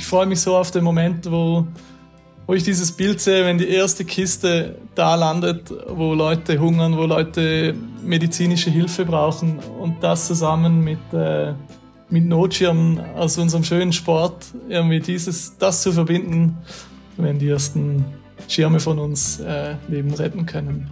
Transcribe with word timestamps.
ich 0.00 0.06
freue 0.06 0.24
mich 0.24 0.40
so 0.40 0.56
auf 0.56 0.70
den 0.70 0.82
Moment, 0.82 1.30
wo, 1.30 1.66
wo 2.46 2.54
ich 2.54 2.62
dieses 2.62 2.90
Bild 2.90 3.20
sehe, 3.20 3.44
wenn 3.44 3.58
die 3.58 3.68
erste 3.68 4.06
Kiste 4.06 4.76
da 4.94 5.14
landet, 5.14 5.70
wo 5.88 6.14
Leute 6.14 6.58
hungern, 6.58 6.96
wo 6.96 7.04
Leute 7.04 7.74
medizinische 8.02 8.70
Hilfe 8.70 9.04
brauchen 9.04 9.58
und 9.78 10.02
das 10.02 10.26
zusammen 10.26 10.82
mit, 10.82 11.12
äh, 11.12 11.52
mit 12.08 12.24
Notschirmen 12.24 12.98
aus 13.14 13.36
unserem 13.36 13.62
schönen 13.62 13.92
Sport, 13.92 14.46
irgendwie 14.70 15.00
dieses, 15.00 15.58
das 15.58 15.82
zu 15.82 15.92
verbinden, 15.92 16.56
wenn 17.18 17.38
die 17.38 17.50
ersten 17.50 18.02
Schirme 18.48 18.80
von 18.80 18.98
uns 18.98 19.40
äh, 19.40 19.74
Leben 19.88 20.14
retten 20.14 20.46
können. 20.46 20.88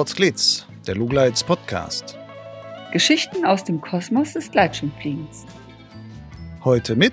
Potsglitz, 0.00 0.64
der 0.86 0.94
Lugleits 0.94 1.44
Podcast. 1.44 2.16
Geschichten 2.90 3.44
aus 3.44 3.64
dem 3.64 3.82
Kosmos 3.82 4.32
des 4.32 4.50
Gleitschirmfliegens. 4.50 5.44
Heute 6.64 6.96
mit 6.96 7.12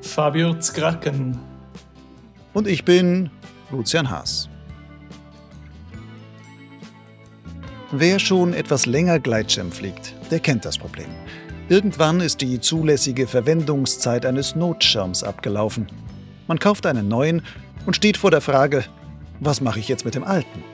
Fabio 0.00 0.58
Zkraken. 0.58 1.38
Und 2.54 2.66
ich 2.66 2.84
bin 2.84 3.30
Lucian 3.70 4.10
Haas. 4.10 4.48
Wer 7.92 8.18
schon 8.18 8.52
etwas 8.52 8.86
länger 8.86 9.20
Gleitschirm 9.20 9.70
fliegt, 9.70 10.16
der 10.32 10.40
kennt 10.40 10.64
das 10.64 10.76
Problem. 10.76 11.06
Irgendwann 11.68 12.20
ist 12.20 12.40
die 12.40 12.58
zulässige 12.58 13.28
Verwendungszeit 13.28 14.26
eines 14.26 14.56
Notschirms 14.56 15.22
abgelaufen. 15.22 15.86
Man 16.48 16.58
kauft 16.58 16.84
einen 16.84 17.06
neuen 17.06 17.42
und 17.86 17.94
steht 17.94 18.16
vor 18.16 18.32
der 18.32 18.40
Frage, 18.40 18.82
was 19.38 19.60
mache 19.60 19.78
ich 19.78 19.86
jetzt 19.86 20.04
mit 20.04 20.16
dem 20.16 20.24
alten? 20.24 20.71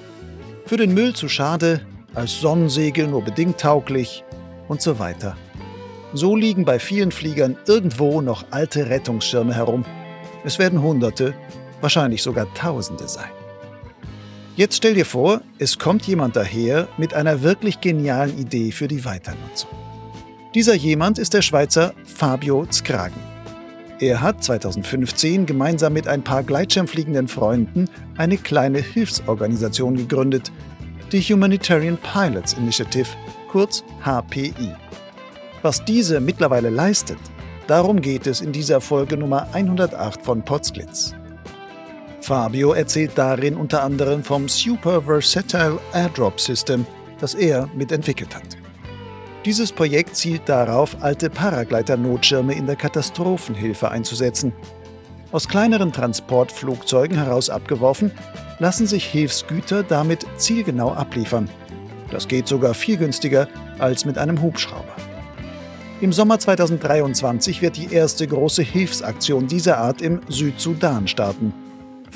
Für 0.69 0.77
den 0.77 0.93
Müll 0.93 1.15
zu 1.15 1.31
schade, 1.31 1.81
als 2.15 2.43
Sonnensegel 2.43 3.07
nur 3.07 3.25
bedingt 3.25 3.59
tauglich 3.59 4.23
und 4.69 4.83
so 4.83 4.99
weiter. 4.99 5.35
So 6.13 6.37
liegen 6.37 6.67
bei 6.67 6.79
vielen 6.79 7.11
Fliegern 7.11 7.57
irgendwo 7.67 8.21
noch 8.21 8.45
alte 8.51 8.91
Rettungsschirme 8.91 9.55
herum. 9.55 9.87
Es 10.45 10.59
werden 10.59 10.83
Hunderte, 10.83 11.33
wahrscheinlich 11.81 12.23
sogar 12.23 12.53
Tausende 12.53 13.09
sein. 13.09 13.31
Jetzt 14.57 14.77
stell 14.77 14.93
dir 14.93 15.07
vor, 15.07 15.41
es 15.59 15.79
kommt 15.79 16.07
jemand 16.07 16.37
daher 16.37 16.87
mit 16.99 17.15
einer 17.15 17.41
wirklich 17.41 17.81
genialen 17.81 18.37
Idee 18.37 18.71
für 18.71 18.89
die 18.89 19.07
Weiternutzung. 19.07 19.71
Dieser 20.55 20.75
jemand 20.75 21.19
ist 21.19 21.33
der 21.33 21.41
Schweizer 21.41 21.95
Fabio 22.05 22.67
Zkragen. 22.67 23.17
Er 24.01 24.23
hat 24.23 24.45
2015 24.45 25.45
gemeinsam 25.45 25.93
mit 25.93 26.07
ein 26.07 26.23
paar 26.23 26.45
gleitschirmfliegenden 26.45 27.27
Freunden 27.27 27.87
eine 28.17 28.37
kleine 28.37 28.79
Hilfsorganisation 28.79 29.97
gegründet, 29.97 30.53
die 31.11 31.21
Humanitarian 31.21 31.99
Pilots 31.99 32.53
Initiative, 32.53 33.09
kurz 33.51 33.83
HPI. 34.05 34.73
Was 35.63 35.85
diese 35.85 36.21
mittlerweile 36.21 36.71
leistet, 36.71 37.19
darum 37.67 38.01
geht 38.01 38.29
es 38.29 38.41
in 38.41 38.53
dieser 38.53 38.81
Folge 38.81 39.17
Nummer 39.17 39.49
108 39.53 40.23
von 40.23 40.45
Potsglitz. 40.45 41.15
Fabio 42.21 42.75
erzählt 42.75 43.13
darin 43.17 43.57
unter 43.57 43.83
anderem 43.83 44.23
vom 44.23 44.49
Super 44.49 45.03
Versatile 45.03 45.81
Airdrop 45.93 46.39
System, 46.41 46.87
das 47.19 47.35
er 47.35 47.69
mitentwickelt 47.75 48.37
hat. 48.37 48.68
Dieses 49.45 49.73
Projekt 49.73 50.17
zielt 50.17 50.49
darauf, 50.49 50.97
alte 51.01 51.31
Paragleiter-Notschirme 51.31 52.55
in 52.55 52.67
der 52.67 52.77
Katastrophenhilfe 52.77 53.91
einzusetzen. 53.91 54.53
Aus 55.31 55.47
kleineren 55.47 55.93
Transportflugzeugen 55.93 57.17
heraus 57.17 57.49
abgeworfen, 57.49 58.11
lassen 58.59 58.87
sich 58.87 59.05
Hilfsgüter 59.05 59.83
damit 59.83 60.27
zielgenau 60.37 60.93
abliefern. 60.93 61.49
Das 62.11 62.27
geht 62.27 62.49
sogar 62.49 62.75
viel 62.75 62.97
günstiger 62.97 63.47
als 63.79 64.05
mit 64.05 64.19
einem 64.19 64.43
Hubschrauber. 64.43 64.97
Im 66.01 66.13
Sommer 66.13 66.39
2023 66.39 67.63
wird 67.63 67.77
die 67.77 67.93
erste 67.93 68.27
große 68.27 68.63
Hilfsaktion 68.63 69.47
dieser 69.47 69.79
Art 69.79 70.01
im 70.01 70.21
Südsudan 70.29 71.07
starten. 71.07 71.53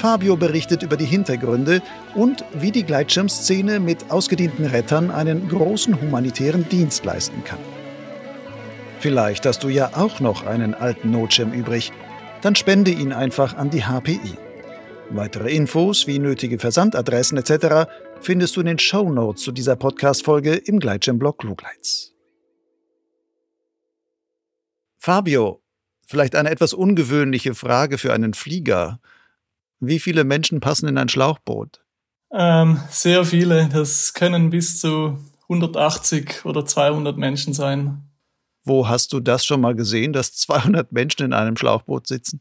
Fabio 0.03 0.37
berichtet 0.37 0.83
über 0.83 0.97
die 0.97 1.05
Hintergründe 1.05 1.81
und 2.17 2.45
wie 2.53 2.73
die 2.73 2.83
Gleitschirmszene 2.83 3.79
mit 3.79 4.11
ausgedienten 4.11 4.67
Rettern 4.67 5.13
einen 5.13 5.49
großen 5.49 6.01
humanitären 6.01 6.69
Dienst 6.69 7.05
leisten 7.05 7.45
kann. 7.45 7.61
Vielleicht 8.99 9.47
hast 9.47 9.63
du 9.63 9.69
ja 9.69 9.93
auch 9.95 10.19
noch 10.19 10.45
einen 10.45 10.75
alten 10.75 11.13
Notschirm 11.13 11.53
übrig. 11.53 11.93
Dann 12.41 12.57
spende 12.57 12.91
ihn 12.91 13.13
einfach 13.13 13.57
an 13.57 13.71
die 13.71 13.85
HPI. 13.85 14.35
Weitere 15.11 15.55
Infos 15.55 16.09
wie 16.09 16.19
nötige 16.19 16.59
Versandadressen 16.59 17.39
etc. 17.39 17.89
findest 18.21 18.57
du 18.57 18.61
in 18.61 18.67
den 18.67 18.81
Show 18.81 19.09
Notes 19.09 19.45
zu 19.45 19.53
dieser 19.53 19.77
Podcast-Folge 19.77 20.55
im 20.55 20.81
Gleitschirmblog 20.81 21.45
Lugleits. 21.45 22.13
Fabio, 24.99 25.63
vielleicht 26.09 26.35
eine 26.35 26.51
etwas 26.51 26.75
ungewöhnliche 26.75 27.55
Frage 27.55 27.99
für 27.99 28.13
einen 28.13 28.35
Flieger. 28.35 28.99
Wie 29.85 29.99
viele 29.99 30.23
Menschen 30.23 30.61
passen 30.61 30.87
in 30.87 30.97
ein 30.97 31.09
Schlauchboot? 31.09 31.81
Ähm, 32.31 32.81
sehr 32.89 33.25
viele. 33.25 33.69
Das 33.69 34.15
können 34.15 34.51
bis 34.51 34.79
zu 34.81 35.19
180 35.49 36.45
oder 36.45 36.65
200 36.65 37.19
Menschen 37.19 37.53
sein. 37.53 38.05
Wo 38.65 38.87
hast 38.87 39.13
du 39.13 39.19
das 39.19 39.45
schon 39.45 39.61
mal 39.61 39.75
gesehen, 39.75 40.13
dass 40.13 40.35
200 40.35 40.93
Menschen 40.93 41.25
in 41.25 41.33
einem 41.33 41.57
Schlauchboot 41.57 42.07
sitzen? 42.07 42.41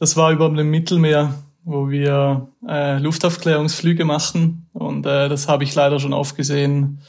Das 0.00 0.16
war 0.16 0.32
über 0.32 0.50
dem 0.50 0.70
Mittelmeer, 0.70 1.34
wo 1.62 1.88
wir 1.88 2.48
äh, 2.66 2.98
Luftaufklärungsflüge 2.98 4.04
machen. 4.04 4.68
Und 4.72 5.06
äh, 5.06 5.28
das 5.28 5.46
habe 5.46 5.62
ich 5.62 5.72
leider 5.76 6.00
schon 6.00 6.12
oft 6.12 6.34
gesehen, 6.36 7.00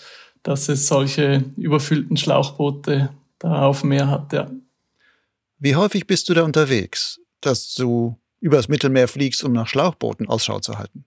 dass 0.44 0.70
es 0.70 0.88
solche 0.88 1.46
überfüllten 1.58 2.16
Schlauchboote 2.16 3.10
da 3.40 3.64
auf 3.64 3.82
dem 3.82 3.90
Meer 3.90 4.08
hat. 4.08 4.32
Ja. 4.34 4.52
Wie 5.58 5.76
häufig 5.76 6.06
bist 6.06 6.30
du 6.30 6.36
da 6.36 6.44
unterwegs, 6.44 7.20
dass 7.42 7.74
du 7.74 8.20
übers 8.46 8.68
Mittelmeer 8.68 9.08
fliegst, 9.08 9.44
um 9.44 9.54
nach 9.54 9.68
Schlauchbooten 9.68 10.30
Ausschau 10.30 10.60
zu 10.60 10.78
halten? 10.78 11.04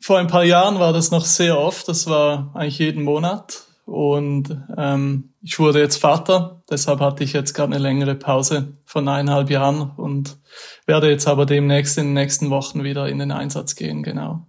Vor 0.00 0.18
ein 0.18 0.26
paar 0.26 0.44
Jahren 0.44 0.80
war 0.80 0.92
das 0.92 1.12
noch 1.12 1.24
sehr 1.24 1.58
oft. 1.58 1.86
Das 1.88 2.08
war 2.08 2.50
eigentlich 2.54 2.80
jeden 2.80 3.04
Monat. 3.04 3.68
Und 3.86 4.60
ähm, 4.76 5.34
ich 5.42 5.58
wurde 5.58 5.78
jetzt 5.78 5.98
Vater, 5.98 6.62
deshalb 6.68 7.00
hatte 7.00 7.22
ich 7.22 7.34
jetzt 7.34 7.54
gerade 7.54 7.74
eine 7.74 7.82
längere 7.82 8.14
Pause 8.14 8.72
von 8.84 9.06
eineinhalb 9.06 9.48
Jahren 9.48 9.92
und 9.96 10.38
werde 10.86 11.08
jetzt 11.08 11.28
aber 11.28 11.46
demnächst 11.46 11.98
in 11.98 12.06
den 12.06 12.14
nächsten 12.14 12.50
Wochen 12.50 12.82
wieder 12.82 13.08
in 13.08 13.18
den 13.18 13.30
Einsatz 13.30 13.76
gehen, 13.76 14.02
genau. 14.02 14.46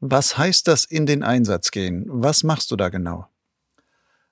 Was 0.00 0.36
heißt 0.36 0.68
das 0.68 0.84
in 0.84 1.06
den 1.06 1.22
Einsatz 1.22 1.70
gehen? 1.70 2.04
Was 2.08 2.44
machst 2.44 2.70
du 2.70 2.76
da 2.76 2.88
genau? 2.88 3.26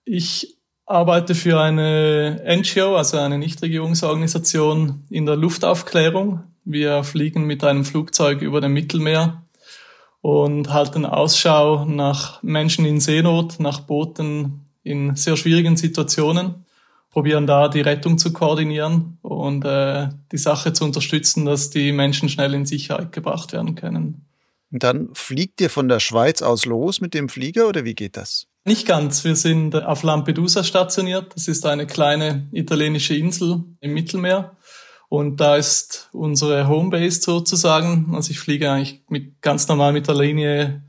Ich 0.04 0.58
arbeite 0.84 1.34
für 1.34 1.60
eine 1.60 2.42
NGO, 2.46 2.96
also 2.96 3.18
eine 3.18 3.38
Nichtregierungsorganisation 3.38 5.04
in 5.08 5.24
der 5.24 5.36
Luftaufklärung. 5.36 6.44
Wir 6.68 7.04
fliegen 7.04 7.44
mit 7.44 7.62
einem 7.62 7.84
Flugzeug 7.84 8.42
über 8.42 8.60
dem 8.60 8.72
Mittelmeer 8.72 9.40
und 10.20 10.72
halten 10.72 11.06
Ausschau 11.06 11.84
nach 11.84 12.42
Menschen 12.42 12.84
in 12.84 12.98
Seenot, 12.98 13.60
nach 13.60 13.78
Booten 13.80 14.66
in 14.82 15.14
sehr 15.14 15.36
schwierigen 15.36 15.76
Situationen, 15.76 16.66
probieren 17.10 17.46
da 17.46 17.68
die 17.68 17.82
Rettung 17.82 18.18
zu 18.18 18.32
koordinieren 18.32 19.18
und 19.22 19.64
äh, 19.64 20.08
die 20.32 20.38
Sache 20.38 20.72
zu 20.72 20.84
unterstützen, 20.84 21.44
dass 21.44 21.70
die 21.70 21.92
Menschen 21.92 22.28
schnell 22.28 22.52
in 22.52 22.66
Sicherheit 22.66 23.12
gebracht 23.12 23.52
werden 23.52 23.76
können. 23.76 24.26
Und 24.72 24.82
dann 24.82 25.10
fliegt 25.12 25.60
ihr 25.60 25.70
von 25.70 25.88
der 25.88 26.00
Schweiz 26.00 26.42
aus 26.42 26.66
los 26.66 27.00
mit 27.00 27.14
dem 27.14 27.28
Flieger 27.28 27.68
oder 27.68 27.84
wie 27.84 27.94
geht 27.94 28.16
das? 28.16 28.48
Nicht 28.64 28.88
ganz. 28.88 29.22
Wir 29.22 29.36
sind 29.36 29.76
auf 29.76 30.02
Lampedusa 30.02 30.64
stationiert. 30.64 31.32
Das 31.36 31.46
ist 31.46 31.64
eine 31.64 31.86
kleine 31.86 32.48
italienische 32.50 33.14
Insel 33.14 33.62
im 33.80 33.94
Mittelmeer. 33.94 34.56
Und 35.08 35.38
da 35.38 35.56
ist 35.56 36.08
unsere 36.12 36.68
Homebase 36.68 37.20
sozusagen. 37.20 38.14
Also 38.14 38.30
ich 38.30 38.40
fliege 38.40 38.70
eigentlich 38.70 39.02
mit, 39.08 39.40
ganz 39.40 39.68
normal 39.68 39.92
mit 39.92 40.08
der 40.08 40.16
Linie 40.16 40.82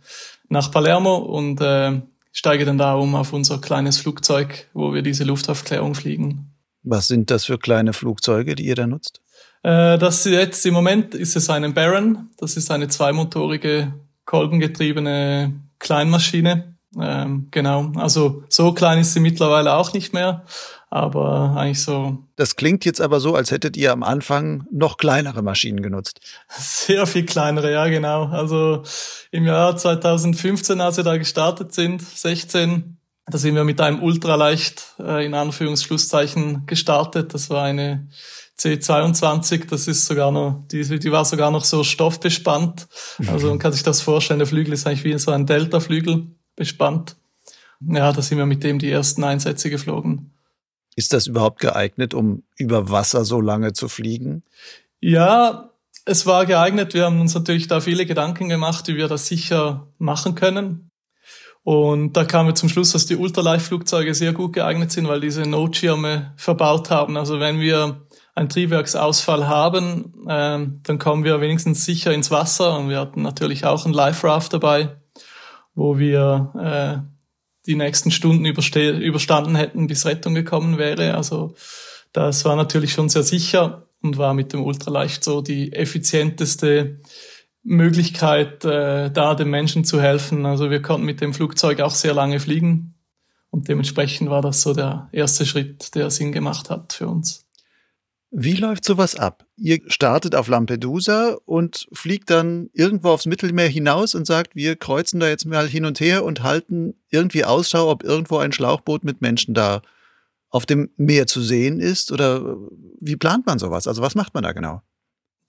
nach 0.49 0.71
Palermo 0.71 1.17
und 1.17 1.61
äh, 1.61 2.01
steige 2.31 2.65
dann 2.65 2.77
da 2.77 2.95
um 2.95 3.15
auf 3.15 3.33
unser 3.33 3.59
kleines 3.59 3.97
Flugzeug, 3.99 4.67
wo 4.73 4.93
wir 4.93 5.01
diese 5.01 5.23
Luftaufklärung 5.23 5.95
fliegen. 5.95 6.53
Was 6.83 7.07
sind 7.07 7.29
das 7.31 7.45
für 7.45 7.57
kleine 7.57 7.93
Flugzeuge, 7.93 8.55
die 8.55 8.65
ihr 8.65 8.75
da 8.75 8.87
nutzt? 8.87 9.21
Äh, 9.63 9.97
das 9.97 10.23
jetzt 10.25 10.65
im 10.65 10.73
Moment 10.73 11.13
ist 11.13 11.35
es 11.35 11.49
ein 11.49 11.73
Baron. 11.73 12.29
Das 12.37 12.57
ist 12.57 12.71
eine 12.71 12.87
zweimotorige, 12.87 13.93
kolbengetriebene 14.25 15.53
Kleinmaschine. 15.79 16.75
Ähm, 16.99 17.47
genau. 17.51 17.91
Also 17.95 18.43
so 18.49 18.73
klein 18.73 18.99
ist 18.99 19.13
sie 19.13 19.19
mittlerweile 19.19 19.73
auch 19.73 19.93
nicht 19.93 20.13
mehr 20.13 20.45
aber 20.89 21.55
eigentlich 21.57 21.83
so. 21.83 22.19
Das 22.37 22.55
klingt 22.55 22.85
jetzt 22.85 23.01
aber 23.01 23.19
so, 23.19 23.35
als 23.35 23.51
hättet 23.51 23.75
ihr 23.75 23.91
am 23.91 24.03
Anfang 24.03 24.65
noch 24.71 24.97
kleinere 24.97 25.41
Maschinen 25.41 25.81
genutzt. 25.81 26.21
Sehr 26.49 27.05
viel 27.05 27.25
kleinere, 27.25 27.71
ja 27.71 27.87
genau. 27.87 28.27
Also 28.27 28.83
im 29.31 29.45
Jahr 29.45 29.75
2015, 29.75 30.79
als 30.79 30.97
wir 30.97 31.03
da 31.03 31.17
gestartet 31.17 31.73
sind, 31.73 32.01
16, 32.01 32.97
Da 33.29 33.37
sind 33.37 33.55
wir 33.55 33.65
mit 33.65 33.81
einem 33.81 34.01
ultraleicht 34.01 34.95
äh, 34.99 35.25
in 35.25 35.33
Anführungsschlusszeichen 35.33 36.65
gestartet. 36.65 37.33
Das 37.33 37.49
war 37.49 37.63
eine 37.65 38.07
C22, 38.57 39.67
das 39.67 39.87
ist 39.87 40.05
sogar 40.05 40.31
noch, 40.31 40.63
die, 40.71 40.83
die 40.99 41.11
war 41.11 41.25
sogar 41.25 41.51
noch 41.51 41.65
so 41.65 41.83
stoffbespannt. 41.83 42.87
Also 43.27 43.49
man 43.49 43.59
kann 43.59 43.73
sich 43.73 43.83
das 43.83 44.01
vorstellen, 44.01 44.39
der 44.39 44.47
Flügel 44.47 44.73
ist 44.73 44.87
eigentlich 44.87 45.03
wie 45.03 45.17
so 45.19 45.31
ein 45.31 45.45
Delta-Flügel 45.45 46.27
bespannt. 46.55 47.17
Ja, 47.81 48.11
da 48.11 48.21
sind 48.21 48.37
wir 48.37 48.45
mit 48.45 48.63
dem 48.63 48.79
die 48.79 48.89
ersten 48.89 49.23
Einsätze 49.23 49.69
geflogen. 49.69 50.31
Ist 50.97 51.13
das 51.13 51.27
überhaupt 51.27 51.59
geeignet, 51.59 52.15
um 52.15 52.41
über 52.57 52.89
Wasser 52.89 53.23
so 53.23 53.39
lange 53.39 53.71
zu 53.71 53.87
fliegen? 53.87 54.41
Ja, 54.99 55.69
es 56.05 56.25
war 56.25 56.47
geeignet. 56.47 56.95
Wir 56.95 57.05
haben 57.05 57.21
uns 57.21 57.35
natürlich 57.35 57.67
da 57.67 57.81
viele 57.81 58.07
Gedanken 58.07 58.49
gemacht, 58.49 58.87
wie 58.87 58.95
wir 58.95 59.07
das 59.07 59.27
sicher 59.27 59.85
machen 59.99 60.33
können. 60.33 60.89
Und 61.61 62.13
da 62.13 62.25
kamen 62.25 62.49
wir 62.49 62.55
zum 62.55 62.67
Schluss, 62.67 62.93
dass 62.93 63.05
die 63.05 63.15
Ultraleichtflugzeuge 63.15 64.15
sehr 64.15 64.33
gut 64.33 64.53
geeignet 64.53 64.91
sind, 64.91 65.07
weil 65.07 65.21
diese 65.21 65.43
Notschirme 65.43 66.33
verbaut 66.35 66.89
haben. 66.89 67.15
Also 67.15 67.39
wenn 67.39 67.59
wir 67.59 68.07
einen 68.33 68.49
Triebwerksausfall 68.49 69.47
haben, 69.47 70.25
ähm, 70.27 70.79
dann 70.81 70.97
kommen 70.97 71.23
wir 71.23 71.41
wenigstens 71.41 71.85
sicher 71.85 72.11
ins 72.11 72.31
Wasser. 72.31 72.75
Und 72.75 72.89
wir 72.89 72.99
hatten 72.99 73.21
natürlich 73.21 73.65
auch 73.65 73.85
einen 73.85 73.93
Life 73.93 74.25
Raft 74.25 74.51
dabei, 74.53 74.97
wo 75.75 75.99
wir 75.99 77.05
äh, 77.05 77.16
die 77.67 77.75
nächsten 77.75 78.11
Stunden 78.11 78.45
überstanden 78.45 79.55
hätten, 79.55 79.87
bis 79.87 80.05
Rettung 80.05 80.33
gekommen 80.33 80.77
wäre. 80.77 81.15
Also 81.15 81.55
das 82.13 82.45
war 82.45 82.55
natürlich 82.55 82.93
schon 82.93 83.09
sehr 83.09 83.23
sicher 83.23 83.87
und 84.01 84.17
war 84.17 84.33
mit 84.33 84.53
dem 84.53 84.63
Ultraleicht 84.63 85.23
so 85.23 85.41
die 85.41 85.73
effizienteste 85.73 87.01
Möglichkeit, 87.63 88.63
äh, 88.63 89.11
da 89.11 89.35
den 89.35 89.49
Menschen 89.49 89.83
zu 89.83 90.01
helfen. 90.01 90.45
Also 90.45 90.71
wir 90.71 90.81
konnten 90.81 91.05
mit 91.05 91.21
dem 91.21 91.33
Flugzeug 91.33 91.81
auch 91.81 91.91
sehr 91.91 92.13
lange 92.13 92.39
fliegen 92.39 92.95
und 93.49 93.67
dementsprechend 93.67 94.29
war 94.29 94.41
das 94.41 94.61
so 94.61 94.73
der 94.73 95.09
erste 95.11 95.45
Schritt, 95.45 95.95
der 95.95 96.09
Sinn 96.09 96.31
gemacht 96.31 96.69
hat 96.69 96.93
für 96.93 97.07
uns. 97.07 97.46
Wie 98.29 98.55
läuft 98.55 98.83
sowas 98.83 99.15
ab? 99.15 99.45
Ihr 99.55 99.79
startet 99.87 100.35
auf 100.35 100.49
Lampedusa 100.49 101.37
und 101.45 101.87
fliegt 101.93 102.29
dann 102.29 102.69
irgendwo 102.73 103.09
aufs 103.09 103.25
Mittelmeer 103.25 103.69
hinaus 103.69 104.15
und 104.15 104.27
sagt, 104.27 104.55
wir 104.55 104.75
kreuzen 104.75 105.19
da 105.19 105.29
jetzt 105.29 105.45
mal 105.45 105.67
hin 105.67 105.85
und 105.85 105.99
her 106.01 106.25
und 106.25 106.43
halten 106.43 106.95
irgendwie 107.09 107.45
Ausschau, 107.45 107.89
ob 107.89 108.03
irgendwo 108.03 108.37
ein 108.37 108.51
Schlauchboot 108.51 109.05
mit 109.05 109.21
Menschen 109.21 109.53
da 109.53 109.81
auf 110.49 110.65
dem 110.65 110.89
Meer 110.97 111.27
zu 111.27 111.41
sehen 111.41 111.79
ist? 111.79 112.11
Oder 112.11 112.57
wie 112.99 113.15
plant 113.15 113.45
man 113.45 113.59
sowas? 113.59 113.87
Also 113.87 114.01
was 114.01 114.15
macht 114.15 114.33
man 114.33 114.43
da 114.43 114.51
genau? 114.51 114.81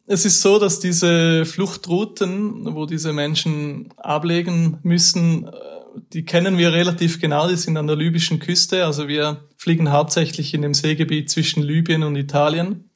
Es 0.07 0.25
ist 0.25 0.41
so, 0.41 0.59
dass 0.59 0.81
diese 0.81 1.45
Fluchtrouten, 1.45 2.75
wo 2.75 2.87
diese 2.87 3.13
Menschen 3.13 3.93
ablegen 3.97 4.79
müssen, 4.83 5.51
die 6.13 6.25
kennen 6.25 6.59
wir 6.59 6.73
relativ 6.73 7.21
genau, 7.21 7.49
die 7.49 7.57
sind 7.57 7.77
an 7.77 7.87
der 7.87 7.97
libyschen 7.97 8.39
Küste. 8.39 8.85
Also 8.85 9.09
wir 9.09 9.45
fliegen 9.57 9.91
hauptsächlich 9.91 10.55
in 10.55 10.63
dem 10.63 10.75
Seegebiet 10.75 11.31
zwischen 11.31 11.63
Libyen 11.63 12.03
und 12.03 12.17
Italien. 12.17 12.91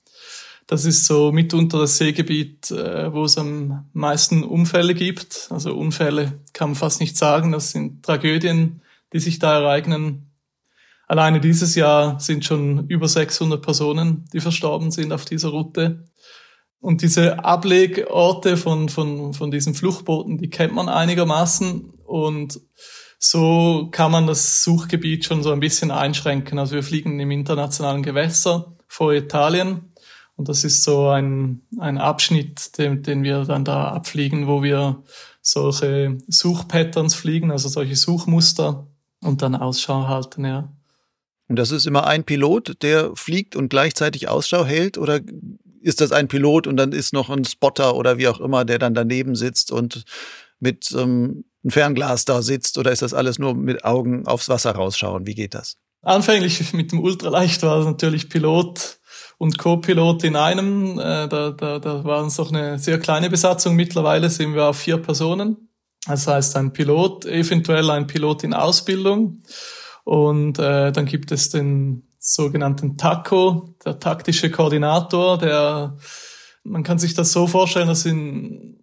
Das 0.67 0.85
ist 0.85 1.07
so 1.07 1.33
mitunter 1.33 1.81
das 1.81 1.99
Seegebiet, 1.99 2.71
äh, 2.71 3.13
wo 3.13 3.25
es 3.25 3.37
am 3.37 3.91
meisten 3.93 4.45
Unfälle 4.45 4.95
gibt. 4.95 5.49
Also 5.51 5.75
Unfälle 5.75 6.41
kann 6.53 6.71
man 6.71 6.77
fast 6.77 7.01
nicht 7.01 7.17
sagen, 7.17 7.53
das 7.53 7.73
sind 7.73 8.05
Tragödien, 8.05 8.81
die 9.13 9.21
sich 9.21 9.39
da 9.39 9.61
ereignen. 9.61 10.31
Alleine 11.09 11.41
dieses 11.41 11.75
Jahr 11.75 12.21
sind 12.21 12.45
schon 12.45 12.87
über 12.89 13.07
600 13.07 13.61
Personen, 13.61 14.25
die 14.33 14.41
verstorben 14.41 14.91
sind 14.91 15.13
auf 15.13 15.25
dieser 15.25 15.51
Route. 15.51 16.05
Und 16.81 17.03
diese 17.03 17.45
Ablegorte 17.45 18.57
von, 18.57 18.89
von, 18.89 19.35
von 19.35 19.51
diesen 19.51 19.75
Fluchtbooten, 19.75 20.39
die 20.39 20.51
kennt 20.51 20.75
man 20.75 20.89
einigermaßen. 20.89 21.93
Und 22.13 22.61
so 23.19 23.89
kann 23.91 24.13
man 24.13 24.27
das 24.27 24.63
Suchgebiet 24.63 25.25
schon 25.25 25.43
so 25.43 25.51
ein 25.51 25.61
bisschen 25.61 25.91
einschränken. 25.91 26.59
Also 26.59 26.75
wir 26.75 26.83
fliegen 26.83 27.19
im 27.19 27.31
internationalen 27.31 28.03
Gewässer 28.03 28.77
vor 28.87 29.15
Italien. 29.15 29.95
Und 30.37 30.51
das 30.51 30.63
ist 30.63 30.83
so 30.83 31.09
ein, 31.09 31.63
ein 31.79 31.97
Abschnitt, 31.97 32.77
den, 32.77 33.03
den 33.03 33.23
wir 33.23 33.45
dann 33.45 33.65
da 33.65 33.89
abfliegen, 33.89 34.47
wo 34.47 34.63
wir 34.63 35.03
solche 35.41 36.19
Suchpatterns 36.29 37.15
fliegen, 37.15 37.51
also 37.51 37.71
solche 37.71 37.97
Suchmuster 37.97 38.87
und 39.23 39.41
dann 39.41 39.55
Ausschau 39.55 40.07
halten, 40.07 40.45
ja. 40.45 40.71
Und 41.49 41.57
das 41.57 41.71
ist 41.71 41.87
immer 41.87 42.07
ein 42.07 42.25
Pilot, 42.25 42.83
der 42.83 43.17
fliegt 43.17 43.57
und 43.57 43.71
gleichzeitig 43.71 44.29
Ausschau 44.29 44.67
hält? 44.67 44.99
Oder 44.99 45.21
ist 45.81 46.03
das 46.03 46.13
ein 46.13 46.29
Pilot 46.29 46.67
und 46.67 46.77
dann 46.77 46.93
ist 46.93 47.15
noch 47.15 47.31
ein 47.31 47.47
Spotter 47.47 47.97
oder 47.97 48.19
wie 48.19 48.29
auch 48.29 48.41
immer, 48.41 48.67
der 48.67 48.79
dann 48.79 48.93
daneben 48.93 49.35
sitzt 49.35 49.73
und 49.73 50.05
mit 50.61 50.93
ähm, 50.93 51.45
einem 51.63 51.71
Fernglas 51.71 52.25
da 52.25 52.43
sitzt? 52.43 52.79
Oder 52.79 52.93
ist 52.93 53.03
das 53.03 53.15
alles 53.15 53.39
nur 53.39 53.55
mit 53.55 53.85
Augen 53.85 54.27
aufs 54.27 54.49
Wasser 54.49 54.73
rausschauen? 54.73 55.27
Wie 55.27 55.35
geht 55.35 55.55
das? 55.55 55.77
Anfänglich 56.03 56.73
mit 56.73 56.93
dem 56.93 57.01
Ultraleicht 57.01 57.63
war 57.63 57.81
es 57.81 57.87
natürlich 57.87 58.29
Pilot 58.29 58.99
und 59.39 59.59
Co-Pilot 59.59 60.25
in 60.25 60.37
einem. 60.37 60.99
Äh, 60.99 61.29
da, 61.29 61.51
da, 61.51 61.79
da 61.79 62.05
war 62.05 62.27
es 62.27 62.37
doch 62.37 62.51
eine 62.53 62.79
sehr 62.79 62.99
kleine 62.99 63.31
Besatzung. 63.31 63.77
Mittlerweile 63.77 64.31
sind 64.31 64.55
wir 64.55 64.67
auf 64.67 64.79
vier 64.79 64.99
Personen. 64.99 65.69
Das 66.07 66.27
heißt, 66.27 66.57
ein 66.57 66.73
Pilot, 66.73 67.27
eventuell 67.27 67.89
ein 67.91 68.07
Pilot 68.07 68.45
in 68.45 68.55
Ausbildung. 68.55 69.41
Und 70.05 70.59
äh, 70.59 70.91
dann 70.91 71.07
gibt 71.07 71.31
es 71.31 71.51
den 71.51 72.09
sogenannten 72.19 72.97
TACO, 72.97 73.75
der 73.85 73.99
taktische 73.99 74.51
Koordinator, 74.51 75.39
der, 75.39 75.97
man 76.63 76.85
kann 76.85 76.99
sich 76.99 77.15
das 77.15 77.33
so 77.33 77.49
vorstellen, 77.49 77.89
dass 77.89 78.07
in, 78.07 78.79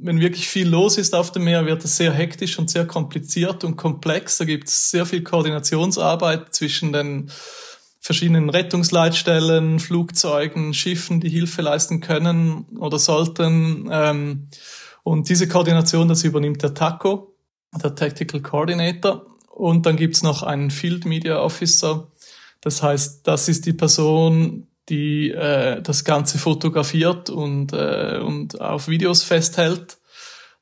wenn 0.00 0.20
wirklich 0.20 0.48
viel 0.48 0.68
los 0.68 0.98
ist 0.98 1.14
auf 1.14 1.32
dem 1.32 1.44
Meer, 1.44 1.66
wird 1.66 1.84
es 1.84 1.96
sehr 1.96 2.12
hektisch 2.12 2.58
und 2.58 2.70
sehr 2.70 2.86
kompliziert 2.86 3.64
und 3.64 3.76
komplex. 3.76 4.38
Da 4.38 4.44
gibt 4.44 4.68
es 4.68 4.90
sehr 4.90 5.06
viel 5.06 5.22
Koordinationsarbeit 5.22 6.54
zwischen 6.54 6.92
den 6.92 7.30
verschiedenen 8.00 8.48
Rettungsleitstellen, 8.48 9.80
Flugzeugen, 9.80 10.72
Schiffen, 10.72 11.20
die 11.20 11.28
Hilfe 11.28 11.62
leisten 11.62 12.00
können 12.00 12.66
oder 12.78 12.98
sollten. 12.98 13.88
Ähm, 13.90 14.48
und 15.02 15.28
diese 15.28 15.48
Koordination, 15.48 16.08
das 16.08 16.24
übernimmt 16.24 16.62
der 16.62 16.74
TACO, 16.74 17.34
der 17.82 17.94
Tactical 17.94 18.40
Coordinator. 18.40 19.26
Und 19.50 19.86
dann 19.86 19.96
gibt's 19.96 20.22
noch 20.22 20.42
einen 20.42 20.70
Field 20.70 21.04
Media 21.04 21.40
Officer, 21.40 22.08
das 22.60 22.82
heißt, 22.82 23.26
das 23.26 23.48
ist 23.48 23.66
die 23.66 23.72
Person, 23.72 24.66
die 24.88 25.30
äh, 25.30 25.82
das 25.82 26.04
Ganze 26.04 26.38
fotografiert 26.38 27.30
und, 27.30 27.72
äh, 27.72 28.18
und 28.22 28.60
auf 28.60 28.88
Videos 28.88 29.22
festhält. 29.22 29.98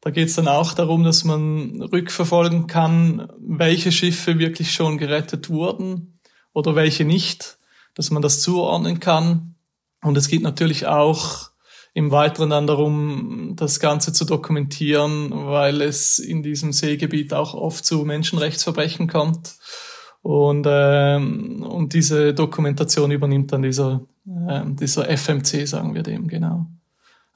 Da 0.00 0.11
geht 0.11 0.28
es 0.28 0.37
dann 0.37 0.49
auch 0.49 0.73
darum, 0.73 1.05
dass 1.05 1.25
man 1.25 1.82
rückverfolgen 1.82 2.67
kann, 2.67 3.28
welche 3.38 3.90
Schiffe 3.90 4.38
wirklich 4.38 4.73
schon 4.73 4.99
gerettet 4.99 5.50
wurden 5.50 6.14
oder 6.52 6.76
welche 6.76 7.05
nicht, 7.05 7.58
dass 7.94 8.11
man 8.11 8.23
das 8.23 8.40
zuordnen 8.40 9.00
kann. 9.00 9.56
Und 10.02 10.16
es 10.16 10.28
geht 10.28 10.42
natürlich 10.42 10.87
auch 10.87 11.50
im 11.97 12.11
Weiteren 12.11 12.50
dann 12.50 12.66
darum, 12.66 13.54
das 13.56 13.80
Ganze 13.80 14.12
zu 14.12 14.26
dokumentieren, 14.26 15.30
weil 15.33 15.80
es 15.80 16.18
in 16.18 16.42
diesem 16.42 16.73
Seegebiet 16.73 17.33
auch 17.33 17.54
oft 17.54 17.85
zu 17.85 18.04
Menschenrechtsverbrechen 18.04 19.09
kommt. 19.09 19.54
Und, 20.26 20.66
ähm, 20.68 21.62
und 21.62 21.92
diese 21.92 22.35
Dokumentation 22.35 23.12
übernimmt 23.12 23.52
dann 23.52 23.62
dieser, 23.62 24.00
ähm, 24.26 24.75
dieser 24.75 25.09
FMC, 25.09 25.68
sagen 25.68 25.95
wir 25.95 26.02
dem, 26.02 26.26
genau. 26.26 26.66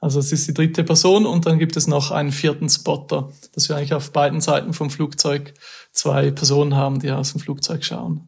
Also 0.01 0.19
es 0.19 0.33
ist 0.33 0.45
die 0.49 0.53
dritte 0.53 0.83
Person 0.83 1.25
und 1.25 1.45
dann 1.45 1.57
gibt 1.57 1.77
es 1.77 1.87
noch 1.87 2.11
einen 2.11 2.33
vierten 2.33 2.67
Spotter, 2.67 3.31
dass 3.53 3.69
wir 3.69 3.77
eigentlich 3.77 3.93
auf 3.93 4.11
beiden 4.11 4.41
Seiten 4.41 4.73
vom 4.73 4.89
Flugzeug 4.89 5.53
zwei 5.93 6.31
Personen 6.31 6.75
haben, 6.75 6.99
die 6.99 7.09
aus 7.11 7.31
dem 7.31 7.39
Flugzeug 7.39 7.85
schauen. 7.85 8.27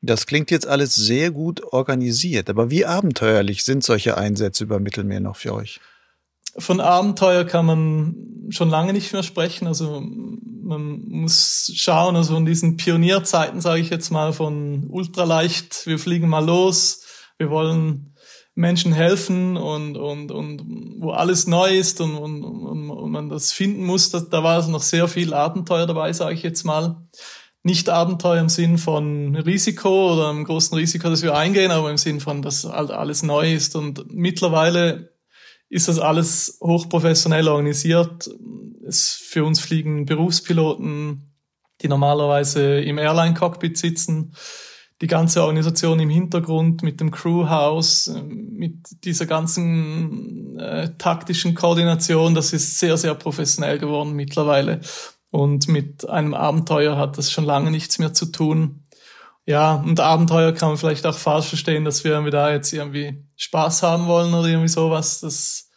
Das 0.00 0.26
klingt 0.26 0.52
jetzt 0.52 0.68
alles 0.68 0.94
sehr 0.94 1.32
gut 1.32 1.64
organisiert, 1.72 2.50
aber 2.50 2.70
wie 2.70 2.86
abenteuerlich 2.86 3.64
sind 3.64 3.82
solche 3.82 4.16
Einsätze 4.16 4.62
über 4.62 4.78
Mittelmeer 4.78 5.18
noch 5.18 5.34
für 5.34 5.54
euch? 5.54 5.80
Von 6.58 6.80
Abenteuer 6.80 7.44
kann 7.44 7.66
man 7.66 8.16
schon 8.50 8.70
lange 8.70 8.92
nicht 8.92 9.12
mehr 9.12 9.22
sprechen. 9.22 9.66
Also 9.66 10.00
man 10.00 11.02
muss 11.08 11.72
schauen, 11.74 12.16
also 12.16 12.36
in 12.36 12.46
diesen 12.46 12.76
Pionierzeiten, 12.76 13.60
sage 13.60 13.80
ich 13.80 13.90
jetzt 13.90 14.10
mal, 14.10 14.32
von 14.32 14.88
ultraleicht, 14.90 15.86
wir 15.86 15.98
fliegen 15.98 16.28
mal 16.28 16.44
los, 16.44 17.02
wir 17.38 17.50
wollen 17.50 18.14
Menschen 18.54 18.92
helfen 18.92 19.56
und, 19.56 19.96
und, 19.96 20.30
und 20.30 20.62
wo 20.98 21.10
alles 21.10 21.46
neu 21.46 21.76
ist 21.76 22.00
und, 22.00 22.16
und, 22.16 22.44
und, 22.44 22.90
und 22.90 23.10
man 23.10 23.28
das 23.28 23.52
finden 23.52 23.84
muss, 23.84 24.10
da, 24.10 24.20
da 24.20 24.42
war 24.42 24.56
also 24.56 24.70
noch 24.70 24.82
sehr 24.82 25.08
viel 25.08 25.32
Abenteuer 25.32 25.86
dabei, 25.86 26.12
sage 26.12 26.34
ich 26.34 26.42
jetzt 26.42 26.64
mal. 26.64 26.96
Nicht 27.64 27.88
Abenteuer 27.88 28.40
im 28.40 28.48
Sinn 28.48 28.76
von 28.76 29.36
Risiko 29.36 30.14
oder 30.14 30.30
einem 30.30 30.44
großen 30.44 30.76
Risiko, 30.76 31.08
das 31.08 31.22
wir 31.22 31.36
eingehen, 31.36 31.70
aber 31.70 31.90
im 31.90 31.96
Sinn 31.96 32.18
von, 32.18 32.42
dass 32.42 32.64
halt 32.64 32.90
alles 32.90 33.22
neu 33.22 33.54
ist. 33.54 33.76
Und 33.76 34.12
mittlerweile 34.12 35.11
ist 35.72 35.88
das 35.88 35.98
alles 35.98 36.58
hochprofessionell 36.60 37.48
organisiert. 37.48 38.28
Es, 38.86 39.14
für 39.14 39.42
uns 39.42 39.58
fliegen 39.58 40.04
Berufspiloten, 40.04 41.32
die 41.80 41.88
normalerweise 41.88 42.80
im 42.80 42.98
Airline-Cockpit 42.98 43.78
sitzen. 43.78 44.34
Die 45.00 45.06
ganze 45.06 45.42
Organisation 45.42 45.98
im 45.98 46.10
Hintergrund 46.10 46.82
mit 46.82 47.00
dem 47.00 47.10
Crewhouse, 47.10 48.14
mit 48.28 49.02
dieser 49.04 49.24
ganzen 49.24 50.58
äh, 50.58 50.90
taktischen 50.98 51.54
Koordination, 51.54 52.34
das 52.34 52.52
ist 52.52 52.78
sehr, 52.78 52.98
sehr 52.98 53.14
professionell 53.14 53.78
geworden 53.78 54.12
mittlerweile. 54.12 54.82
Und 55.30 55.68
mit 55.68 56.06
einem 56.06 56.34
Abenteuer 56.34 56.98
hat 56.98 57.16
das 57.16 57.32
schon 57.32 57.44
lange 57.44 57.70
nichts 57.70 57.98
mehr 57.98 58.12
zu 58.12 58.26
tun. 58.26 58.81
Ja, 59.44 59.74
und 59.74 59.98
Abenteuer 59.98 60.52
kann 60.52 60.68
man 60.68 60.78
vielleicht 60.78 61.04
auch 61.04 61.16
falsch 61.16 61.46
verstehen, 61.46 61.84
dass 61.84 62.04
wir 62.04 62.20
da 62.30 62.52
jetzt 62.52 62.72
irgendwie 62.72 63.24
Spaß 63.36 63.82
haben 63.82 64.06
wollen 64.06 64.32
oder 64.34 64.48
irgendwie 64.48 64.68
sowas. 64.68 65.20
Das 65.20 65.70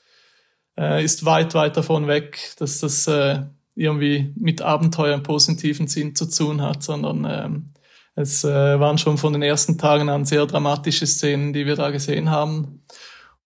äh, 0.78 1.04
ist 1.04 1.26
weit, 1.26 1.56
weit 1.56 1.76
davon 1.76 2.08
weg, 2.08 2.54
dass 2.60 2.80
das 2.80 3.08
äh, 3.08 3.42
irgendwie 3.76 4.34
mit 4.38 4.62
Abenteuer 4.62 5.16
im 5.16 5.24
positiven 5.24 5.88
Sinn 5.88 6.16
zu 6.16 6.30
tun 6.30 6.62
hat, 6.62 6.84
sondern 6.84 7.26
ähm, 7.28 7.74
es 8.16 8.44
äh, 8.44 8.80
waren 8.80 8.98
schon 8.98 9.18
von 9.18 9.34
den 9.34 9.42
ersten 9.42 9.78
Tagen 9.78 10.10
an 10.10 10.26
sehr 10.26 10.46
dramatische 10.46 11.06
Szenen, 11.06 11.52
die 11.52 11.66
wir 11.66 11.76
da 11.76 11.90
gesehen 11.90 12.30
haben 12.30 12.82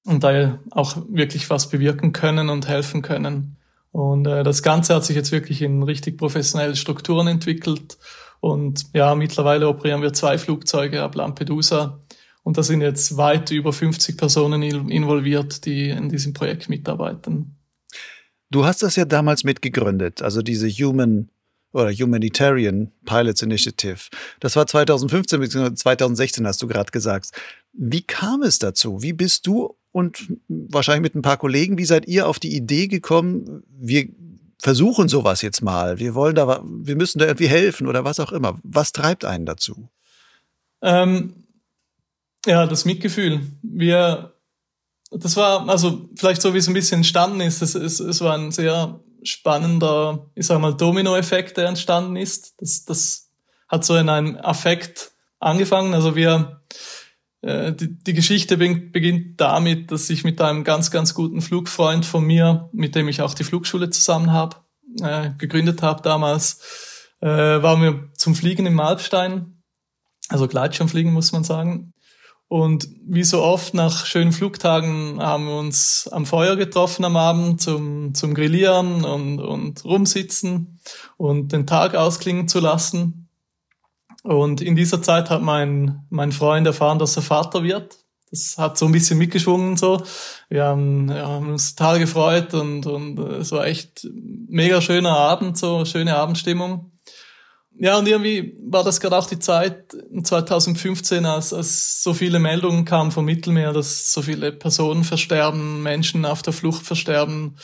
und 0.06 0.24
da 0.24 0.60
auch 0.72 0.98
wirklich 1.10 1.50
was 1.50 1.70
bewirken 1.70 2.14
können 2.14 2.50
und 2.50 2.68
helfen 2.68 3.02
können. 3.02 3.58
Und 3.92 4.28
äh, 4.28 4.44
das 4.44 4.62
Ganze 4.62 4.94
hat 4.94 5.06
sich 5.06 5.16
jetzt 5.16 5.32
wirklich 5.32 5.64
in 5.64 5.82
richtig 5.82 6.18
professionelle 6.18 6.76
Strukturen 6.76 7.28
entwickelt. 7.28 7.98
Und 8.40 8.86
ja, 8.94 9.16
mittlerweile 9.16 9.68
operieren 9.68 10.02
wir 10.02 10.14
zwei 10.14 10.38
Flugzeuge 10.38 11.02
ab 11.02 11.16
Lampedusa. 11.16 12.00
Und 12.44 12.58
da 12.58 12.64
sind 12.64 12.82
jetzt 12.82 13.18
weit 13.18 13.52
über 13.52 13.74
50 13.74 14.18
Personen 14.18 14.62
involviert, 14.64 15.66
die 15.66 15.90
in 15.90 16.10
diesem 16.10 16.34
Projekt 16.34 16.70
mitarbeiten. 16.70 17.58
Du 18.50 18.66
hast 18.66 18.82
das 18.82 18.96
ja 18.96 19.06
damals 19.06 19.44
mitgegründet, 19.44 20.22
also 20.22 20.42
diese 20.42 20.68
Human 20.70 21.30
oder 21.72 21.92
Humanitarian 21.92 22.92
Pilots 23.06 23.44
Initiative. 23.44 24.00
Das 24.40 24.56
war 24.56 24.66
2015 24.66 25.40
bzw. 25.40 25.74
2016, 25.76 26.48
hast 26.48 26.62
du 26.62 26.68
gerade 26.68 26.90
gesagt. 26.92 27.30
Wie 27.74 28.02
kam 28.02 28.42
es 28.42 28.58
dazu? 28.58 29.04
Wie 29.04 29.14
bist 29.14 29.46
du 29.46 29.76
und 29.92 30.34
wahrscheinlich 30.48 31.04
mit 31.04 31.16
ein 31.16 31.22
paar 31.22 31.38
Kollegen, 31.38 31.78
wie 31.78 31.86
seid 31.86 32.08
ihr 32.08 32.28
auf 32.28 32.40
die 32.40 32.56
Idee 32.56 32.88
gekommen, 32.88 33.64
wir 33.70 34.08
versuchen 34.62 35.08
sowas 35.08 35.42
jetzt 35.42 35.62
mal, 35.62 36.00
wir 36.00 36.14
wollen 36.16 36.36
da, 36.36 36.62
wir 36.64 36.96
müssen 36.96 37.20
da 37.20 37.26
irgendwie 37.26 37.48
helfen 37.48 37.88
oder 37.88 38.04
was 38.04 38.20
auch 38.20 38.32
immer. 38.32 38.60
Was 38.64 38.92
treibt 38.92 39.26
einen 39.26 39.46
dazu? 39.46 39.90
Ähm, 40.82 41.46
ja, 42.46 42.68
das 42.68 42.86
Mitgefühl. 42.86 43.42
Wir, 43.62 44.34
das 45.12 45.38
war, 45.38 45.68
also 45.68 46.10
vielleicht 46.16 46.42
so 46.42 46.54
wie 46.54 46.58
es 46.58 46.68
ein 46.68 46.74
bisschen 46.74 47.00
entstanden 47.00 47.42
ist, 47.42 47.62
es, 47.62 47.76
es, 47.76 48.00
es 48.00 48.22
war 48.22 48.38
ein 48.38 48.52
sehr 48.52 49.00
spannender, 49.24 50.28
ich 50.36 50.46
sag 50.46 50.60
mal, 50.60 50.74
Dominoeffekt, 50.74 51.58
der 51.58 51.68
entstanden 51.68 52.16
ist. 52.16 52.62
Das, 52.62 52.86
das 52.86 53.30
hat 53.68 53.86
so 53.86 53.96
in 53.96 54.10
einem 54.10 54.38
Affekt 54.38 55.12
angefangen. 55.40 55.94
Also 55.94 56.16
wir, 56.16 56.62
die, 57.42 57.98
die 58.04 58.14
Geschichte 58.14 58.58
beginnt 58.58 59.40
damit, 59.40 59.92
dass 59.92 60.10
ich 60.10 60.24
mit 60.24 60.42
einem 60.42 60.64
ganz, 60.64 60.92
ganz 60.92 61.14
guten 61.14 61.42
Flugfreund 61.42 62.06
von 62.06 62.26
mir, 62.26 62.70
mit 62.74 62.96
dem 62.96 63.08
ich 63.08 63.22
auch 63.22 63.34
die 63.34 63.46
Flugschule 63.46 63.90
zusammen 63.90 64.32
habe, 64.34 64.58
äh, 65.02 65.32
gegründet 65.38 65.82
habe 65.82 66.02
damals, 66.02 67.16
äh, 67.22 67.28
waren 67.28 67.82
wir 67.82 68.10
zum 68.16 68.36
Fliegen 68.36 68.66
im 68.66 68.80
Alpstein, 68.80 69.62
also 70.28 70.48
Gleitschirmfliegen 70.48 71.14
muss 71.14 71.32
man 71.32 71.44
sagen. 71.44 71.94
Und 72.50 72.88
wie 73.06 73.24
so 73.24 73.44
oft 73.44 73.76
nach 73.76 74.08
schönen 74.08 74.32
Flugtagen 74.32 75.22
haben 75.22 75.46
wir 75.46 75.60
uns 75.60 76.10
am 76.12 76.26
Feuer 76.26 76.56
getroffen 76.56 77.06
am 77.06 77.16
Abend 77.16 77.62
zum, 77.62 78.16
zum 78.16 78.34
Grillieren 78.34 79.06
und, 79.06 79.40
und 79.40 79.86
rumsitzen 79.86 80.80
und 81.18 81.52
den 81.52 81.68
Tag 81.68 81.94
ausklingen 81.94 82.48
zu 82.48 82.60
lassen. 82.60 83.29
Und 84.30 84.62
in 84.62 84.76
dieser 84.76 85.02
Zeit 85.02 85.32
hat 85.32 85.42
mein, 85.42 86.06
mein 86.12 86.32
Freund 86.32 86.68
erfahren, 86.68 87.00
dass 87.00 87.16
er 87.16 87.24
Vater 87.24 87.64
wird. 87.64 87.98
Das 88.30 88.60
hat 88.60 88.78
so 88.78 88.86
ein 88.86 88.92
bisschen 88.92 89.18
mitgeschwungen 89.18 89.76
so. 89.76 90.04
Wir 90.50 90.66
haben, 90.66 91.10
ja, 91.10 91.28
haben 91.28 91.50
uns 91.50 91.74
total 91.74 91.98
gefreut 91.98 92.54
und, 92.54 92.86
und 92.86 93.18
es 93.18 93.52
war 93.52 93.66
echt 93.66 94.08
mega 94.48 94.82
schöner 94.82 95.18
Abend, 95.18 95.58
so 95.58 95.84
schöne 95.84 96.16
Abendstimmung. 96.16 96.92
Ja, 97.80 97.98
und 97.98 98.08
irgendwie 98.08 98.56
war 98.68 98.84
das 98.84 99.00
gerade 99.00 99.18
auch 99.18 99.26
die 99.26 99.40
Zeit 99.40 99.98
2015, 100.22 101.26
als, 101.26 101.52
als 101.52 102.04
so 102.04 102.14
viele 102.14 102.38
Meldungen 102.38 102.86
kamen 102.86 103.10
vom 103.10 103.26
Mittelmeer, 103.26 103.74
dass 103.74 104.14
so 104.14 104.22
viele 104.22 104.52
Personen 104.52 105.06
versterben, 105.06 105.82
Menschen 105.82 106.24
auf 106.24 106.44
der 106.44 106.54
Flucht 106.54 106.86
versterben, 106.86 107.58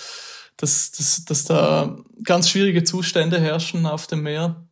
dass, 0.57 0.89
dass, 0.89 1.25
dass 1.25 1.43
da 1.43 1.95
ganz 2.23 2.49
schwierige 2.49 2.83
Zustände 2.83 3.39
herrschen 3.39 3.85
auf 3.85 4.07
dem 4.07 4.23
Meer. 4.23 4.64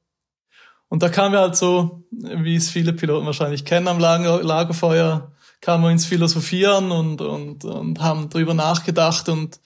Und 0.94 1.02
da 1.02 1.10
kamen 1.10 1.34
wir 1.34 1.40
halt 1.40 1.56
so, 1.56 2.04
wie 2.12 2.56
es 2.56 2.70
viele 2.70 2.94
Piloten 2.94 3.26
wahrscheinlich 3.26 3.66
kennen 3.66 3.88
am 3.88 3.98
Lager, 3.98 4.44
Lagerfeuer, 4.44 5.32
kamen 5.60 5.84
wir 5.84 5.90
ins 5.90 6.06
Philosophieren 6.06 6.92
und, 6.92 7.20
und, 7.20 7.66
und 7.66 8.00
haben 8.00 8.30
drüber 8.30 8.54
nachgedacht 8.54 9.28
und 9.28 9.60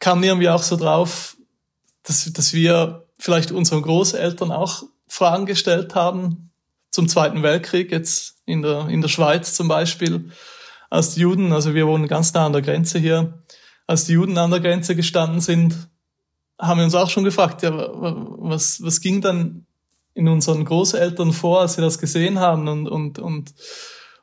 kamen 0.00 0.24
irgendwie 0.24 0.48
auch 0.48 0.64
so 0.64 0.74
drauf, 0.74 1.36
dass, 2.02 2.32
dass 2.32 2.52
wir 2.52 3.06
vielleicht 3.16 3.52
unseren 3.52 3.80
Großeltern 3.80 4.50
auch 4.50 4.82
Fragen 5.06 5.46
gestellt 5.46 5.94
haben 5.94 6.50
zum 6.90 7.06
Zweiten 7.06 7.44
Weltkrieg, 7.44 7.92
jetzt 7.92 8.38
in 8.44 8.62
der, 8.62 8.88
in 8.88 9.02
der 9.02 9.08
Schweiz 9.08 9.54
zum 9.54 9.68
Beispiel, 9.68 10.32
als 10.90 11.14
die 11.14 11.20
Juden, 11.20 11.52
also 11.52 11.74
wir 11.74 11.86
wohnen 11.86 12.08
ganz 12.08 12.34
nah 12.34 12.44
an 12.44 12.52
der 12.52 12.62
Grenze 12.62 12.98
hier, 12.98 13.38
als 13.86 14.06
die 14.06 14.14
Juden 14.14 14.36
an 14.36 14.50
der 14.50 14.58
Grenze 14.58 14.96
gestanden 14.96 15.40
sind, 15.40 15.76
haben 16.58 16.80
wir 16.80 16.84
uns 16.84 16.96
auch 16.96 17.08
schon 17.08 17.22
gefragt, 17.22 17.62
ja, 17.62 17.70
was, 17.70 18.82
was 18.82 19.00
ging 19.00 19.20
dann 19.20 19.65
in 20.16 20.28
unseren 20.28 20.64
Großeltern 20.64 21.34
vor, 21.34 21.60
als 21.60 21.74
sie 21.74 21.82
das 21.82 21.98
gesehen 21.98 22.38
haben 22.38 22.68
und, 22.68 22.88
und, 22.88 23.18
und, 23.18 23.54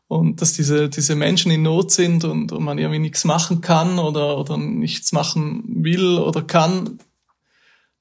und 0.08 0.42
dass 0.42 0.54
diese, 0.54 0.90
diese 0.90 1.16
Menschen 1.16 1.52
in 1.52 1.62
Not 1.62 1.92
sind 1.92 2.26
und, 2.26 2.52
und 2.52 2.64
man 2.64 2.80
irgendwie 2.80 3.00
nichts 3.00 3.26
machen 3.26 3.62
kann 3.62 4.00
oder, 4.00 4.40
oder 4.40 4.58
nichts 4.58 5.12
machen 5.12 5.64
will 5.68 6.18
oder 6.18 6.42
kann. 6.42 6.98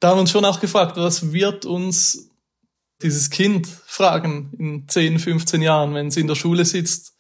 Da 0.01 0.09
haben 0.09 0.17
wir 0.17 0.21
uns 0.23 0.31
schon 0.31 0.47
auch 0.47 0.59
gefragt, 0.59 0.97
was 0.97 1.33
wird 1.33 1.67
uns 1.67 2.31
dieses 3.03 3.29
Kind 3.29 3.67
fragen 3.67 4.51
in 4.59 4.89
10, 4.89 5.19
15 5.19 5.61
Jahren, 5.61 5.95
wenn 5.95 6.11
sie 6.11 6.21
in 6.21 6.29
der 6.29 6.35
Schule 6.35 6.65
sitzt 6.65 7.13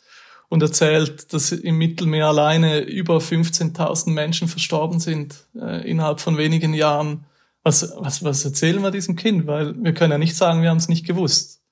und 0.48 0.62
erzählt, 0.62 1.34
dass 1.34 1.52
im 1.52 1.76
Mittelmeer 1.76 2.28
alleine 2.28 2.80
über 2.80 3.18
15.000 3.18 4.10
Menschen 4.10 4.48
verstorben 4.48 5.00
sind 5.00 5.44
äh, 5.54 5.86
innerhalb 5.88 6.20
von 6.20 6.38
wenigen 6.38 6.72
Jahren. 6.72 7.26
Was, 7.62 7.92
was, 7.96 8.24
was 8.24 8.44
erzählen 8.44 8.82
wir 8.82 8.90
diesem 8.90 9.16
Kind? 9.16 9.46
Weil 9.46 9.74
wir 9.82 9.94
können 9.94 10.12
ja 10.12 10.18
nicht 10.18 10.36
sagen, 10.36 10.62
wir 10.62 10.70
haben 10.70 10.78
es 10.78 10.88
nicht 10.88 11.06
gewusst. 11.06 11.62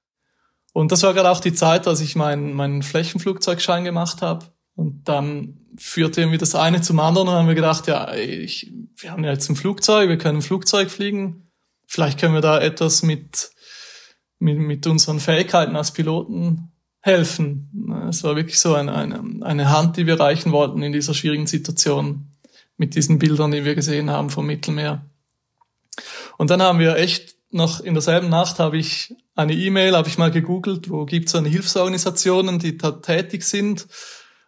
Und 0.73 0.93
das 0.93 1.03
war 1.03 1.15
gerade 1.15 1.31
auch 1.31 1.41
die 1.41 1.53
Zeit, 1.53 1.89
als 1.89 2.01
ich 2.01 2.15
meinen, 2.15 2.53
meinen 2.53 2.83
Flächenflugzeugschein 2.83 3.85
gemacht 3.85 4.23
habe. 4.23 4.47
Und 4.77 5.09
dann 5.09 5.59
führte 5.77 6.21
irgendwie 6.21 6.39
das 6.39 6.55
eine 6.55 6.81
zum 6.81 7.01
anderen 7.01 7.29
und 7.29 7.35
haben 7.35 7.49
wir 7.49 7.55
gedacht, 7.57 7.89
ja, 7.89 8.15
ich, 8.15 8.73
wir 8.97 9.11
haben 9.11 9.25
ja 9.25 9.33
jetzt 9.33 9.49
ein 9.49 9.57
Flugzeug, 9.57 10.09
wir 10.09 10.19
können 10.19 10.39
ein 10.39 10.43
Flugzeug 10.43 10.91
fliegen. 10.91 11.51
Vielleicht 11.87 12.21
können 12.21 12.35
wir 12.35 12.41
da 12.41 12.61
etwas 12.61 13.03
mit 13.03 13.51
mit, 14.41 14.59
mit 14.59 14.87
unseren 14.87 15.21
Fähigkeiten 15.21 15.77
als 15.77 15.93
Piloten 15.93 16.73
helfen. 17.01 18.09
Es 18.09 18.25
war 18.25 18.37
wirklich 18.37 18.59
so 18.59 18.75
eine, 18.75 18.95
eine, 18.95 19.23
eine 19.43 19.71
Hand, 19.71 19.97
die 19.97 20.07
wir 20.07 20.19
reichen 20.19 20.53
wollten 20.53 20.83
in 20.83 20.93
dieser 20.93 21.15
schwierigen 21.15 21.47
Situation 21.47 22.33
mit 22.77 22.95
diesen 22.95 23.19
Bildern, 23.19 23.53
die 23.53 23.65
wir 23.65 23.75
gesehen 23.75 24.11
haben 24.11 24.31
vom 24.31 24.47
Mittelmeer. 24.47 25.05
Und 26.41 26.49
dann 26.49 26.63
haben 26.63 26.79
wir 26.79 26.97
echt 26.97 27.37
noch 27.51 27.81
in 27.81 27.93
derselben 27.93 28.31
Nacht 28.31 28.61
habe 28.61 28.79
ich 28.79 29.15
eine 29.35 29.53
E-Mail, 29.53 29.95
habe 29.95 30.09
ich 30.09 30.17
mal 30.17 30.31
gegoogelt, 30.31 30.89
wo 30.89 31.05
gibt 31.05 31.29
es 31.29 31.35
eine 31.35 31.51
Hilfsorganisationen, 31.51 32.59
die 32.59 32.79
da 32.79 32.93
tätig 32.93 33.43
sind. 33.43 33.87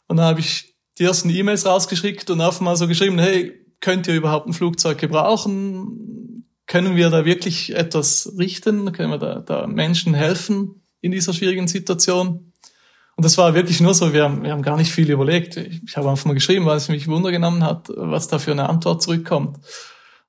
Und 0.06 0.16
dann 0.16 0.24
habe 0.24 0.40
ich 0.40 0.74
die 0.98 1.04
ersten 1.04 1.28
E-Mails 1.28 1.66
rausgeschickt 1.66 2.30
und 2.30 2.40
einfach 2.40 2.62
mal 2.62 2.76
so 2.76 2.88
geschrieben, 2.88 3.18
hey, 3.18 3.52
könnt 3.80 4.08
ihr 4.08 4.14
überhaupt 4.14 4.46
ein 4.46 4.54
Flugzeug 4.54 4.96
gebrauchen? 4.96 6.46
können 6.66 6.96
wir 6.96 7.10
da 7.10 7.26
wirklich 7.26 7.74
etwas 7.74 8.32
richten? 8.38 8.90
Können 8.92 9.10
wir 9.10 9.18
da, 9.18 9.40
da 9.40 9.66
Menschen 9.66 10.14
helfen 10.14 10.82
in 11.02 11.12
dieser 11.12 11.34
schwierigen 11.34 11.68
Situation? 11.68 12.54
Und 13.16 13.24
das 13.26 13.36
war 13.36 13.52
wirklich 13.52 13.82
nur 13.82 13.92
so, 13.92 14.14
wir 14.14 14.24
haben, 14.24 14.44
wir 14.44 14.52
haben 14.52 14.62
gar 14.62 14.78
nicht 14.78 14.92
viel 14.92 15.10
überlegt. 15.10 15.58
Ich, 15.58 15.82
ich 15.86 15.96
habe 15.98 16.08
einfach 16.08 16.24
mal 16.24 16.32
geschrieben, 16.32 16.64
weil 16.64 16.78
es 16.78 16.88
mich 16.88 17.06
Wunder 17.06 17.30
genommen 17.30 17.62
hat, 17.62 17.90
was 17.94 18.28
da 18.28 18.38
für 18.38 18.52
eine 18.52 18.70
Antwort 18.70 19.02
zurückkommt. 19.02 19.58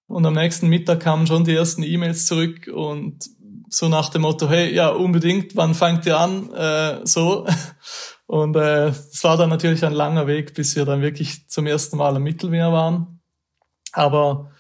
Und 0.07 0.25
am 0.25 0.33
nächsten 0.33 0.67
Mittag 0.67 1.00
kamen 1.00 1.27
schon 1.27 1.43
die 1.43 1.55
ersten 1.55 1.83
E-Mails 1.83 2.25
zurück 2.25 2.67
und 2.67 3.29
so 3.69 3.89
nach 3.89 4.10
dem 4.10 4.22
Motto, 4.22 4.50
hey, 4.50 4.74
ja, 4.74 4.89
unbedingt, 4.89 5.55
wann 5.55 5.74
fangt 5.74 6.05
ihr 6.05 6.19
an? 6.19 6.51
Äh, 6.53 7.05
so. 7.05 7.48
Und 8.25 8.55
äh, 8.55 8.88
es 8.88 9.24
war 9.24 9.38
dann 9.38 9.50
natürlich 9.50 9.83
ein 9.83 9.93
langer 9.93 10.27
Weg, 10.27 10.53
bis 10.53 10.75
wir 10.75 10.86
dann 10.86 11.01
wirklich 11.01 11.48
zum 11.50 11.67
ersten 11.67 11.98
Mal 11.98 12.15
im 12.15 12.24
Mittelmeer 12.24 12.72
waren. 12.72 13.19
Aber 13.91 14.51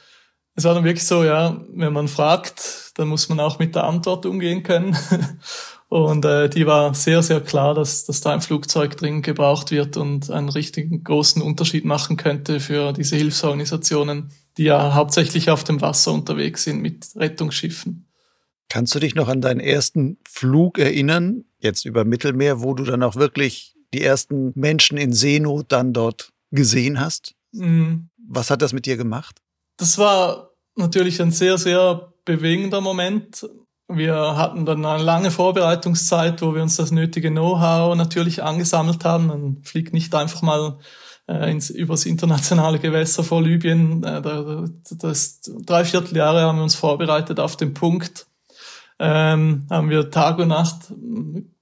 es 0.55 0.63
war 0.63 0.75
dann 0.75 0.83
wirklich 0.83 1.05
so, 1.05 1.23
ja, 1.23 1.61
wenn 1.69 1.93
man 1.93 2.07
fragt, 2.07 2.91
dann 2.95 3.07
muss 3.07 3.29
man 3.29 3.39
auch 3.39 3.59
mit 3.59 3.75
der 3.75 3.85
Antwort 3.85 4.25
umgehen 4.25 4.63
können. 4.63 4.95
Und 5.89 6.25
äh, 6.25 6.49
die 6.49 6.65
war 6.65 6.93
sehr, 6.95 7.21
sehr 7.21 7.39
klar, 7.39 7.75
dass, 7.75 8.05
dass 8.05 8.21
da 8.21 8.33
ein 8.33 8.41
Flugzeug 8.41 8.97
dringend 8.97 9.25
gebraucht 9.25 9.69
wird 9.69 9.95
und 9.95 10.31
einen 10.31 10.49
richtigen 10.49 11.03
großen 11.03 11.39
Unterschied 11.39 11.85
machen 11.85 12.17
könnte 12.17 12.59
für 12.59 12.93
diese 12.93 13.15
Hilfsorganisationen, 13.15 14.31
die 14.57 14.63
ja 14.63 14.93
hauptsächlich 14.93 15.49
auf 15.49 15.63
dem 15.63 15.81
Wasser 15.81 16.13
unterwegs 16.13 16.63
sind 16.63 16.81
mit 16.81 17.07
Rettungsschiffen. 17.15 18.07
Kannst 18.69 18.95
du 18.95 18.99
dich 18.99 19.15
noch 19.15 19.27
an 19.27 19.41
deinen 19.41 19.59
ersten 19.59 20.17
Flug 20.27 20.79
erinnern, 20.79 21.45
jetzt 21.59 21.85
über 21.85 22.05
Mittelmeer, 22.05 22.61
wo 22.61 22.73
du 22.73 22.83
dann 22.83 23.03
auch 23.03 23.15
wirklich 23.15 23.75
die 23.93 24.01
ersten 24.01 24.51
Menschen 24.55 24.97
in 24.97 25.13
Seenot 25.13 25.65
dann 25.71 25.93
dort 25.93 26.31
gesehen 26.51 26.99
hast? 26.99 27.35
Mhm. 27.51 28.09
Was 28.27 28.49
hat 28.49 28.61
das 28.61 28.73
mit 28.73 28.85
dir 28.85 28.97
gemacht? 28.97 29.43
das 29.77 29.97
war 29.97 30.51
natürlich 30.75 31.21
ein 31.21 31.31
sehr, 31.31 31.57
sehr 31.57 32.13
bewegender 32.25 32.81
Moment. 32.81 33.47
Wir 33.87 34.15
hatten 34.15 34.65
dann 34.65 34.85
eine 34.85 35.03
lange 35.03 35.29
Vorbereitungszeit, 35.29 36.41
wo 36.41 36.55
wir 36.55 36.63
uns 36.63 36.77
das 36.77 36.91
nötige 36.91 37.29
Know-how 37.29 37.95
natürlich 37.95 38.41
angesammelt 38.41 39.03
haben. 39.03 39.27
Man 39.27 39.63
fliegt 39.63 39.93
nicht 39.93 40.15
einfach 40.15 40.41
mal 40.41 40.79
äh, 41.27 41.51
ins, 41.51 41.69
übers 41.69 42.05
internationale 42.05 42.79
Gewässer 42.79 43.23
vor 43.23 43.41
Libyen. 43.41 44.03
Äh, 44.03 44.21
das, 44.91 45.41
drei 45.41 45.85
Vierteljahre 45.85 46.41
haben 46.41 46.57
wir 46.57 46.63
uns 46.63 46.75
vorbereitet 46.75 47.39
auf 47.39 47.57
den 47.57 47.73
Punkt. 47.73 48.27
Ähm, 48.99 49.65
haben 49.69 49.89
wir 49.89 50.11
Tag 50.11 50.37
und 50.39 50.49
Nacht 50.49 50.93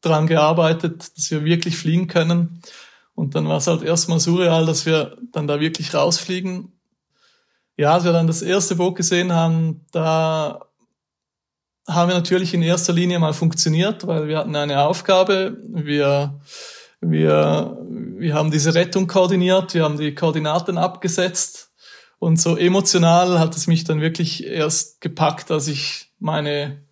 daran 0.02 0.28
gearbeitet, 0.28 1.12
dass 1.16 1.32
wir 1.32 1.44
wirklich 1.44 1.78
fliegen 1.78 2.08
können. 2.08 2.62
Und 3.16 3.36
dann 3.36 3.48
war 3.48 3.58
es 3.58 3.68
halt 3.68 3.84
erstmal 3.84 4.20
surreal, 4.20 4.66
dass 4.66 4.86
wir 4.86 5.18
dann 5.32 5.48
da 5.48 5.60
wirklich 5.60 5.94
rausfliegen. 5.94 6.74
Ja, 7.78 7.94
als 7.94 8.04
wir 8.04 8.12
dann 8.12 8.28
das 8.28 8.42
erste 8.42 8.76
Boot 8.76 8.96
gesehen 8.96 9.32
haben, 9.34 9.86
da 9.92 10.66
haben 11.88 12.10
wir 12.10 12.16
natürlich 12.16 12.54
in 12.54 12.62
erster 12.62 12.94
Linie 12.94 13.20
mal 13.20 13.34
funktioniert, 13.34 14.06
weil 14.08 14.28
wir 14.28 14.38
hatten 14.38 14.56
eine 14.56 14.82
Aufgabe. 14.84 15.58
Wir, 15.68 16.40
wir, 17.00 17.78
wir 18.22 18.36
haben 18.36 18.52
diese 18.52 18.76
Rettung 18.76 19.08
koordiniert, 19.08 19.74
wir 19.74 19.84
haben 19.84 19.98
die 19.98 20.14
Koordinaten 20.14 20.78
abgesetzt. 20.78 21.72
Und 22.20 22.40
so 22.40 22.56
emotional 22.56 23.40
hat 23.40 23.58
es 23.58 23.66
mich 23.66 23.84
dann 23.84 24.00
wirklich 24.00 24.46
erst 24.46 25.02
gepackt, 25.02 25.50
als 25.50 25.68
ich 25.68 26.12
meine 26.20 26.84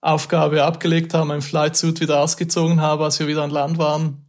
Aufgabe 0.00 0.62
abgelegt 0.62 1.12
habe, 1.12 1.26
mein 1.26 1.42
Flightsuit 1.42 2.00
wieder 2.00 2.20
ausgezogen 2.22 2.80
habe, 2.80 3.04
als 3.04 3.18
wir 3.18 3.26
wieder 3.26 3.42
an 3.42 3.50
Land 3.50 3.78
waren. 3.78 4.26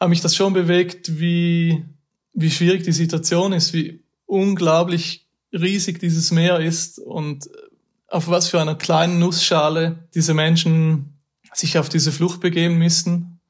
Hat 0.00 0.08
mich 0.08 0.20
das 0.20 0.34
schon 0.34 0.52
bewegt, 0.52 1.20
wie, 1.20 1.84
wie 2.32 2.50
schwierig 2.50 2.82
die 2.82 2.92
Situation 2.92 3.52
ist, 3.52 3.72
wie 3.72 4.02
unglaublich 4.26 5.28
riesig 5.52 6.00
dieses 6.00 6.32
Meer 6.32 6.58
ist 6.58 6.98
und 6.98 7.48
auf 8.08 8.26
was 8.26 8.48
für 8.48 8.60
einer 8.60 8.74
kleinen 8.74 9.20
Nussschale 9.20 10.08
diese 10.12 10.34
Menschen 10.34 11.20
sich 11.52 11.78
auf 11.78 11.88
diese 11.88 12.10
Flucht 12.10 12.40
begeben 12.40 12.78
müssen 12.78 13.40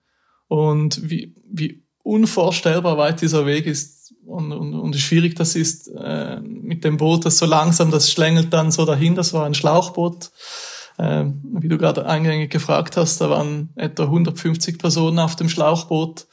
und 0.48 1.08
wie, 1.08 1.34
wie 1.50 1.83
unvorstellbar 2.04 2.96
weit 2.98 3.22
dieser 3.22 3.46
Weg 3.46 3.66
ist 3.66 4.14
und, 4.26 4.52
und, 4.52 4.74
und 4.74 4.94
wie 4.94 5.00
schwierig 5.00 5.34
das 5.34 5.56
ist 5.56 5.88
äh, 5.88 6.40
mit 6.40 6.84
dem 6.84 6.98
Boot, 6.98 7.24
das 7.24 7.38
so 7.38 7.46
langsam, 7.46 7.90
das 7.90 8.10
schlängelt 8.10 8.52
dann 8.52 8.70
so 8.70 8.84
dahin, 8.84 9.14
das 9.14 9.32
war 9.32 9.44
ein 9.44 9.54
Schlauchboot. 9.54 10.30
Äh, 10.96 11.24
wie 11.42 11.68
du 11.68 11.76
gerade 11.76 12.06
eingängig 12.06 12.50
gefragt 12.50 12.96
hast, 12.96 13.20
da 13.20 13.30
waren 13.30 13.70
etwa 13.74 14.04
150 14.04 14.78
Personen 14.78 15.18
auf 15.18 15.34
dem 15.34 15.48
Schlauchboot. 15.48 16.26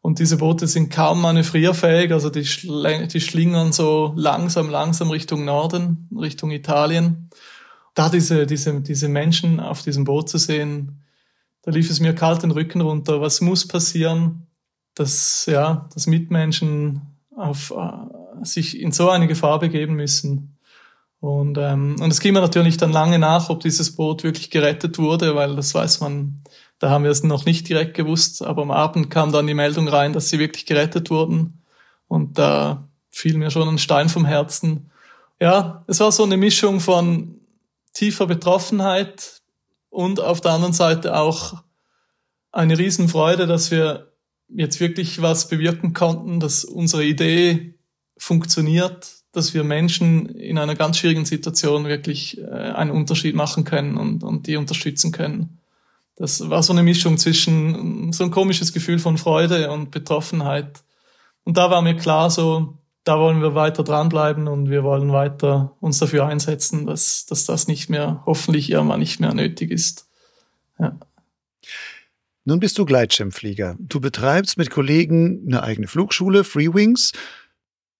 Und 0.00 0.18
diese 0.18 0.38
Boote 0.38 0.66
sind 0.66 0.90
kaum 0.90 1.20
manövrierfähig, 1.20 2.10
also 2.12 2.28
die, 2.28 2.42
die 2.42 3.20
schlingern 3.20 3.70
so 3.70 4.12
langsam, 4.16 4.68
langsam 4.68 5.10
Richtung 5.10 5.44
Norden, 5.44 6.08
Richtung 6.18 6.50
Italien. 6.50 7.30
Da 7.94 8.08
diese, 8.08 8.46
diese, 8.46 8.80
diese 8.80 9.08
Menschen 9.08 9.60
auf 9.60 9.82
diesem 9.82 10.02
Boot 10.02 10.28
zu 10.28 10.38
sehen, 10.38 11.02
da 11.62 11.70
lief 11.70 11.88
es 11.88 12.00
mir 12.00 12.14
kalt 12.14 12.42
den 12.42 12.50
Rücken 12.50 12.80
runter. 12.80 13.20
Was 13.20 13.40
muss 13.40 13.68
passieren, 13.68 14.48
dass, 14.94 15.46
ja, 15.46 15.88
dass 15.94 16.06
Mitmenschen 16.06 17.02
auf, 17.36 17.70
uh, 17.70 18.44
sich 18.44 18.80
in 18.80 18.92
so 18.92 19.10
eine 19.10 19.26
Gefahr 19.26 19.58
begeben 19.58 19.94
müssen? 19.94 20.58
Und, 21.20 21.56
ähm, 21.56 21.96
und 22.00 22.10
es 22.10 22.18
ging 22.18 22.34
mir 22.34 22.40
natürlich 22.40 22.78
dann 22.78 22.90
lange 22.90 23.18
nach, 23.18 23.48
ob 23.48 23.60
dieses 23.60 23.94
Boot 23.94 24.24
wirklich 24.24 24.50
gerettet 24.50 24.98
wurde, 24.98 25.36
weil 25.36 25.54
das 25.54 25.72
weiß 25.72 26.00
man, 26.00 26.42
da 26.80 26.90
haben 26.90 27.04
wir 27.04 27.12
es 27.12 27.22
noch 27.22 27.44
nicht 27.44 27.68
direkt 27.68 27.94
gewusst, 27.94 28.42
aber 28.42 28.62
am 28.62 28.72
Abend 28.72 29.08
kam 29.08 29.30
dann 29.30 29.46
die 29.46 29.54
Meldung 29.54 29.86
rein, 29.86 30.12
dass 30.12 30.30
sie 30.30 30.40
wirklich 30.40 30.66
gerettet 30.66 31.10
wurden. 31.10 31.62
Und 32.08 32.38
da 32.38 32.88
fiel 33.08 33.38
mir 33.38 33.52
schon 33.52 33.68
ein 33.68 33.78
Stein 33.78 34.08
vom 34.08 34.24
Herzen. 34.24 34.90
Ja, 35.38 35.84
es 35.86 36.00
war 36.00 36.10
so 36.10 36.24
eine 36.24 36.36
Mischung 36.36 36.80
von 36.80 37.40
tiefer 37.94 38.26
Betroffenheit 38.26 39.42
und 39.90 40.20
auf 40.20 40.40
der 40.40 40.52
anderen 40.52 40.72
Seite 40.72 41.16
auch 41.16 41.62
eine 42.50 42.76
Riesenfreude, 42.76 43.46
dass 43.46 43.70
wir 43.70 44.11
jetzt 44.54 44.80
wirklich 44.80 45.22
was 45.22 45.48
bewirken 45.48 45.92
konnten, 45.92 46.40
dass 46.40 46.64
unsere 46.64 47.04
Idee 47.04 47.74
funktioniert, 48.16 49.22
dass 49.32 49.54
wir 49.54 49.64
Menschen 49.64 50.28
in 50.28 50.58
einer 50.58 50.74
ganz 50.74 50.98
schwierigen 50.98 51.24
Situation 51.24 51.86
wirklich 51.86 52.38
äh, 52.38 52.44
einen 52.44 52.90
Unterschied 52.90 53.34
machen 53.34 53.64
können 53.64 53.96
und, 53.96 54.22
und 54.22 54.46
die 54.46 54.56
unterstützen 54.56 55.10
können. 55.10 55.58
Das 56.16 56.50
war 56.50 56.62
so 56.62 56.72
eine 56.72 56.82
Mischung 56.82 57.16
zwischen 57.18 58.12
so 58.12 58.24
ein 58.24 58.30
komisches 58.30 58.72
Gefühl 58.72 58.98
von 58.98 59.16
Freude 59.16 59.70
und 59.70 59.90
Betroffenheit. 59.90 60.82
Und 61.44 61.56
da 61.56 61.70
war 61.70 61.82
mir 61.82 61.96
klar, 61.96 62.30
so, 62.30 62.78
da 63.04 63.18
wollen 63.18 63.40
wir 63.40 63.54
weiter 63.54 63.82
dranbleiben 63.82 64.46
und 64.46 64.70
wir 64.70 64.84
wollen 64.84 65.10
weiter 65.10 65.74
uns 65.80 65.98
dafür 65.98 66.26
einsetzen, 66.26 66.86
dass, 66.86 67.26
dass 67.26 67.46
das 67.46 67.66
nicht 67.66 67.88
mehr, 67.88 68.22
hoffentlich 68.26 68.70
irgendwann 68.70 69.00
nicht 69.00 69.18
mehr 69.18 69.34
nötig 69.34 69.70
ist. 69.70 70.06
Ja. 70.78 70.96
Nun 72.44 72.58
bist 72.58 72.78
du 72.78 72.84
Gleitschirmflieger. 72.84 73.76
Du 73.78 74.00
betreibst 74.00 74.58
mit 74.58 74.70
Kollegen 74.70 75.44
eine 75.46 75.62
eigene 75.62 75.86
Flugschule, 75.86 76.44
Freewings. 76.44 77.12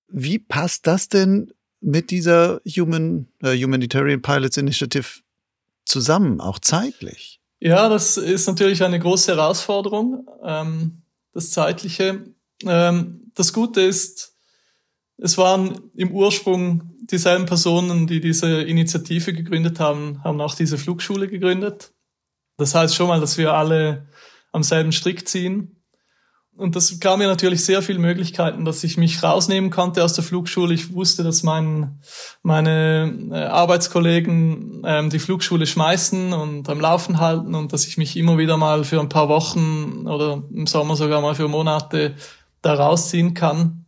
Wie 0.08 0.38
passt 0.38 0.86
das 0.86 1.08
denn 1.08 1.52
mit 1.80 2.10
dieser 2.10 2.60
Human, 2.66 3.28
äh, 3.42 3.56
Humanitarian 3.56 4.22
Pilots 4.22 4.56
Initiative 4.56 5.20
zusammen, 5.84 6.40
auch 6.40 6.58
zeitlich? 6.58 7.40
Ja, 7.60 7.88
das 7.88 8.16
ist 8.16 8.46
natürlich 8.48 8.82
eine 8.82 8.98
große 8.98 9.32
Herausforderung, 9.32 10.28
ähm, 10.42 11.02
das 11.32 11.50
Zeitliche. 11.50 12.24
Ähm, 12.64 13.30
das 13.34 13.52
Gute 13.52 13.80
ist, 13.80 14.36
es 15.18 15.38
waren 15.38 15.90
im 15.94 16.10
Ursprung 16.10 16.90
dieselben 17.02 17.46
Personen, 17.46 18.08
die 18.08 18.20
diese 18.20 18.62
Initiative 18.62 19.32
gegründet 19.32 19.78
haben, 19.78 20.22
haben 20.24 20.40
auch 20.40 20.56
diese 20.56 20.78
Flugschule 20.78 21.28
gegründet. 21.28 21.92
Das 22.56 22.74
heißt 22.74 22.94
schon 22.94 23.06
mal, 23.06 23.20
dass 23.20 23.38
wir 23.38 23.54
alle 23.54 24.08
am 24.52 24.62
selben 24.62 24.92
Strick 24.92 25.28
ziehen. 25.28 25.82
Und 26.54 26.76
das 26.76 27.00
gab 27.00 27.18
mir 27.18 27.28
natürlich 27.28 27.64
sehr 27.64 27.80
viele 27.80 27.98
Möglichkeiten, 27.98 28.66
dass 28.66 28.84
ich 28.84 28.98
mich 28.98 29.22
rausnehmen 29.22 29.70
konnte 29.70 30.04
aus 30.04 30.12
der 30.12 30.22
Flugschule. 30.22 30.74
Ich 30.74 30.92
wusste, 30.92 31.24
dass 31.24 31.42
mein, 31.42 31.98
meine 32.42 33.30
äh, 33.30 33.36
Arbeitskollegen 33.36 34.82
ähm, 34.84 35.08
die 35.08 35.18
Flugschule 35.18 35.66
schmeißen 35.66 36.34
und 36.34 36.68
am 36.68 36.78
Laufen 36.78 37.20
halten 37.20 37.54
und 37.54 37.72
dass 37.72 37.86
ich 37.86 37.96
mich 37.96 38.18
immer 38.18 38.36
wieder 38.36 38.58
mal 38.58 38.84
für 38.84 39.00
ein 39.00 39.08
paar 39.08 39.30
Wochen 39.30 40.06
oder 40.06 40.42
im 40.52 40.66
Sommer 40.66 40.94
sogar 40.94 41.22
mal 41.22 41.34
für 41.34 41.48
Monate 41.48 42.16
da 42.60 42.74
rausziehen 42.74 43.32
kann. 43.32 43.86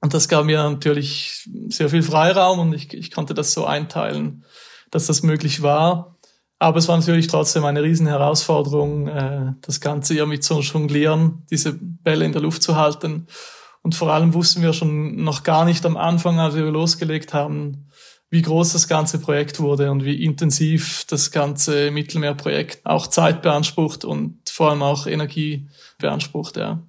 Und 0.00 0.12
das 0.12 0.28
gab 0.28 0.44
mir 0.44 0.60
natürlich 0.64 1.48
sehr 1.68 1.88
viel 1.88 2.02
Freiraum 2.02 2.58
und 2.58 2.74
ich, 2.74 2.92
ich 2.92 3.12
konnte 3.12 3.34
das 3.34 3.52
so 3.52 3.64
einteilen, 3.64 4.44
dass 4.90 5.06
das 5.06 5.22
möglich 5.22 5.62
war. 5.62 6.11
Aber 6.62 6.78
es 6.78 6.86
war 6.86 6.96
natürlich 6.96 7.26
trotzdem 7.26 7.64
eine 7.64 7.82
riesen 7.82 8.06
Herausforderung, 8.06 9.08
äh, 9.08 9.54
das 9.62 9.80
Ganze 9.80 10.14
ja 10.14 10.26
mit 10.26 10.44
so 10.44 10.60
jonglieren, 10.60 11.42
diese 11.50 11.72
Bälle 11.72 12.24
in 12.24 12.30
der 12.30 12.40
Luft 12.40 12.62
zu 12.62 12.76
halten. 12.76 13.26
Und 13.82 13.96
vor 13.96 14.12
allem 14.12 14.32
wussten 14.32 14.62
wir 14.62 14.72
schon 14.72 15.24
noch 15.24 15.42
gar 15.42 15.64
nicht 15.64 15.84
am 15.84 15.96
Anfang, 15.96 16.38
als 16.38 16.54
wir 16.54 16.62
losgelegt 16.62 17.34
haben, 17.34 17.88
wie 18.30 18.42
groß 18.42 18.74
das 18.74 18.86
ganze 18.86 19.18
Projekt 19.18 19.58
wurde 19.58 19.90
und 19.90 20.04
wie 20.04 20.22
intensiv 20.22 21.04
das 21.08 21.32
ganze 21.32 21.90
Mittelmeerprojekt 21.90 22.86
auch 22.86 23.08
Zeit 23.08 23.42
beansprucht 23.42 24.04
und 24.04 24.38
vor 24.48 24.70
allem 24.70 24.84
auch 24.84 25.08
Energie 25.08 25.68
beansprucht. 25.98 26.56
Ja. 26.58 26.80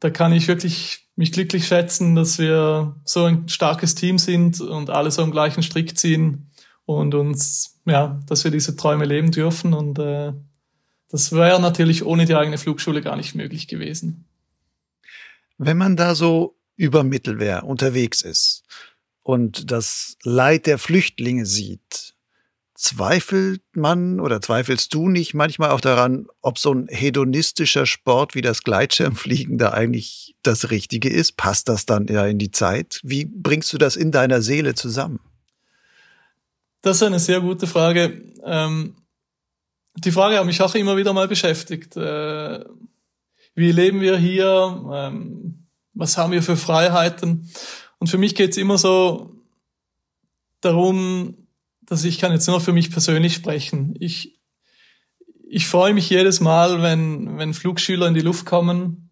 Da 0.00 0.10
kann 0.10 0.34
ich 0.34 0.48
wirklich 0.48 1.06
mich 1.16 1.32
glücklich 1.32 1.66
schätzen, 1.66 2.14
dass 2.14 2.38
wir 2.38 2.94
so 3.06 3.24
ein 3.24 3.48
starkes 3.48 3.94
Team 3.94 4.18
sind 4.18 4.60
und 4.60 4.90
alle 4.90 5.10
so 5.10 5.22
am 5.22 5.30
gleichen 5.30 5.62
Strick 5.62 5.96
ziehen 5.96 6.47
und 6.88 7.14
uns, 7.14 7.78
ja, 7.84 8.18
dass 8.26 8.44
wir 8.44 8.50
diese 8.50 8.74
Träume 8.74 9.04
leben 9.04 9.30
dürfen. 9.30 9.74
Und 9.74 9.98
äh, 9.98 10.32
das 11.10 11.32
wäre 11.32 11.60
natürlich 11.60 12.02
ohne 12.02 12.24
die 12.24 12.34
eigene 12.34 12.56
Flugschule 12.56 13.02
gar 13.02 13.14
nicht 13.14 13.34
möglich 13.34 13.68
gewesen. 13.68 14.24
Wenn 15.58 15.76
man 15.76 15.96
da 15.96 16.14
so 16.14 16.56
über 16.76 17.04
Mittelwehr 17.04 17.64
unterwegs 17.64 18.22
ist 18.22 18.62
und 19.22 19.70
das 19.70 20.16
Leid 20.22 20.64
der 20.64 20.78
Flüchtlinge 20.78 21.44
sieht, 21.44 22.14
Zweifelt 22.80 23.60
man 23.74 24.20
oder 24.20 24.40
zweifelst 24.40 24.94
du 24.94 25.08
nicht 25.08 25.34
manchmal 25.34 25.70
auch 25.70 25.80
daran, 25.80 26.28
ob 26.42 26.58
so 26.58 26.72
ein 26.72 26.86
hedonistischer 26.88 27.86
Sport 27.86 28.36
wie 28.36 28.40
das 28.40 28.62
Gleitschirmfliegen 28.62 29.58
da 29.58 29.70
eigentlich 29.70 30.36
das 30.44 30.70
Richtige 30.70 31.08
ist? 31.08 31.36
Passt 31.36 31.68
das 31.68 31.86
dann 31.86 32.06
ja 32.06 32.24
in 32.24 32.38
die 32.38 32.52
Zeit? 32.52 33.00
Wie 33.02 33.24
bringst 33.24 33.72
du 33.72 33.78
das 33.78 33.96
in 33.96 34.12
deiner 34.12 34.42
Seele 34.42 34.76
zusammen? 34.76 35.18
Das 36.82 36.96
ist 36.96 37.02
eine 37.02 37.18
sehr 37.18 37.40
gute 37.40 37.66
Frage. 37.66 38.32
Ähm, 38.44 38.96
die 39.96 40.12
Frage 40.12 40.38
hat 40.38 40.46
mich 40.46 40.62
auch 40.62 40.74
immer 40.74 40.96
wieder 40.96 41.12
mal 41.12 41.28
beschäftigt. 41.28 41.96
Äh, 41.96 42.64
wie 43.54 43.72
leben 43.72 44.00
wir 44.00 44.16
hier? 44.16 44.84
Ähm, 44.92 45.66
was 45.94 46.16
haben 46.16 46.32
wir 46.32 46.42
für 46.42 46.56
Freiheiten? 46.56 47.50
Und 47.98 48.08
für 48.08 48.18
mich 48.18 48.36
geht 48.36 48.52
es 48.52 48.56
immer 48.56 48.78
so 48.78 49.34
darum, 50.60 51.48
dass 51.82 52.04
ich 52.04 52.18
kann 52.18 52.32
jetzt 52.32 52.46
nur 52.46 52.60
für 52.60 52.72
mich 52.72 52.90
persönlich 52.90 53.34
sprechen. 53.34 53.96
Ich, 53.98 54.38
ich 55.48 55.66
freue 55.66 55.94
mich 55.94 56.08
jedes 56.08 56.40
Mal, 56.40 56.82
wenn, 56.82 57.38
wenn 57.38 57.54
Flugschüler 57.54 58.06
in 58.06 58.14
die 58.14 58.20
Luft 58.20 58.46
kommen, 58.46 59.10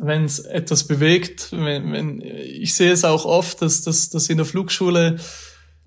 wenn 0.00 0.24
es 0.24 0.40
etwas 0.40 0.86
bewegt. 0.86 1.48
Wenn, 1.52 1.92
wenn, 1.92 2.20
ich 2.20 2.74
sehe 2.74 2.92
es 2.92 3.04
auch 3.04 3.24
oft, 3.24 3.62
dass, 3.62 3.82
dass, 3.82 4.10
dass 4.10 4.28
in 4.28 4.36
der 4.36 4.46
Flugschule 4.46 5.18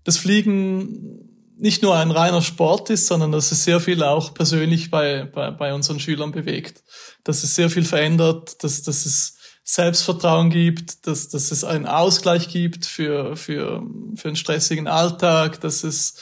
das 0.03 0.17
Fliegen 0.17 1.27
nicht 1.57 1.83
nur 1.83 1.95
ein 1.95 2.09
reiner 2.09 2.41
Sport 2.41 2.89
ist, 2.89 3.05
sondern 3.05 3.31
dass 3.31 3.51
es 3.51 3.63
sehr 3.63 3.79
viel 3.79 4.01
auch 4.01 4.33
persönlich 4.33 4.89
bei, 4.89 5.25
bei, 5.25 5.51
bei 5.51 5.73
unseren 5.73 5.99
Schülern 5.99 6.31
bewegt. 6.31 6.83
Dass 7.23 7.43
es 7.43 7.53
sehr 7.53 7.69
viel 7.69 7.85
verändert, 7.85 8.63
dass, 8.63 8.81
dass 8.81 9.05
es 9.05 9.37
Selbstvertrauen 9.63 10.49
gibt, 10.49 11.05
dass, 11.05 11.29
dass 11.29 11.51
es 11.51 11.63
einen 11.63 11.85
Ausgleich 11.85 12.49
gibt 12.49 12.85
für, 12.85 13.35
für, 13.35 13.85
für 14.15 14.27
einen 14.27 14.35
stressigen 14.35 14.87
Alltag, 14.87 15.61
dass 15.61 15.83
es 15.83 16.15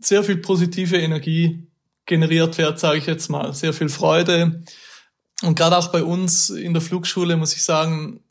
sehr 0.00 0.24
viel 0.24 0.38
positive 0.38 0.96
Energie 0.96 1.68
generiert 2.06 2.56
wird, 2.56 2.78
sage 2.78 2.98
ich 2.98 3.06
jetzt 3.06 3.28
mal, 3.28 3.52
sehr 3.52 3.74
viel 3.74 3.90
Freude. 3.90 4.64
Und 5.42 5.58
gerade 5.58 5.76
auch 5.76 5.88
bei 5.88 6.02
uns 6.02 6.48
in 6.48 6.72
der 6.72 6.80
Flugschule 6.80 7.36
muss 7.36 7.54
ich 7.54 7.62
sagen, 7.62 8.24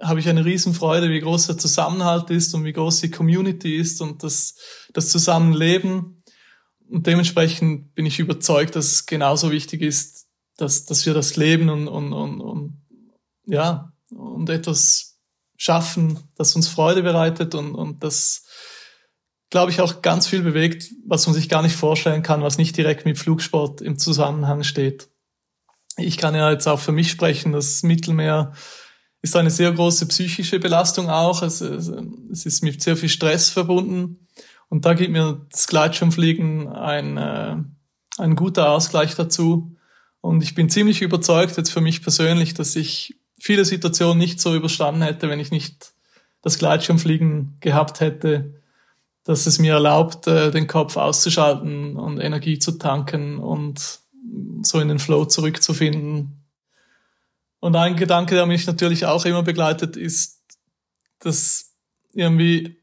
habe 0.00 0.20
ich 0.20 0.28
eine 0.28 0.44
Riesenfreude, 0.44 1.10
wie 1.10 1.20
groß 1.20 1.48
der 1.48 1.58
Zusammenhalt 1.58 2.30
ist 2.30 2.54
und 2.54 2.64
wie 2.64 2.72
groß 2.72 3.00
die 3.00 3.10
Community 3.10 3.76
ist 3.76 4.00
und 4.00 4.22
das, 4.22 4.54
das 4.92 5.10
Zusammenleben. 5.10 6.22
Und 6.88 7.06
dementsprechend 7.06 7.94
bin 7.94 8.06
ich 8.06 8.18
überzeugt, 8.18 8.76
dass 8.76 8.92
es 8.92 9.06
genauso 9.06 9.50
wichtig 9.50 9.82
ist, 9.82 10.26
dass, 10.56 10.84
dass 10.84 11.04
wir 11.06 11.14
das 11.14 11.36
leben 11.36 11.68
und, 11.68 11.88
und, 11.88 12.12
und, 12.12 12.40
und 12.40 12.82
ja, 13.46 13.92
und 14.10 14.48
etwas 14.50 15.18
schaffen, 15.56 16.18
das 16.36 16.54
uns 16.54 16.68
Freude 16.68 17.02
bereitet 17.02 17.54
und, 17.54 17.74
und 17.74 18.02
das, 18.02 18.44
glaube 19.50 19.70
ich, 19.72 19.80
auch 19.80 20.02
ganz 20.02 20.26
viel 20.26 20.42
bewegt, 20.42 20.90
was 21.06 21.26
man 21.26 21.34
sich 21.34 21.48
gar 21.48 21.62
nicht 21.62 21.76
vorstellen 21.76 22.22
kann, 22.22 22.42
was 22.42 22.58
nicht 22.58 22.76
direkt 22.76 23.04
mit 23.04 23.18
Flugsport 23.18 23.80
im 23.80 23.98
Zusammenhang 23.98 24.62
steht. 24.62 25.08
Ich 25.96 26.16
kann 26.16 26.34
ja 26.34 26.50
jetzt 26.50 26.68
auch 26.68 26.78
für 26.78 26.92
mich 26.92 27.10
sprechen, 27.10 27.52
das 27.52 27.82
Mittelmeer 27.82 28.52
ist 29.22 29.36
eine 29.36 29.50
sehr 29.50 29.72
große 29.72 30.06
psychische 30.06 30.60
Belastung 30.60 31.10
auch. 31.10 31.42
Es, 31.42 31.60
es 31.60 32.46
ist 32.46 32.62
mit 32.62 32.82
sehr 32.82 32.96
viel 32.96 33.08
Stress 33.08 33.50
verbunden. 33.50 34.28
Und 34.68 34.84
da 34.84 34.94
gibt 34.94 35.10
mir 35.10 35.46
das 35.50 35.66
Gleitschirmfliegen 35.66 36.68
ein, 36.68 37.16
äh, 37.16 37.56
ein 38.18 38.36
guter 38.36 38.70
Ausgleich 38.70 39.14
dazu. 39.14 39.74
Und 40.20 40.42
ich 40.42 40.54
bin 40.54 40.68
ziemlich 40.68 41.02
überzeugt 41.02 41.56
jetzt 41.56 41.70
für 41.70 41.80
mich 41.80 42.02
persönlich, 42.02 42.54
dass 42.54 42.76
ich 42.76 43.16
viele 43.38 43.64
Situationen 43.64 44.18
nicht 44.18 44.40
so 44.40 44.54
überstanden 44.54 45.02
hätte, 45.02 45.28
wenn 45.28 45.40
ich 45.40 45.50
nicht 45.50 45.92
das 46.42 46.58
Gleitschirmfliegen 46.58 47.56
gehabt 47.60 48.00
hätte, 48.00 48.54
dass 49.24 49.46
es 49.46 49.58
mir 49.58 49.74
erlaubt, 49.74 50.26
äh, 50.26 50.50
den 50.50 50.66
Kopf 50.66 50.96
auszuschalten 50.96 51.96
und 51.96 52.20
Energie 52.20 52.58
zu 52.58 52.72
tanken 52.72 53.38
und 53.38 54.00
so 54.62 54.80
in 54.80 54.88
den 54.88 54.98
Flow 54.98 55.24
zurückzufinden. 55.24 56.44
Und 57.60 57.76
ein 57.76 57.96
Gedanke, 57.96 58.34
der 58.34 58.46
mich 58.46 58.66
natürlich 58.66 59.06
auch 59.06 59.24
immer 59.24 59.42
begleitet, 59.42 59.96
ist, 59.96 60.40
dass 61.18 61.72
irgendwie 62.12 62.80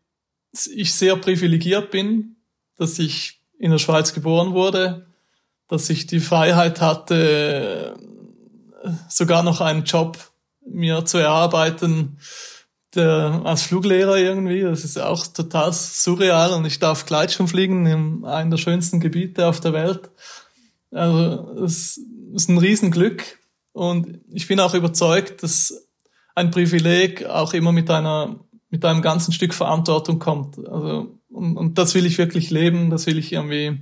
ich 0.73 0.93
sehr 0.93 1.15
privilegiert 1.15 1.91
bin, 1.91 2.37
dass 2.77 2.99
ich 2.99 3.41
in 3.57 3.71
der 3.71 3.77
Schweiz 3.77 4.13
geboren 4.13 4.53
wurde, 4.53 5.07
dass 5.67 5.89
ich 5.89 6.07
die 6.07 6.19
Freiheit 6.19 6.81
hatte, 6.81 7.97
sogar 9.09 9.43
noch 9.43 9.61
einen 9.61 9.83
Job 9.83 10.17
mir 10.67 11.05
zu 11.05 11.17
erarbeiten, 11.17 12.19
der, 12.93 13.41
als 13.43 13.63
Fluglehrer 13.63 14.17
irgendwie. 14.17 14.61
Das 14.61 14.83
ist 14.83 14.97
auch 14.97 15.27
total 15.27 15.73
surreal 15.73 16.53
und 16.53 16.65
ich 16.65 16.79
darf 16.79 17.05
Gleitschirm 17.05 17.47
fliegen 17.47 17.85
in 17.85 18.25
einem 18.25 18.51
der 18.51 18.57
schönsten 18.57 18.99
Gebiete 18.99 19.47
auf 19.47 19.59
der 19.59 19.73
Welt. 19.73 20.09
Also 20.91 21.63
es 21.63 21.99
ist 22.33 22.49
ein 22.49 22.57
Riesenglück 22.57 23.39
und 23.75 24.21
ich 24.31 24.47
bin 24.47 24.59
auch 24.61 24.73
überzeugt, 24.73 25.43
dass 25.43 25.87
ein 26.33 26.49
Privileg 26.49 27.25
auch 27.25 27.53
immer 27.53 27.71
mit 27.71 27.89
einer 27.89 28.39
mit 28.69 28.83
einem 28.85 29.01
ganzen 29.01 29.31
Stück 29.31 29.53
Verantwortung 29.53 30.19
kommt. 30.19 30.57
Also 30.67 31.19
und, 31.29 31.57
und 31.57 31.77
das 31.77 31.93
will 31.93 32.05
ich 32.05 32.17
wirklich 32.17 32.49
leben, 32.49 32.89
das 32.89 33.05
will 33.05 33.17
ich 33.17 33.33
irgendwie 33.33 33.81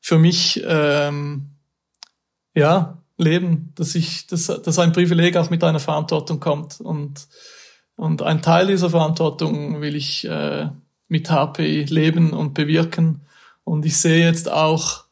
für 0.00 0.18
mich 0.18 0.62
ähm, 0.66 1.50
ja 2.54 3.02
leben, 3.18 3.72
dass 3.74 3.94
ich, 3.94 4.26
dass, 4.26 4.46
dass 4.46 4.78
ein 4.78 4.92
Privileg 4.92 5.36
auch 5.36 5.50
mit 5.50 5.62
einer 5.62 5.80
Verantwortung 5.80 6.40
kommt. 6.40 6.80
Und, 6.80 7.28
und 7.96 8.22
ein 8.22 8.40
Teil 8.40 8.66
dieser 8.68 8.90
Verantwortung 8.90 9.80
will 9.80 9.94
ich 9.94 10.26
äh, 10.26 10.68
mit 11.08 11.28
HPI 11.28 11.84
leben 11.84 12.32
und 12.32 12.54
bewirken. 12.54 13.26
Und 13.64 13.84
ich 13.84 13.96
sehe 13.98 14.24
jetzt 14.24 14.50
auch, 14.50 15.05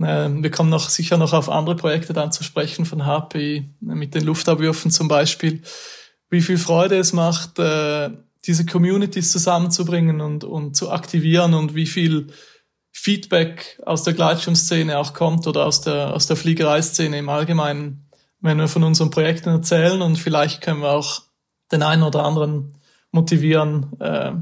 wir 0.00 0.50
kommen 0.50 0.70
noch 0.70 0.88
sicher 0.88 1.18
noch 1.18 1.32
auf 1.34 1.50
andere 1.50 1.76
Projekte 1.76 2.12
dann 2.12 2.32
zu 2.32 2.42
sprechen 2.42 2.86
von 2.86 3.04
HPI, 3.04 3.68
mit 3.80 4.14
den 4.14 4.24
Luftabwürfen 4.24 4.90
zum 4.90 5.08
Beispiel, 5.08 5.62
wie 6.30 6.40
viel 6.40 6.58
Freude 6.58 6.96
es 6.96 7.12
macht, 7.12 7.58
äh, 7.58 8.10
diese 8.46 8.64
Communities 8.64 9.30
zusammenzubringen 9.30 10.20
und, 10.20 10.44
und 10.44 10.74
zu 10.74 10.90
aktivieren 10.90 11.52
und 11.52 11.74
wie 11.74 11.86
viel 11.86 12.28
Feedback 12.92 13.78
aus 13.84 14.02
der 14.02 14.14
Gleitschirmszene 14.14 14.98
auch 14.98 15.12
kommt 15.12 15.46
oder 15.46 15.66
aus 15.66 15.82
der, 15.82 16.14
aus 16.14 16.26
der 16.26 16.36
Fliegereiszene 16.36 17.18
im 17.18 17.28
Allgemeinen, 17.28 18.08
wenn 18.40 18.58
wir 18.58 18.68
von 18.68 18.84
unseren 18.84 19.10
Projekten 19.10 19.50
erzählen 19.50 20.00
und 20.00 20.16
vielleicht 20.16 20.62
können 20.62 20.80
wir 20.80 20.92
auch 20.92 21.22
den 21.72 21.82
einen 21.82 22.02
oder 22.02 22.24
anderen 22.24 22.74
motivieren, 23.12 24.00
äh, 24.00 24.32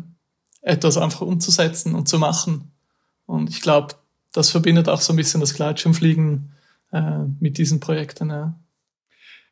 etwas 0.62 0.96
einfach 0.96 1.22
umzusetzen 1.22 1.94
und 1.94 2.08
zu 2.08 2.18
machen. 2.18 2.70
Und 3.26 3.50
ich 3.50 3.60
glaube, 3.60 3.94
das 4.38 4.50
verbindet 4.50 4.88
auch 4.88 5.00
so 5.00 5.12
ein 5.12 5.16
bisschen 5.16 5.40
das 5.40 5.54
Gleitschirmfliegen 5.54 6.52
äh, 6.92 7.24
mit 7.40 7.58
diesen 7.58 7.80
Projekten. 7.80 8.30
Ja. 8.30 8.54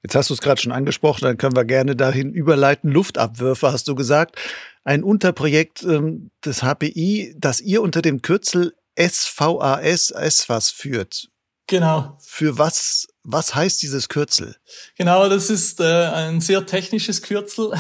Jetzt 0.03 0.15
hast 0.15 0.31
du 0.31 0.35
es 0.35 0.41
gerade 0.41 0.61
schon 0.61 0.71
angesprochen, 0.71 1.25
dann 1.25 1.37
können 1.37 1.57
wir 1.57 1.65
gerne 1.65 1.97
dahin 1.97 2.33
überleiten. 2.33 2.91
Luftabwürfe, 2.91 3.73
hast 3.73 3.89
du 3.89 3.97
gesagt. 3.97 4.37
Ein 4.85 5.03
Unterprojekt 5.03 5.83
ähm, 5.83 6.31
des 6.45 6.63
HPI, 6.63 7.35
das 7.37 7.61
ihr 7.61 7.83
unter 7.83 8.01
dem 8.01 8.23
Kürzel 8.23 8.75
SVAS 8.97 10.15
SVAS 10.15 10.71
führt. 10.71 11.29
Genau. 11.67 12.17
Für 12.21 12.57
was, 12.57 13.09
was 13.25 13.57
heißt 13.57 13.83
dieses 13.83 14.09
Kürzel? 14.09 14.55
Genau, 14.97 15.29
das 15.29 15.51
ist 15.51 15.81
äh, 15.81 15.85
ein 15.85 16.41
sehr 16.41 16.65
technisches 16.65 17.23
Kürzel. 17.23 17.73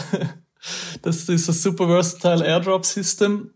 das 1.03 1.29
ist 1.29 1.49
das 1.49 1.63
Super 1.63 1.87
Versatile 1.87 2.45
Airdrop 2.45 2.85
System. 2.85 3.55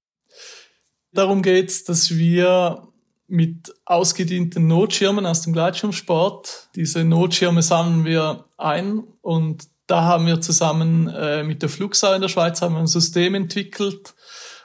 Darum 1.12 1.42
geht's, 1.42 1.82
dass 1.82 2.10
wir 2.10 2.86
mit 3.30 3.72
ausgedienten 3.84 4.66
Notschirmen 4.66 5.24
aus 5.24 5.42
dem 5.42 5.52
Gleitschirmsport, 5.52 6.68
diese 6.74 7.04
Notschirme 7.04 7.62
sammeln 7.62 8.04
wir 8.04 8.44
ein 8.58 9.04
und 9.22 9.68
da 9.86 10.02
haben 10.02 10.26
wir 10.26 10.40
zusammen 10.40 11.08
äh, 11.08 11.42
mit 11.42 11.62
der 11.62 11.68
Flugsau 11.68 12.12
in 12.12 12.20
der 12.20 12.28
Schweiz 12.28 12.62
haben 12.62 12.74
wir 12.74 12.80
ein 12.80 12.86
System 12.86 13.34
entwickelt, 13.34 14.14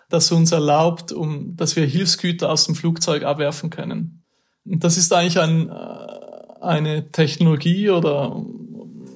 das 0.10 0.32
uns 0.32 0.52
erlaubt, 0.52 1.12
um, 1.12 1.56
dass 1.56 1.76
wir 1.76 1.86
Hilfsgüter 1.86 2.52
aus 2.52 2.66
dem 2.66 2.76
Flugzeug 2.76 3.24
abwerfen 3.24 3.70
können. 3.70 4.24
Und 4.66 4.84
das 4.84 4.98
ist 4.98 5.14
eigentlich 5.14 5.40
ein, 5.40 5.70
äh, 5.70 6.62
eine 6.62 7.12
Technologie 7.12 7.90
oder, 7.90 8.36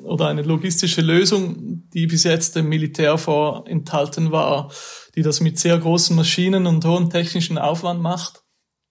oder 0.03 0.27
eine 0.27 0.41
logistische 0.41 1.01
Lösung, 1.01 1.83
die 1.93 2.07
bis 2.07 2.23
jetzt 2.23 2.55
dem 2.55 2.69
Militär 2.69 3.17
vorenthalten 3.17 4.31
war, 4.31 4.71
die 5.15 5.21
das 5.21 5.41
mit 5.41 5.59
sehr 5.59 5.77
großen 5.77 6.15
Maschinen 6.15 6.65
und 6.67 6.85
hohem 6.85 7.09
technischen 7.09 7.57
Aufwand 7.57 8.01
macht. 8.01 8.43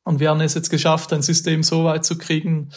Und 0.08 0.20
wir 0.20 0.30
haben 0.30 0.40
es 0.40 0.54
jetzt 0.54 0.70
geschafft, 0.70 1.12
ein 1.12 1.20
System 1.20 1.62
so 1.62 1.84
weit 1.84 2.02
zu 2.02 2.16
kriegen, 2.16 2.70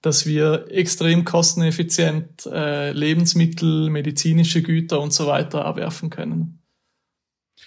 dass 0.00 0.26
wir 0.26 0.66
extrem 0.68 1.24
kosteneffizient 1.24 2.44
äh, 2.46 2.90
Lebensmittel, 2.90 3.88
medizinische 3.88 4.62
Güter 4.62 5.00
und 5.00 5.12
so 5.12 5.28
weiter 5.28 5.64
abwerfen 5.64 6.10
können. 6.10 6.60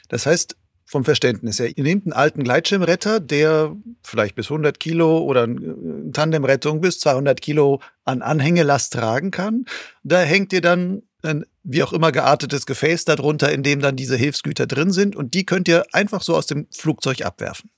Das 0.10 0.26
heißt, 0.26 0.58
vom 0.84 1.06
Verständnis 1.06 1.60
her. 1.60 1.78
Ihr 1.78 1.86
nehmt 1.86 2.06
einen 2.06 2.12
alten 2.12 2.44
Gleitschirmretter, 2.44 3.22
der 3.22 3.74
vielleicht 4.04 4.36
bis 4.36 4.48
100 4.48 4.82
Kilo 4.82 5.20
oder 5.20 5.44
eine 5.44 6.12
Tandemrettung 6.12 6.82
bis 6.82 7.00
200 7.00 7.40
Kilo 7.40 7.80
an 8.04 8.22
Anhängelast 8.22 8.92
tragen 8.92 9.32
kann. 9.32 9.64
Da 10.04 10.20
hängt 10.20 10.52
ihr 10.52 10.62
dann 10.62 11.04
ein 11.24 11.46
wie 11.64 11.84
auch 11.84 11.94
immer 11.94 12.12
geartetes 12.12 12.66
Gefäß 12.66 13.06
darunter, 13.06 13.50
in 13.54 13.64
dem 13.64 13.80
dann 13.80 13.96
diese 13.96 14.18
Hilfsgüter 14.18 14.68
drin 14.68 14.92
sind 14.92 15.16
und 15.16 15.34
die 15.34 15.46
könnt 15.46 15.70
ihr 15.70 15.86
einfach 15.94 16.22
so 16.22 16.36
aus 16.36 16.48
dem 16.48 16.68
Flugzeug 16.72 17.26
abwerfen. 17.26 17.70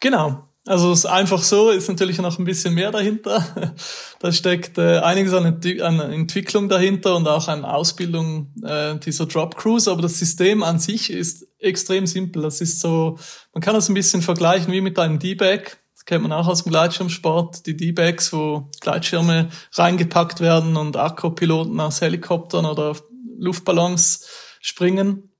Genau. 0.00 0.48
Also 0.66 0.92
es 0.92 1.00
ist 1.00 1.06
einfach 1.06 1.42
so, 1.42 1.68
ist 1.68 1.88
natürlich 1.88 2.18
noch 2.18 2.38
ein 2.38 2.44
bisschen 2.44 2.74
mehr 2.74 2.90
dahinter. 2.90 3.44
Da 4.20 4.32
steckt 4.32 4.78
äh, 4.78 5.00
einiges 5.00 5.34
an, 5.34 5.60
an, 5.82 6.00
Entwicklung 6.00 6.70
dahinter 6.70 7.16
und 7.16 7.28
auch 7.28 7.48
an 7.48 7.66
Ausbildung 7.66 8.54
äh, 8.64 8.96
dieser 8.96 9.26
Drop 9.26 9.54
Crews, 9.54 9.86
aber 9.86 10.00
das 10.00 10.18
System 10.18 10.62
an 10.62 10.78
sich 10.78 11.10
ist 11.10 11.46
extrem 11.58 12.06
simpel. 12.06 12.40
Das 12.40 12.62
ist 12.62 12.80
so, 12.80 13.18
man 13.52 13.60
kann 13.60 13.74
das 13.74 13.90
ein 13.90 13.94
bisschen 13.94 14.22
vergleichen 14.22 14.72
wie 14.72 14.80
mit 14.80 14.98
einem 14.98 15.18
D-Bag. 15.18 15.76
Das 15.92 16.06
kennt 16.06 16.22
man 16.22 16.32
auch 16.32 16.48
aus 16.48 16.62
dem 16.62 16.70
Gleitschirmsport, 16.70 17.66
die 17.66 17.76
D-Bags, 17.76 18.32
wo 18.32 18.70
Gleitschirme 18.80 19.50
reingepackt 19.74 20.40
werden 20.40 20.78
und 20.78 20.96
Akkupiloten 20.96 21.78
aus 21.80 22.00
Helikoptern 22.00 22.64
oder 22.64 22.96
Luftballons 23.38 24.26
springen. 24.62 25.33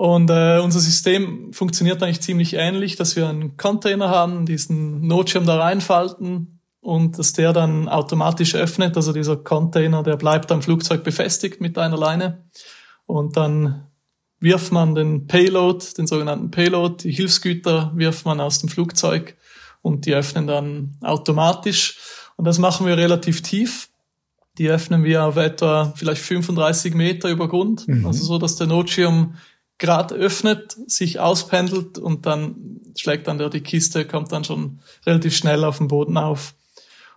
Und 0.00 0.30
äh, 0.30 0.58
unser 0.60 0.80
System 0.80 1.52
funktioniert 1.52 2.02
eigentlich 2.02 2.22
ziemlich 2.22 2.54
ähnlich, 2.54 2.96
dass 2.96 3.16
wir 3.16 3.28
einen 3.28 3.58
Container 3.58 4.08
haben, 4.08 4.46
diesen 4.46 5.06
Notschirm 5.06 5.44
da 5.44 5.58
reinfalten 5.58 6.62
und 6.80 7.18
dass 7.18 7.34
der 7.34 7.52
dann 7.52 7.86
automatisch 7.86 8.54
öffnet. 8.54 8.96
Also 8.96 9.12
dieser 9.12 9.36
Container, 9.36 10.02
der 10.02 10.16
bleibt 10.16 10.50
am 10.52 10.62
Flugzeug 10.62 11.04
befestigt 11.04 11.60
mit 11.60 11.76
einer 11.76 11.98
Leine. 11.98 12.46
Und 13.04 13.36
dann 13.36 13.88
wirft 14.38 14.72
man 14.72 14.94
den 14.94 15.26
Payload, 15.26 15.84
den 15.98 16.06
sogenannten 16.06 16.50
Payload, 16.50 17.06
die 17.06 17.12
Hilfsgüter 17.12 17.92
wirft 17.94 18.24
man 18.24 18.40
aus 18.40 18.58
dem 18.60 18.70
Flugzeug 18.70 19.36
und 19.82 20.06
die 20.06 20.14
öffnen 20.14 20.46
dann 20.46 20.96
automatisch. 21.02 21.98
Und 22.36 22.46
das 22.46 22.58
machen 22.58 22.86
wir 22.86 22.96
relativ 22.96 23.42
tief. 23.42 23.90
Die 24.56 24.70
öffnen 24.70 25.04
wir 25.04 25.24
auf 25.24 25.36
etwa 25.36 25.92
vielleicht 25.94 26.22
35 26.22 26.94
Meter 26.94 27.28
über 27.28 27.48
Grund, 27.48 27.86
mhm. 27.86 28.06
also 28.06 28.24
so, 28.24 28.38
dass 28.38 28.56
der 28.56 28.66
Notschirm 28.66 29.34
gerade 29.80 30.14
öffnet, 30.14 30.76
sich 30.86 31.18
auspendelt 31.18 31.98
und 31.98 32.26
dann 32.26 32.80
schlägt 32.96 33.26
dann 33.26 33.38
der 33.38 33.50
die 33.50 33.62
Kiste, 33.62 34.06
kommt 34.06 34.30
dann 34.30 34.44
schon 34.44 34.80
relativ 35.06 35.34
schnell 35.34 35.64
auf 35.64 35.78
den 35.78 35.88
Boden 35.88 36.16
auf. 36.16 36.54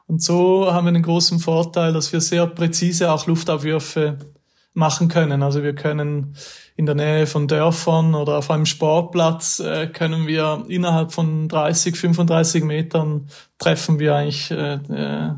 Und 0.08 0.24
so 0.24 0.74
haben 0.74 0.86
wir 0.86 0.92
den 0.92 1.04
großen 1.04 1.40
Vorteil, 1.40 1.94
dass 1.94 2.12
wir 2.12 2.22
sehr 2.22 2.48
präzise 2.48 3.12
auch 3.12 3.28
Luftabwürfe 3.28 4.18
machen 4.74 5.08
können. 5.08 5.44
Also 5.44 5.62
wir 5.62 5.76
können 5.76 6.36
in 6.76 6.86
der 6.86 6.96
Nähe 6.96 7.28
von 7.28 7.48
Dörfern 7.48 8.16
oder 8.16 8.38
auf 8.38 8.50
einem 8.50 8.66
Sportplatz 8.66 9.60
äh, 9.60 9.88
können 9.88 10.26
wir 10.26 10.66
innerhalb 10.68 11.12
von 11.12 11.48
30, 11.48 11.96
35 11.98 12.64
Metern 12.64 13.28
treffen 13.60 14.00
wir 14.00 14.16
eigentlich 14.16 14.50
äh, 14.52 14.76
äh, 14.76 15.34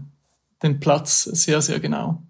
den 0.63 0.79
Platz 0.79 1.23
sehr, 1.23 1.61
sehr 1.61 1.79
genau. 1.79 2.21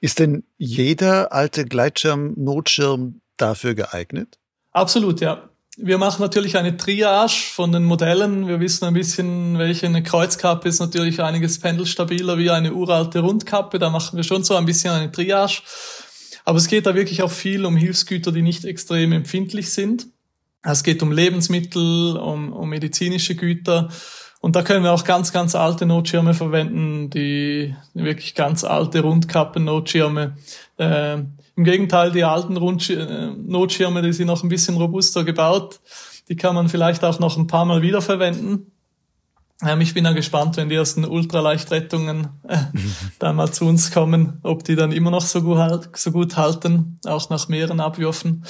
Ist 0.00 0.18
denn 0.18 0.44
jeder 0.58 1.32
alte 1.32 1.64
Gleitschirm-Notschirm 1.64 3.21
dafür 3.42 3.74
geeignet? 3.74 4.38
Absolut, 4.70 5.20
ja. 5.20 5.48
Wir 5.78 5.96
machen 5.96 6.20
natürlich 6.20 6.56
eine 6.58 6.76
Triage 6.76 7.50
von 7.54 7.72
den 7.72 7.84
Modellen. 7.84 8.46
Wir 8.46 8.60
wissen 8.60 8.84
ein 8.84 8.94
bisschen, 8.94 9.58
welche 9.58 9.86
eine 9.86 10.02
Kreuzkappe 10.02 10.68
ist 10.68 10.80
natürlich 10.80 11.22
einiges 11.22 11.58
pendelstabiler 11.58 12.36
wie 12.36 12.50
eine 12.50 12.74
uralte 12.74 13.20
Rundkappe. 13.20 13.78
Da 13.78 13.88
machen 13.88 14.16
wir 14.16 14.22
schon 14.22 14.44
so 14.44 14.54
ein 14.54 14.66
bisschen 14.66 14.92
eine 14.92 15.10
Triage. 15.10 15.62
Aber 16.44 16.58
es 16.58 16.68
geht 16.68 16.86
da 16.86 16.94
wirklich 16.94 17.22
auch 17.22 17.30
viel 17.30 17.64
um 17.64 17.76
Hilfsgüter, 17.76 18.32
die 18.32 18.42
nicht 18.42 18.64
extrem 18.64 19.12
empfindlich 19.12 19.72
sind. 19.72 20.08
Es 20.62 20.82
geht 20.84 21.02
um 21.02 21.10
Lebensmittel, 21.10 22.16
um, 22.18 22.52
um 22.52 22.68
medizinische 22.68 23.34
Güter. 23.34 23.88
Und 24.40 24.56
da 24.56 24.62
können 24.62 24.84
wir 24.84 24.92
auch 24.92 25.04
ganz, 25.04 25.32
ganz 25.32 25.54
alte 25.54 25.86
Notschirme 25.86 26.34
verwenden, 26.34 27.10
die 27.10 27.74
wirklich 27.94 28.34
ganz 28.34 28.64
alte 28.64 29.00
Rundkappen-Notschirme. 29.00 30.36
Äh, 30.78 31.18
Im 31.56 31.64
Gegenteil, 31.64 32.12
die 32.12 32.24
alten 32.24 32.56
Rundsch 32.56 32.90
äh, 32.90 33.32
Notschirme, 33.36 34.02
die 34.02 34.12
sind 34.12 34.26
noch 34.26 34.42
ein 34.42 34.48
bisschen 34.48 34.76
robuster 34.76 35.24
gebaut. 35.24 35.80
Die 36.28 36.36
kann 36.36 36.54
man 36.54 36.68
vielleicht 36.68 37.04
auch 37.04 37.18
noch 37.18 37.36
ein 37.36 37.46
paar 37.46 37.64
Mal 37.64 37.82
wiederverwenden. 37.82 38.72
Ähm, 39.64 39.80
ich 39.80 39.94
bin 39.94 40.04
ja 40.04 40.12
gespannt, 40.12 40.56
wenn 40.56 40.68
die 40.68 40.74
ersten 40.74 41.04
Ultraleichtrettungen 41.04 42.28
äh, 42.48 42.56
da 43.18 43.32
mal 43.32 43.52
zu 43.52 43.66
uns 43.66 43.90
kommen, 43.90 44.38
ob 44.42 44.64
die 44.64 44.76
dann 44.76 44.92
immer 44.92 45.10
noch 45.10 45.22
so 45.22 45.42
gut, 45.42 45.58
halt, 45.58 45.90
so 45.96 46.10
gut 46.10 46.36
halten, 46.36 46.98
auch 47.06 47.30
nach 47.30 47.48
mehreren 47.48 47.80
Abwürfen. 47.80 48.44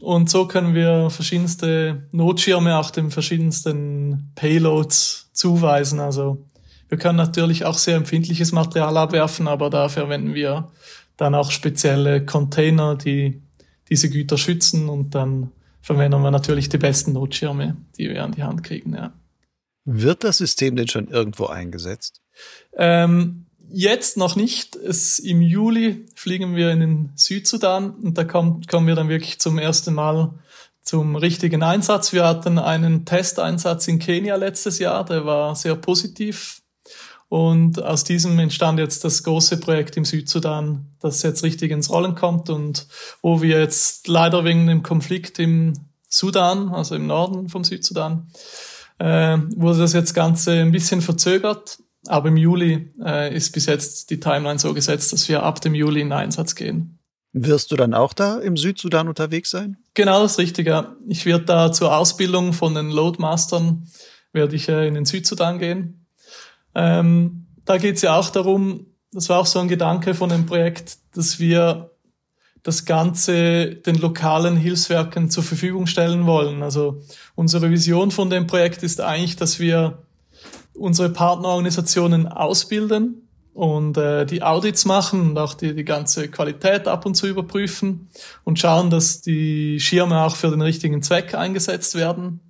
Und 0.00 0.30
so 0.30 0.46
können 0.46 0.74
wir 0.74 1.10
verschiedenste 1.10 2.08
Notschirme 2.12 2.78
auch 2.78 2.90
den 2.90 3.10
verschiedensten 3.10 4.32
Payloads 4.34 5.30
zuweisen. 5.32 6.00
Also 6.00 6.44
wir 6.88 6.98
können 6.98 7.16
natürlich 7.16 7.64
auch 7.64 7.78
sehr 7.78 7.96
empfindliches 7.96 8.52
Material 8.52 8.96
abwerfen, 8.96 9.48
aber 9.48 9.70
da 9.70 9.88
verwenden 9.88 10.34
wir 10.34 10.70
dann 11.16 11.34
auch 11.34 11.50
spezielle 11.50 12.24
Container, 12.24 12.96
die 12.96 13.42
diese 13.88 14.10
Güter 14.10 14.38
schützen 14.38 14.88
und 14.88 15.14
dann 15.14 15.52
verwenden 15.80 16.22
wir 16.22 16.30
natürlich 16.30 16.68
die 16.68 16.78
besten 16.78 17.12
Notschirme, 17.12 17.76
die 17.98 18.08
wir 18.08 18.24
an 18.24 18.32
die 18.32 18.42
Hand 18.42 18.64
kriegen, 18.64 18.94
ja. 18.94 19.12
Wird 19.84 20.24
das 20.24 20.38
System 20.38 20.76
denn 20.76 20.88
schon 20.88 21.08
irgendwo 21.08 21.46
eingesetzt? 21.46 22.22
Ähm, 22.74 23.44
jetzt 23.68 24.16
noch 24.16 24.34
nicht. 24.34 24.76
Es, 24.76 25.18
Im 25.18 25.42
Juli 25.42 26.06
fliegen 26.14 26.56
wir 26.56 26.70
in 26.70 26.80
den 26.80 27.12
Südsudan 27.16 27.90
und 27.90 28.16
da 28.16 28.24
kommt, 28.24 28.66
kommen 28.68 28.86
wir 28.86 28.94
dann 28.94 29.10
wirklich 29.10 29.38
zum 29.40 29.58
ersten 29.58 29.92
Mal 29.92 30.32
zum 30.80 31.16
richtigen 31.16 31.62
Einsatz. 31.62 32.12
Wir 32.12 32.24
hatten 32.24 32.58
einen 32.58 33.04
Testeinsatz 33.04 33.86
in 33.88 33.98
Kenia 33.98 34.36
letztes 34.36 34.78
Jahr, 34.78 35.04
der 35.04 35.26
war 35.26 35.54
sehr 35.54 35.76
positiv. 35.76 36.62
Und 37.28 37.82
aus 37.82 38.04
diesem 38.04 38.38
entstand 38.38 38.78
jetzt 38.78 39.04
das 39.04 39.22
große 39.22 39.58
Projekt 39.58 39.96
im 39.96 40.04
Südsudan, 40.04 40.92
das 41.00 41.22
jetzt 41.22 41.42
richtig 41.42 41.70
ins 41.70 41.90
Rollen 41.90 42.14
kommt 42.14 42.50
und 42.50 42.86
wo 43.22 43.42
wir 43.42 43.58
jetzt 43.58 44.06
leider 44.08 44.44
wegen 44.44 44.66
dem 44.66 44.82
Konflikt 44.82 45.38
im 45.38 45.72
Sudan, 46.08 46.68
also 46.68 46.94
im 46.94 47.06
Norden 47.06 47.48
vom 47.48 47.64
Südsudan, 47.64 48.28
äh, 48.98 49.38
wurde 49.56 49.80
das 49.80 49.92
jetzt 49.92 50.14
Ganze 50.14 50.52
ein 50.52 50.72
bisschen 50.72 51.00
verzögert. 51.00 51.78
Aber 52.06 52.28
im 52.28 52.36
Juli 52.36 52.92
äh, 53.02 53.34
ist 53.34 53.52
bis 53.52 53.66
jetzt 53.66 54.10
die 54.10 54.20
Timeline 54.20 54.58
so 54.58 54.74
gesetzt, 54.74 55.12
dass 55.12 55.28
wir 55.28 55.42
ab 55.42 55.60
dem 55.60 55.74
Juli 55.74 56.02
in 56.02 56.12
Einsatz 56.12 56.54
gehen. 56.54 56.98
Wirst 57.32 57.72
du 57.72 57.76
dann 57.76 57.94
auch 57.94 58.12
da 58.12 58.38
im 58.38 58.56
Südsudan 58.56 59.08
unterwegs 59.08 59.50
sein? 59.50 59.78
Genau, 59.94 60.22
das 60.22 60.38
Richtige. 60.38 60.96
Ich 61.08 61.26
werde 61.26 61.46
da 61.46 61.72
zur 61.72 61.96
Ausbildung 61.96 62.52
von 62.52 62.74
den 62.74 62.90
Loadmastern, 62.90 63.88
werde 64.32 64.54
ich 64.54 64.68
äh, 64.68 64.86
in 64.86 64.94
den 64.94 65.04
Südsudan 65.04 65.58
gehen. 65.58 66.03
Ähm, 66.74 67.46
da 67.64 67.78
geht 67.78 67.96
es 67.96 68.02
ja 68.02 68.16
auch 68.16 68.30
darum, 68.30 68.86
das 69.12 69.28
war 69.28 69.40
auch 69.40 69.46
so 69.46 69.60
ein 69.60 69.68
Gedanke 69.68 70.14
von 70.14 70.28
dem 70.28 70.46
Projekt, 70.46 70.98
dass 71.14 71.38
wir 71.38 71.90
das 72.62 72.84
Ganze 72.86 73.76
den 73.76 73.96
lokalen 73.96 74.56
Hilfswerken 74.56 75.30
zur 75.30 75.44
Verfügung 75.44 75.86
stellen 75.86 76.26
wollen. 76.26 76.62
Also 76.62 77.02
unsere 77.34 77.70
Vision 77.70 78.10
von 78.10 78.30
dem 78.30 78.46
Projekt 78.46 78.82
ist 78.82 79.00
eigentlich, 79.00 79.36
dass 79.36 79.60
wir 79.60 80.02
unsere 80.72 81.10
Partnerorganisationen 81.10 82.26
ausbilden 82.26 83.28
und 83.52 83.96
äh, 83.96 84.26
die 84.26 84.42
Audits 84.42 84.86
machen 84.86 85.30
und 85.30 85.38
auch 85.38 85.54
die, 85.54 85.74
die 85.74 85.84
ganze 85.84 86.28
Qualität 86.28 86.88
ab 86.88 87.06
und 87.06 87.14
zu 87.14 87.28
überprüfen 87.28 88.08
und 88.42 88.58
schauen, 88.58 88.90
dass 88.90 89.20
die 89.20 89.78
Schirme 89.78 90.24
auch 90.24 90.34
für 90.34 90.50
den 90.50 90.62
richtigen 90.62 91.02
Zweck 91.02 91.34
eingesetzt 91.34 91.94
werden. 91.94 92.40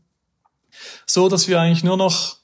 So, 1.07 1.29
dass 1.29 1.49
wir 1.49 1.61
eigentlich 1.61 1.85
nur 1.85 1.97
noch 1.97 2.39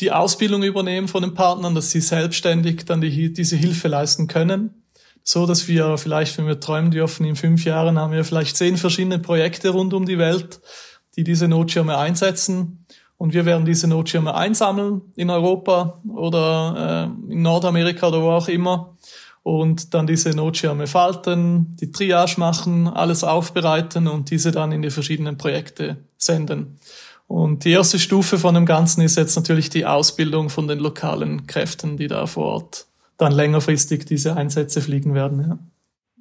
die 0.00 0.12
Ausbildung 0.12 0.62
übernehmen 0.62 1.08
von 1.08 1.22
den 1.22 1.34
Partnern, 1.34 1.74
dass 1.74 1.90
sie 1.90 2.00
selbstständig 2.00 2.84
dann 2.84 3.00
die, 3.00 3.32
diese 3.32 3.56
Hilfe 3.56 3.88
leisten 3.88 4.26
können 4.26 4.78
so, 5.30 5.44
dass 5.44 5.68
wir 5.68 5.98
vielleicht, 5.98 6.38
wenn 6.38 6.46
wir 6.46 6.58
träumen 6.58 6.90
dürfen, 6.90 7.26
in 7.26 7.36
fünf 7.36 7.66
Jahren 7.66 7.98
haben 7.98 8.14
wir 8.14 8.24
vielleicht 8.24 8.56
zehn 8.56 8.78
verschiedene 8.78 9.18
Projekte 9.18 9.68
rund 9.68 9.92
um 9.92 10.06
die 10.06 10.16
Welt, 10.16 10.62
die 11.16 11.22
diese 11.22 11.48
Notschirme 11.48 11.98
einsetzen. 11.98 12.86
Und 13.18 13.34
wir 13.34 13.44
werden 13.44 13.66
diese 13.66 13.88
Notschirme 13.88 14.34
einsammeln 14.34 15.02
in 15.16 15.28
Europa 15.28 16.00
oder 16.08 17.10
äh, 17.28 17.32
in 17.32 17.42
Nordamerika 17.42 18.08
oder 18.08 18.22
wo 18.22 18.30
auch 18.30 18.48
immer 18.48 18.96
und 19.42 19.92
dann 19.92 20.06
diese 20.06 20.30
Notschirme 20.30 20.86
falten, 20.86 21.76
die 21.78 21.92
Triage 21.92 22.40
machen, 22.40 22.86
alles 22.86 23.22
aufbereiten 23.22 24.08
und 24.08 24.30
diese 24.30 24.50
dann 24.50 24.72
in 24.72 24.80
die 24.80 24.90
verschiedenen 24.90 25.36
Projekte 25.36 25.98
senden. 26.16 26.78
Und 27.28 27.64
die 27.64 27.70
erste 27.70 27.98
Stufe 27.98 28.38
von 28.38 28.54
dem 28.54 28.64
Ganzen 28.64 29.02
ist 29.02 29.16
jetzt 29.16 29.36
natürlich 29.36 29.68
die 29.68 29.84
Ausbildung 29.84 30.48
von 30.48 30.66
den 30.66 30.78
lokalen 30.78 31.46
Kräften, 31.46 31.98
die 31.98 32.08
da 32.08 32.26
vor 32.26 32.46
Ort 32.46 32.86
dann 33.18 33.32
längerfristig 33.32 34.06
diese 34.06 34.34
Einsätze 34.34 34.80
fliegen 34.80 35.14
werden. 35.14 35.40
Ja. 35.46 35.58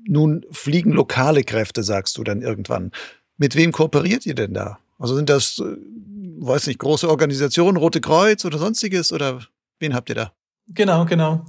Nun 0.05 0.45
fliegen 0.51 0.91
lokale 0.91 1.43
Kräfte, 1.43 1.81
sagst 1.81 2.17
du 2.17 2.23
dann 2.23 2.41
irgendwann. 2.41 2.91
Mit 3.37 3.55
wem 3.55 3.71
kooperiert 3.71 4.25
ihr 4.25 4.35
denn 4.35 4.53
da? 4.53 4.79
Also 4.99 5.15
sind 5.15 5.29
das, 5.29 5.59
äh, 5.59 5.77
weiß 6.39 6.67
nicht, 6.67 6.79
große 6.79 7.09
Organisationen, 7.09 7.77
Rote 7.77 8.01
Kreuz 8.01 8.43
oder 8.43 8.57
sonstiges 8.57 9.13
oder 9.13 9.41
wen 9.79 9.93
habt 9.93 10.09
ihr 10.09 10.15
da? 10.15 10.33
Genau, 10.67 11.05
genau. 11.05 11.45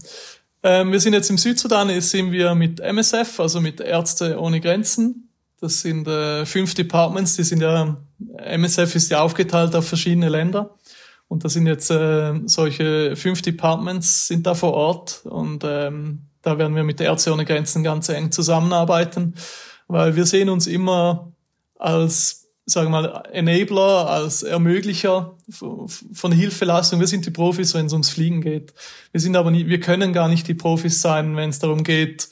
Ähm, 0.63 0.93
wir 0.93 1.01
sind 1.01 1.15
jetzt 1.15 1.31
im 1.31 1.39
Südsudan, 1.39 2.01
sind 2.01 2.31
wir 2.31 2.55
mit 2.55 2.79
MSF, 2.79 3.41
also 3.41 3.61
mit 3.61 3.81
Ärzte 3.81 4.39
ohne 4.39 4.61
Grenzen. 4.61 5.28
Das 5.61 5.81
sind 5.81 6.07
äh, 6.07 6.47
fünf 6.47 6.75
Departments, 6.75 7.37
die 7.37 7.43
sind 7.43 7.61
ja, 7.61 7.97
MSF 8.37 8.95
ist 8.95 9.11
ja 9.11 9.21
aufgeteilt 9.21 9.75
auf 9.75 9.89
verschiedene 9.89 10.29
Länder. 10.29 10.77
Und 11.27 11.45
da 11.45 11.49
sind 11.49 11.67
jetzt 11.67 11.91
äh, 11.91 12.33
solche 12.47 13.17
fünf 13.17 13.43
Departments 13.43 14.29
sind 14.29 14.47
da 14.47 14.55
vor 14.55 14.73
Ort 14.73 15.23
und 15.25 15.63
ähm, 15.65 16.29
da 16.43 16.59
werden 16.59 16.75
wir 16.75 16.85
mit 16.85 17.01
der 17.01 17.09
Ärzte 17.09 17.33
ohne 17.33 17.45
Grenzen 17.45 17.83
ganz 17.83 18.09
eng 18.09 18.33
zusammenarbeiten, 18.33 19.35
weil 19.89 20.17
wir 20.17 20.25
sehen 20.25 20.49
uns 20.49 20.67
immer 20.67 21.33
als, 21.79 22.49
sagen 22.65 22.91
wir 22.91 23.03
mal, 23.03 23.25
Enabler, 23.33 24.09
als 24.09 24.43
Ermöglicher 24.43 25.37
von 25.51 26.33
Hilfeleistung. 26.33 27.01
Wir 27.01 27.07
sind 27.07 27.27
die 27.27 27.31
Profis, 27.31 27.75
wenn 27.75 27.87
es 27.87 27.93
ums 27.93 28.11
Fliegen 28.11 28.41
geht. 28.41 28.73
Wir 29.13 29.21
sind 29.21 29.37
aber 29.37 29.51
nie, 29.51 29.67
wir 29.67 29.81
können 29.81 30.13
gar 30.15 30.29
nicht 30.29 30.49
die 30.49 30.55
Profis 30.55 31.03
sein, 31.03 31.37
wenn 31.37 31.51
es 31.51 31.59
darum 31.59 31.83
geht, 31.85 32.31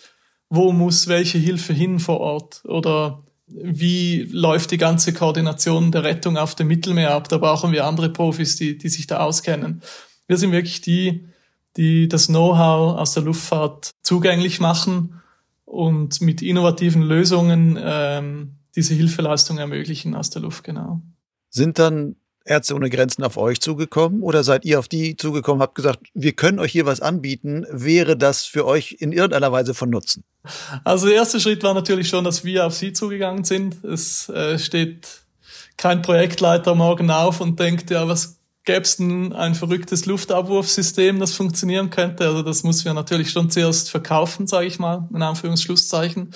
wo 0.48 0.72
muss 0.72 1.08
welche 1.08 1.38
Hilfe 1.38 1.72
hin 1.72 1.98
vor 1.98 2.20
Ort 2.20 2.62
oder 2.64 3.22
wie 3.46 4.22
läuft 4.30 4.70
die 4.72 4.78
ganze 4.78 5.12
Koordination 5.12 5.92
der 5.92 6.04
Rettung 6.04 6.36
auf 6.36 6.54
dem 6.54 6.66
Mittelmeer 6.68 7.12
ab. 7.12 7.28
Da 7.28 7.38
brauchen 7.38 7.72
wir 7.72 7.84
andere 7.84 8.10
Profis, 8.10 8.56
die, 8.56 8.76
die 8.76 8.88
sich 8.88 9.06
da 9.06 9.18
auskennen. 9.18 9.82
Wir 10.26 10.36
sind 10.36 10.52
wirklich 10.52 10.80
die, 10.80 11.26
die 11.76 12.08
das 12.08 12.26
Know-how 12.26 12.98
aus 12.98 13.12
der 13.12 13.22
Luftfahrt 13.22 13.92
zugänglich 14.02 14.58
machen 14.58 15.20
und 15.64 16.20
mit 16.20 16.42
innovativen 16.42 17.02
Lösungen 17.02 17.78
ähm, 17.80 18.56
diese 18.74 18.94
Hilfeleistung 18.94 19.58
ermöglichen 19.58 20.14
aus 20.14 20.30
der 20.30 20.42
Luft, 20.42 20.64
genau. 20.64 21.00
Sind 21.50 21.78
dann 21.78 22.16
Ärzte 22.46 22.74
ohne 22.74 22.90
Grenzen 22.90 23.22
auf 23.24 23.36
euch 23.36 23.60
zugekommen 23.60 24.22
oder 24.22 24.44
seid 24.44 24.64
ihr 24.64 24.78
auf 24.78 24.88
die 24.88 25.16
zugekommen, 25.16 25.60
habt 25.60 25.74
gesagt, 25.74 26.00
wir 26.14 26.32
können 26.32 26.58
euch 26.58 26.72
hier 26.72 26.86
was 26.86 27.00
anbieten, 27.00 27.66
wäre 27.70 28.16
das 28.16 28.44
für 28.44 28.64
euch 28.66 28.96
in 28.98 29.12
irgendeiner 29.12 29.52
Weise 29.52 29.74
von 29.74 29.90
Nutzen? 29.90 30.24
Also 30.84 31.06
der 31.06 31.16
erste 31.16 31.40
Schritt 31.40 31.62
war 31.62 31.74
natürlich 31.74 32.08
schon, 32.08 32.24
dass 32.24 32.44
wir 32.44 32.66
auf 32.66 32.74
sie 32.74 32.92
zugegangen 32.92 33.44
sind. 33.44 33.84
Es 33.84 34.28
äh, 34.28 34.58
steht 34.58 35.22
kein 35.76 36.02
Projektleiter 36.02 36.74
morgen 36.74 37.10
auf 37.10 37.40
und 37.40 37.58
denkt, 37.58 37.90
ja, 37.90 38.06
was 38.08 38.38
gäbe 38.64 38.82
es 38.82 38.96
denn 38.96 39.32
ein 39.32 39.54
verrücktes 39.54 40.06
Luftabwurfsystem, 40.06 41.18
das 41.18 41.32
funktionieren 41.32 41.90
könnte? 41.90 42.26
Also 42.26 42.42
das 42.42 42.62
muss 42.62 42.84
wir 42.84 42.94
natürlich 42.94 43.30
schon 43.30 43.50
zuerst 43.50 43.90
verkaufen, 43.90 44.46
sage 44.46 44.66
ich 44.66 44.78
mal, 44.78 45.08
in 45.12 45.22
Anführungsschlusszeichen. 45.22 46.32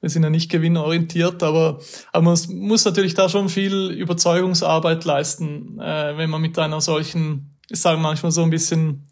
Wir 0.00 0.10
sind 0.10 0.22
ja 0.22 0.30
nicht 0.30 0.50
gewinnorientiert, 0.50 1.42
aber, 1.42 1.80
aber 2.12 2.24
man 2.24 2.38
muss 2.50 2.84
natürlich 2.84 3.14
da 3.14 3.28
schon 3.28 3.48
viel 3.48 3.90
Überzeugungsarbeit 3.90 5.04
leisten, 5.04 5.80
äh, 5.80 6.16
wenn 6.16 6.30
man 6.30 6.40
mit 6.40 6.58
einer 6.58 6.80
solchen, 6.80 7.56
ich 7.68 7.80
sage 7.80 7.98
manchmal 7.98 8.30
so 8.30 8.42
ein 8.42 8.50
bisschen, 8.50 9.08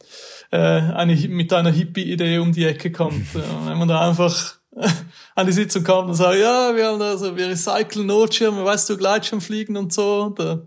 äh, 0.53 0.59
eine, 0.59 1.17
mit 1.29 1.53
einer 1.53 1.73
Hippie-Idee 1.73 2.39
um 2.39 2.53
die 2.53 2.65
Ecke 2.65 2.93
kommt. 2.93 3.35
wenn 3.35 3.79
man 3.79 3.89
da 3.89 4.07
einfach 4.09 4.55
an 5.35 5.47
die 5.47 5.53
Sitzung 5.53 5.83
kommt 5.83 6.09
und 6.09 6.15
sagt, 6.15 6.39
ja, 6.39 6.77
wir 6.77 6.87
haben 6.87 7.01
da 7.01 7.17
so, 7.17 7.37
wir 7.37 7.49
recyceln 7.49 8.07
Notschirme, 8.07 8.65
weißt 8.65 8.89
du, 8.91 8.97
Gleitschirmfliegen 8.97 9.77
und 9.77 9.93
so, 9.93 10.31
da 10.31 10.63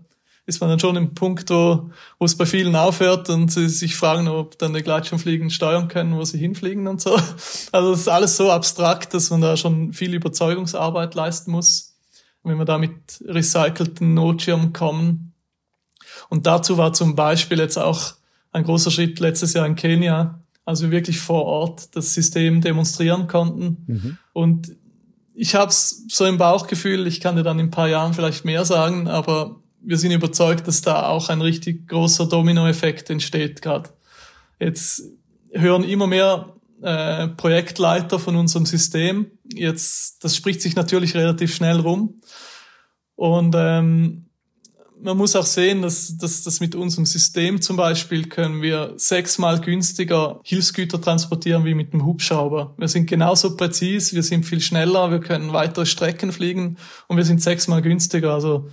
ist 0.50 0.60
man 0.60 0.68
dann 0.68 0.80
schon 0.80 0.96
im 0.96 1.14
Punkt, 1.14 1.48
wo, 1.50 1.90
wo 2.18 2.24
es 2.24 2.36
bei 2.36 2.44
vielen 2.44 2.74
aufhört 2.74 3.30
und 3.30 3.50
sie 3.50 3.68
sich 3.68 3.96
fragen, 3.96 4.28
ob 4.28 4.58
dann 4.58 4.74
die 4.74 4.82
Gleitschirmfliegen 4.82 5.48
steuern 5.48 5.86
können, 5.86 6.16
wo 6.16 6.24
sie 6.24 6.38
hinfliegen 6.38 6.88
und 6.88 7.00
so. 7.00 7.16
Also 7.72 7.92
es 7.92 8.00
ist 8.00 8.08
alles 8.08 8.36
so 8.36 8.50
abstrakt, 8.50 9.14
dass 9.14 9.30
man 9.30 9.40
da 9.40 9.56
schon 9.56 9.92
viel 9.92 10.12
Überzeugungsarbeit 10.12 11.14
leisten 11.14 11.52
muss, 11.52 11.94
wenn 12.42 12.58
wir 12.58 12.64
da 12.64 12.78
mit 12.78 12.92
recycelten 13.24 14.12
Notschirmen 14.12 14.72
kommen. 14.72 15.32
Und 16.28 16.46
dazu 16.46 16.76
war 16.76 16.92
zum 16.92 17.14
Beispiel 17.14 17.58
jetzt 17.58 17.78
auch 17.78 18.14
ein 18.50 18.64
großer 18.64 18.90
Schritt 18.90 19.20
letztes 19.20 19.52
Jahr 19.52 19.66
in 19.66 19.76
Kenia, 19.76 20.40
als 20.64 20.82
wir 20.82 20.90
wirklich 20.90 21.20
vor 21.20 21.44
Ort 21.44 21.94
das 21.94 22.12
System 22.12 22.60
demonstrieren 22.60 23.28
konnten. 23.28 23.84
Mhm. 23.86 24.18
Und 24.32 24.72
ich 25.34 25.54
habe 25.54 25.72
so 25.72 26.26
im 26.26 26.38
Bauchgefühl, 26.38 27.06
ich 27.06 27.20
kann 27.20 27.36
dir 27.36 27.44
dann 27.44 27.60
in 27.60 27.66
ein 27.66 27.70
paar 27.70 27.88
Jahren 27.88 28.14
vielleicht 28.14 28.44
mehr 28.44 28.64
sagen, 28.64 29.06
aber 29.06 29.59
wir 29.82 29.96
sind 29.96 30.12
überzeugt, 30.12 30.66
dass 30.68 30.82
da 30.82 31.08
auch 31.08 31.28
ein 31.28 31.40
richtig 31.40 31.88
großer 31.88 32.26
Dominoeffekt 32.26 33.10
entsteht 33.10 33.62
gerade. 33.62 33.90
Jetzt 34.58 35.02
hören 35.52 35.84
immer 35.84 36.06
mehr 36.06 36.54
äh, 36.82 37.28
Projektleiter 37.28 38.18
von 38.18 38.36
unserem 38.36 38.66
System. 38.66 39.30
Jetzt, 39.52 40.22
das 40.24 40.36
spricht 40.36 40.60
sich 40.60 40.76
natürlich 40.76 41.14
relativ 41.14 41.54
schnell 41.54 41.80
rum. 41.80 42.20
Und 43.16 43.54
ähm, 43.56 44.26
man 45.02 45.16
muss 45.16 45.36
auch 45.36 45.46
sehen, 45.46 45.82
dass, 45.82 46.16
dass, 46.18 46.42
dass 46.42 46.60
mit 46.60 46.74
unserem 46.74 47.06
System 47.06 47.60
zum 47.60 47.76
Beispiel 47.76 48.28
können 48.28 48.62
wir 48.62 48.94
sechsmal 48.96 49.60
günstiger 49.60 50.40
Hilfsgüter 50.44 51.00
transportieren 51.00 51.64
wie 51.64 51.74
mit 51.74 51.92
dem 51.92 52.04
Hubschrauber. 52.04 52.74
Wir 52.76 52.88
sind 52.88 53.06
genauso 53.06 53.56
präzis, 53.56 54.14
wir 54.14 54.22
sind 54.22 54.44
viel 54.44 54.60
schneller, 54.60 55.10
wir 55.10 55.20
können 55.20 55.52
weitere 55.52 55.86
Strecken 55.86 56.32
fliegen 56.32 56.76
und 57.08 57.16
wir 57.16 57.24
sind 57.24 57.42
sechsmal 57.42 57.82
günstiger. 57.82 58.34
Also 58.34 58.68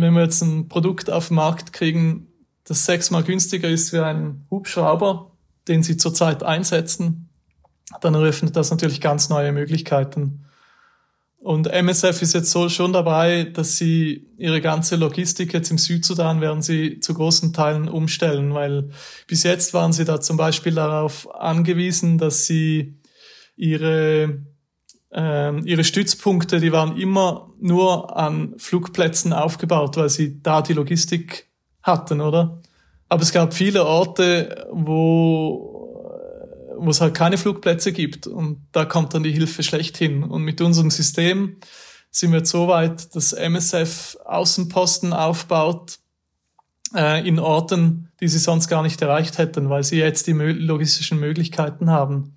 wenn 0.00 0.14
wir 0.14 0.22
jetzt 0.22 0.42
ein 0.42 0.68
Produkt 0.68 1.10
auf 1.10 1.28
den 1.28 1.36
Markt 1.36 1.72
kriegen, 1.72 2.28
das 2.64 2.84
sechsmal 2.84 3.22
günstiger 3.22 3.68
ist 3.68 3.92
wie 3.92 4.00
ein 4.00 4.46
Hubschrauber, 4.50 5.32
den 5.68 5.82
sie 5.82 5.96
zurzeit 5.96 6.42
einsetzen, 6.42 7.28
dann 8.00 8.14
eröffnet 8.14 8.56
das 8.56 8.70
natürlich 8.70 9.00
ganz 9.00 9.28
neue 9.28 9.52
Möglichkeiten. 9.52 10.44
Und 11.38 11.68
MSF 11.68 12.22
ist 12.22 12.34
jetzt 12.34 12.50
so 12.50 12.68
schon 12.68 12.92
dabei, 12.92 13.44
dass 13.44 13.76
sie 13.76 14.26
ihre 14.36 14.60
ganze 14.60 14.96
Logistik 14.96 15.52
jetzt 15.52 15.70
im 15.70 15.78
Südsudan 15.78 16.40
werden 16.40 16.60
sie 16.60 16.98
zu 16.98 17.14
großen 17.14 17.52
Teilen 17.52 17.88
umstellen, 17.88 18.52
weil 18.52 18.90
bis 19.28 19.44
jetzt 19.44 19.72
waren 19.72 19.92
sie 19.92 20.04
da 20.04 20.20
zum 20.20 20.36
Beispiel 20.36 20.74
darauf 20.74 21.32
angewiesen, 21.32 22.18
dass 22.18 22.46
sie 22.46 22.98
ihre 23.54 24.40
ähm, 25.16 25.66
ihre 25.66 25.82
Stützpunkte, 25.82 26.60
die 26.60 26.72
waren 26.72 26.98
immer 26.98 27.50
nur 27.58 28.16
an 28.16 28.54
Flugplätzen 28.58 29.32
aufgebaut, 29.32 29.96
weil 29.96 30.10
sie 30.10 30.42
da 30.42 30.60
die 30.60 30.74
Logistik 30.74 31.48
hatten, 31.82 32.20
oder? 32.20 32.60
Aber 33.08 33.22
es 33.22 33.32
gab 33.32 33.54
viele 33.54 33.86
Orte, 33.86 34.68
wo, 34.70 36.12
wo 36.76 36.90
es 36.90 37.00
halt 37.00 37.14
keine 37.14 37.38
Flugplätze 37.38 37.92
gibt 37.92 38.26
und 38.26 38.66
da 38.72 38.84
kommt 38.84 39.14
dann 39.14 39.22
die 39.22 39.32
Hilfe 39.32 39.62
schlecht 39.62 39.96
hin. 39.96 40.22
Und 40.22 40.42
mit 40.42 40.60
unserem 40.60 40.90
System 40.90 41.56
sind 42.10 42.32
wir 42.32 42.40
jetzt 42.40 42.50
so 42.50 42.68
weit, 42.68 43.14
dass 43.16 43.32
MSF 43.32 44.18
Außenposten 44.26 45.14
aufbaut 45.14 45.98
äh, 46.94 47.26
in 47.26 47.38
Orten, 47.38 48.10
die 48.20 48.28
sie 48.28 48.38
sonst 48.38 48.68
gar 48.68 48.82
nicht 48.82 49.00
erreicht 49.00 49.38
hätten, 49.38 49.70
weil 49.70 49.82
sie 49.82 49.96
jetzt 49.96 50.26
die 50.26 50.32
logistischen 50.32 51.18
Möglichkeiten 51.20 51.88
haben. 51.90 52.36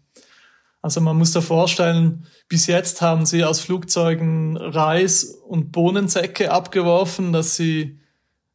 Also 0.81 1.01
man 1.01 1.17
muss 1.17 1.33
da 1.33 1.41
vorstellen, 1.41 2.25
bis 2.47 2.67
jetzt 2.67 3.01
haben 3.01 3.25
sie 3.25 3.43
aus 3.43 3.59
Flugzeugen 3.59 4.55
Reis 4.55 5.23
und 5.25 5.71
Bohnensäcke 5.71 6.51
abgeworfen, 6.51 7.33
dass 7.33 7.55
sie 7.55 7.99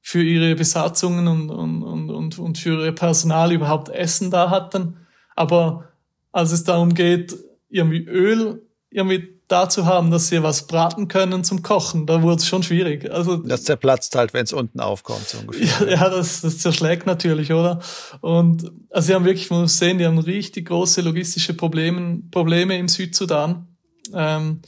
für 0.01 0.23
ihre 0.23 0.55
Besatzungen 0.55 1.29
und, 1.29 1.51
und, 1.51 2.11
und, 2.11 2.39
und 2.39 2.59
für 2.59 2.85
ihr 2.85 2.93
Personal 2.93 3.53
überhaupt 3.53 3.89
Essen 3.89 4.31
da 4.31 4.51
hatten. 4.51 4.99
Aber 5.37 5.93
als 6.33 6.53
es 6.53 6.65
darum 6.65 6.95
geht, 6.95 7.37
irgendwie 7.69 8.05
Öl 8.05 8.63
irgendwie 8.91 9.34
dazu 9.49 9.85
haben, 9.87 10.11
dass 10.11 10.29
sie 10.29 10.43
was 10.43 10.67
braten 10.67 11.09
können 11.09 11.45
zum 11.45 11.63
Kochen. 11.63 12.07
Da 12.07 12.23
wurde 12.23 12.37
es 12.37 12.47
schon 12.47 12.63
schwierig. 12.63 13.11
Also 13.11 13.37
das 13.37 13.65
zerplatzt 13.65 14.17
halt, 14.17 14.33
wenn 14.33 14.45
es 14.45 14.53
unten 14.53 14.81
aufkommt, 14.81 15.29
so 15.29 15.39
ungefähr. 15.39 15.89
Ja, 15.89 15.97
ja 15.97 16.11
das, 16.11 16.41
das 16.41 16.59
zerschlägt 16.59 17.07
natürlich, 17.07 17.53
oder? 17.53 17.81
Und 18.21 18.71
also 18.91 19.07
sie 19.07 19.15
haben 19.15 19.25
wirklich, 19.25 19.51
man 19.51 19.63
muss 19.63 19.79
sehen, 19.79 19.99
die 19.99 20.07
haben 20.07 20.19
richtig 20.19 20.69
große 20.69 21.03
logistische 21.03 21.55
Probleme, 21.55 22.23
Probleme 22.31 22.79
im 22.79 22.89
Südsudan, 22.89 23.69
ähm, 24.15 24.61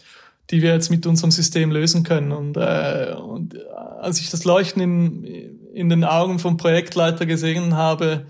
die 0.51 0.63
wir 0.63 0.73
jetzt 0.73 0.91
mit 0.91 1.07
unserem 1.07 1.31
System 1.31 1.71
lösen 1.71 2.03
können. 2.03 2.33
Und, 2.33 2.57
äh, 2.57 3.15
und 3.19 3.57
als 4.01 4.21
ich 4.21 4.31
das 4.31 4.45
Leuchten 4.45 4.83
in, 4.83 5.25
in 5.73 5.89
den 5.89 6.05
Augen 6.05 6.39
vom 6.39 6.59
Projektleiter 6.59 7.25
gesehen 7.25 7.75
habe, 7.77 8.27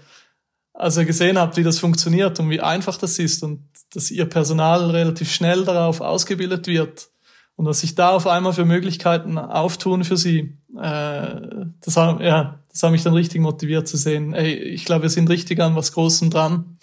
als 0.73 0.97
er 0.97 1.05
gesehen 1.05 1.39
hat, 1.39 1.57
wie 1.57 1.63
das 1.63 1.79
funktioniert 1.79 2.39
und 2.39 2.51
wie 2.51 2.61
einfach 2.61 2.99
das 2.99 3.19
ist 3.19 3.43
und 3.43 3.65
dass 3.93 4.11
ihr 4.11 4.27
Personal 4.27 4.91
relativ 4.91 5.33
schnell 5.33 5.65
darauf 5.65 6.01
ausgebildet 6.01 6.67
wird 6.67 7.11
und 7.57 7.65
was 7.65 7.81
sich 7.81 7.95
da 7.95 8.11
auf 8.11 8.27
einmal 8.27 8.53
für 8.53 8.67
Möglichkeiten 8.67 9.39
auftun 9.39 10.05
für 10.05 10.19
sie, 10.19 10.59
äh, 10.79 11.41
das, 11.81 11.97
hat, 11.97 12.21
ja, 12.21 12.61
das 12.71 12.83
hat 12.83 12.91
mich 12.93 13.03
dann 13.03 13.15
richtig 13.15 13.41
motiviert 13.41 13.89
zu 13.89 13.97
sehen. 13.97 14.35
Ey, 14.35 14.55
ich 14.55 14.85
glaube, 14.85 15.03
wir 15.03 15.11
sind 15.11 15.31
richtig 15.31 15.61
an 15.61 15.75
was 15.75 15.93
Großem 15.93 16.29
dran 16.29 16.79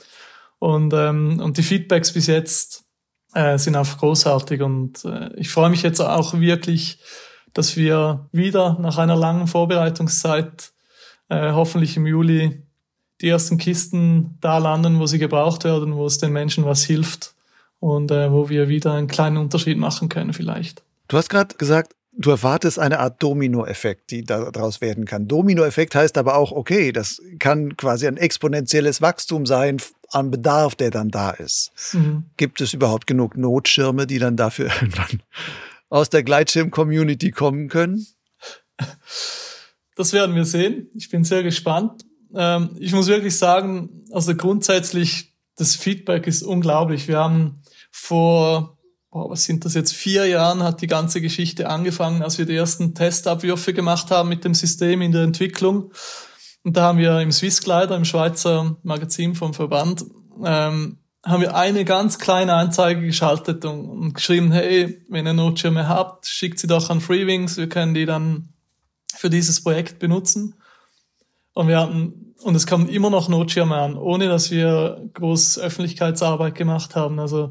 und, 0.57 0.91
ähm, 0.93 1.39
und 1.39 1.57
die 1.57 1.63
Feedbacks 1.63 2.13
bis 2.13 2.25
jetzt 2.25 2.85
äh, 3.35 3.59
sind 3.59 3.75
einfach 3.75 3.99
großartig 3.99 4.61
und 4.61 5.05
äh, 5.05 5.29
ich 5.35 5.49
freue 5.49 5.69
mich 5.69 5.83
jetzt 5.83 5.99
auch 5.99 6.33
wirklich, 6.39 6.99
dass 7.53 7.77
wir 7.77 8.27
wieder 8.31 8.79
nach 8.79 8.97
einer 8.97 9.15
langen 9.15 9.45
Vorbereitungszeit 9.45 10.73
äh, 11.29 11.51
hoffentlich 11.51 11.97
im 11.97 12.07
Juli 12.07 12.63
die 13.21 13.29
ersten 13.29 13.57
Kisten 13.57 14.37
da 14.41 14.57
landen, 14.57 14.99
wo 14.99 15.05
sie 15.05 15.19
gebraucht 15.19 15.63
werden, 15.63 15.95
wo 15.95 16.05
es 16.05 16.17
den 16.17 16.33
Menschen 16.33 16.65
was 16.65 16.83
hilft 16.83 17.35
und 17.79 18.11
äh, 18.11 18.31
wo 18.31 18.49
wir 18.49 18.67
wieder 18.69 18.93
einen 18.93 19.07
kleinen 19.07 19.37
Unterschied 19.37 19.77
machen 19.77 20.09
können 20.09 20.33
vielleicht. 20.33 20.83
Du 21.07 21.17
hast 21.17 21.29
gerade 21.29 21.55
gesagt, 21.55 21.95
du 22.15 22.31
erwartest 22.31 22.79
eine 22.79 22.99
Art 22.99 23.21
Dominoeffekt, 23.21 24.11
die 24.11 24.23
daraus 24.23 24.81
werden 24.81 25.05
kann. 25.05 25.27
Dominoeffekt 25.27 25.95
heißt 25.95 26.17
aber 26.17 26.35
auch, 26.35 26.51
okay, 26.51 26.91
das 26.91 27.21
kann 27.39 27.75
quasi 27.75 28.07
ein 28.07 28.17
exponentielles 28.17 29.01
Wachstum 29.01 29.45
sein 29.45 29.77
an 30.09 30.31
Bedarf, 30.31 30.75
der 30.75 30.91
dann 30.91 31.09
da 31.09 31.31
ist. 31.31 31.71
Mhm. 31.93 32.25
Gibt 32.37 32.61
es 32.61 32.73
überhaupt 32.73 33.07
genug 33.07 33.35
Notschirme, 33.35 34.07
die 34.07 34.19
dann 34.19 34.37
dafür 34.37 34.65
irgendwann 34.81 35.21
aus 35.89 36.09
der 36.09 36.23
Gleitschirm-Community 36.23 37.31
kommen 37.31 37.67
können? 37.67 38.05
Das 39.95 40.13
werden 40.13 40.35
wir 40.35 40.45
sehen. 40.45 40.87
Ich 40.95 41.09
bin 41.09 41.23
sehr 41.23 41.43
gespannt. 41.43 42.05
Ähm, 42.35 42.75
ich 42.79 42.93
muss 42.93 43.07
wirklich 43.07 43.37
sagen, 43.37 44.05
also 44.11 44.35
grundsätzlich, 44.35 45.33
das 45.55 45.75
Feedback 45.75 46.27
ist 46.27 46.43
unglaublich. 46.43 47.07
Wir 47.07 47.19
haben 47.19 47.61
vor, 47.91 48.77
boah, 49.11 49.29
was 49.29 49.43
sind 49.43 49.65
das 49.65 49.75
jetzt, 49.75 49.93
vier 49.93 50.25
Jahren 50.25 50.63
hat 50.63 50.81
die 50.81 50.87
ganze 50.87 51.21
Geschichte 51.21 51.69
angefangen, 51.69 52.23
als 52.23 52.37
wir 52.37 52.45
die 52.45 52.55
ersten 52.55 52.95
Testabwürfe 52.95 53.73
gemacht 53.73 54.09
haben 54.11 54.29
mit 54.29 54.43
dem 54.43 54.55
System 54.55 55.01
in 55.01 55.11
der 55.11 55.23
Entwicklung. 55.23 55.91
Und 56.63 56.77
da 56.77 56.83
haben 56.83 56.97
wir 56.97 57.19
im 57.19 57.31
Swiss 57.31 57.61
Glider, 57.61 57.95
im 57.95 58.05
Schweizer 58.05 58.77
Magazin 58.83 59.35
vom 59.35 59.53
Verband, 59.53 60.05
ähm, 60.43 60.97
haben 61.25 61.41
wir 61.41 61.55
eine 61.55 61.85
ganz 61.85 62.19
kleine 62.19 62.53
Anzeige 62.53 63.01
geschaltet 63.01 63.63
und, 63.63 63.87
und 63.87 64.13
geschrieben, 64.13 64.51
hey, 64.51 65.01
wenn 65.07 65.25
ihr 65.25 65.33
Notschirme 65.33 65.87
habt, 65.87 66.27
schickt 66.27 66.59
sie 66.59 66.67
doch 66.67 66.89
an 66.89 66.99
Freewings, 66.99 67.57
wir 67.57 67.69
können 67.69 67.93
die 67.93 68.05
dann 68.05 68.49
für 69.15 69.29
dieses 69.29 69.63
Projekt 69.63 69.99
benutzen. 69.99 70.55
Und 71.53 71.67
wir 71.67 71.79
hatten, 71.79 72.22
und 72.43 72.55
es 72.55 72.65
kamen 72.65 72.89
immer 72.89 73.09
noch 73.09 73.29
Notschirme 73.29 73.75
an, 73.75 73.97
ohne 73.97 74.27
dass 74.27 74.51
wir 74.51 75.09
groß 75.13 75.59
Öffentlichkeitsarbeit 75.59 76.55
gemacht 76.55 76.95
haben. 76.95 77.19
Also 77.19 77.49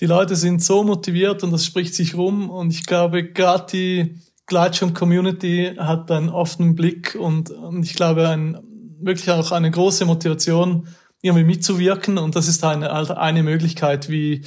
die 0.00 0.06
Leute 0.06 0.36
sind 0.36 0.62
so 0.62 0.84
motiviert 0.84 1.42
und 1.42 1.50
das 1.50 1.64
spricht 1.64 1.94
sich 1.94 2.16
rum. 2.16 2.50
Und 2.50 2.72
ich 2.72 2.86
glaube, 2.86 3.24
gerade 3.24 3.66
die 3.72 4.14
Gleitschirm-Community 4.46 5.74
hat 5.78 6.10
einen 6.10 6.30
offenen 6.30 6.74
Blick 6.74 7.16
und, 7.18 7.50
und 7.50 7.82
ich 7.84 7.94
glaube 7.94 8.28
ein, 8.28 8.58
wirklich 9.00 9.30
auch 9.30 9.52
eine 9.52 9.70
große 9.70 10.04
Motivation, 10.04 10.88
irgendwie 11.20 11.44
mitzuwirken. 11.44 12.18
Und 12.18 12.36
das 12.36 12.48
ist 12.48 12.64
eine, 12.64 12.92
eine 13.18 13.42
Möglichkeit, 13.42 14.08
wie, 14.08 14.44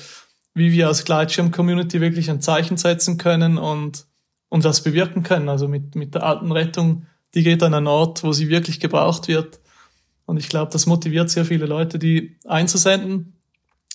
wie 0.54 0.72
wir 0.72 0.88
als 0.88 1.06
Gleitschirm-Community 1.06 2.02
wirklich 2.02 2.30
ein 2.30 2.42
Zeichen 2.42 2.78
setzen 2.78 3.18
können 3.18 3.58
und, 3.58 4.06
und 4.50 4.64
was 4.64 4.82
bewirken 4.82 5.24
können. 5.24 5.50
Also 5.50 5.68
mit, 5.68 5.96
mit 5.96 6.16
der 6.16 6.24
alten 6.24 6.52
Rettung, 6.52 7.08
die 7.34 7.44
geht 7.44 7.62
an 7.62 7.74
einen 7.74 7.88
Ort, 7.88 8.24
wo 8.24 8.32
sie 8.32 8.50
wirklich 8.50 8.80
gebraucht 8.80 9.28
wird. 9.28 9.61
Und 10.26 10.38
ich 10.38 10.50
glaube, 10.50 10.72
das 10.72 10.86
motiviert 10.86 11.30
sehr 11.30 11.46
viele 11.46 11.66
Leute, 11.66 12.00
die 12.00 12.38
einzusenden. 12.46 13.34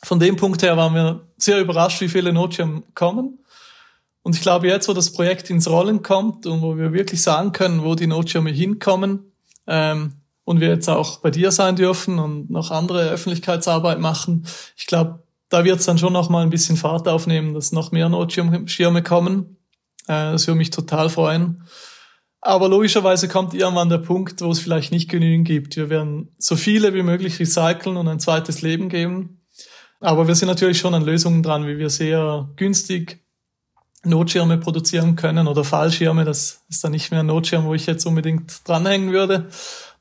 Von 0.03 0.21
dem 0.21 0.37
Punkt 0.37 0.63
her 0.63 0.77
waren 0.77 0.95
wir 0.95 1.27
sehr 1.37 1.61
überrascht, 1.61 2.01
wie 2.01 2.09
viele 2.09 2.33
Notschirme 2.33 2.83
kommen. 2.95 3.39
Und 4.23 4.35
ich 4.35 4.43
glaube, 4.43 4.67
jetzt, 4.67 4.89
wo 4.89 4.93
das 4.93 5.13
Projekt 5.13 5.51
ins 5.51 5.71
Rollen 5.71 6.03
kommt 6.03 6.47
und 6.47 6.61
wo 6.61 6.77
wir 6.77 6.93
wirklich 6.93 7.23
sagen 7.23 7.53
können, 7.53 7.85
wo 7.85 7.95
die 7.95 8.07
Notschirme 8.09 8.51
hinkommen, 8.51 9.33
ähm, 9.67 10.15
und 10.47 10.61
wir 10.61 10.69
jetzt 10.69 10.89
auch 10.89 11.19
bei 11.19 11.31
dir 11.31 11.51
sein 11.51 11.75
dürfen 11.75 12.21
und 12.21 12.51
noch 12.51 12.71
andere 12.71 13.11
Öffentlichkeitsarbeit 13.11 13.99
machen, 13.99 14.47
ich 14.77 14.87
glaube, 14.87 15.25
da 15.49 15.65
wird 15.65 15.81
es 15.81 15.87
dann 15.87 15.99
schon 15.99 16.13
noch 16.13 16.31
mal 16.31 16.43
ein 16.43 16.51
bisschen 16.51 16.77
Fahrt 16.77 17.09
aufnehmen, 17.09 17.53
dass 17.53 17.73
noch 17.73 17.93
mehr 17.93 18.09
Notschirme 18.09 19.03
kommen. 19.03 19.57
Äh, 20.07 20.33
das 20.33 20.47
würde 20.47 20.59
mich 20.59 20.71
total 20.71 21.11
freuen. 21.11 21.65
Aber 22.47 22.69
logischerweise 22.69 23.27
kommt 23.27 23.55
irgendwann 23.55 23.89
der 23.89 23.99
Punkt, 23.99 24.41
wo 24.41 24.53
es 24.53 24.61
vielleicht 24.61 24.93
nicht 24.93 25.11
genügend 25.11 25.49
gibt. 25.49 25.77
Wir 25.77 25.91
werden 25.91 26.29
so 26.39 26.55
viele 26.55 26.95
wie 26.95 27.03
möglich 27.03 27.41
recyceln 27.41 27.97
und 27.97 28.07
ein 28.07 28.21
zweites 28.21 28.63
Leben 28.63 28.89
geben. 28.89 29.41
Aber 29.99 30.29
wir 30.29 30.37
sind 30.37 30.47
natürlich 30.47 30.79
schon 30.79 30.95
an 30.95 31.05
Lösungen 31.05 31.43
dran, 31.43 31.67
wie 31.67 31.77
wir 31.77 31.91
sehr 31.91 32.49
günstig 32.55 33.19
Notschirme 34.05 34.59
produzieren 34.59 35.17
können 35.17 35.49
oder 35.49 35.65
Fallschirme. 35.65 36.25
Das 36.25 36.63
ist 36.69 36.85
dann 36.85 36.93
nicht 36.93 37.11
mehr 37.11 37.19
ein 37.19 37.27
Notschirm, 37.27 37.65
wo 37.65 37.75
ich 37.75 37.87
jetzt 37.87 38.07
unbedingt 38.07 38.61
dranhängen 38.65 39.11
würde, 39.11 39.49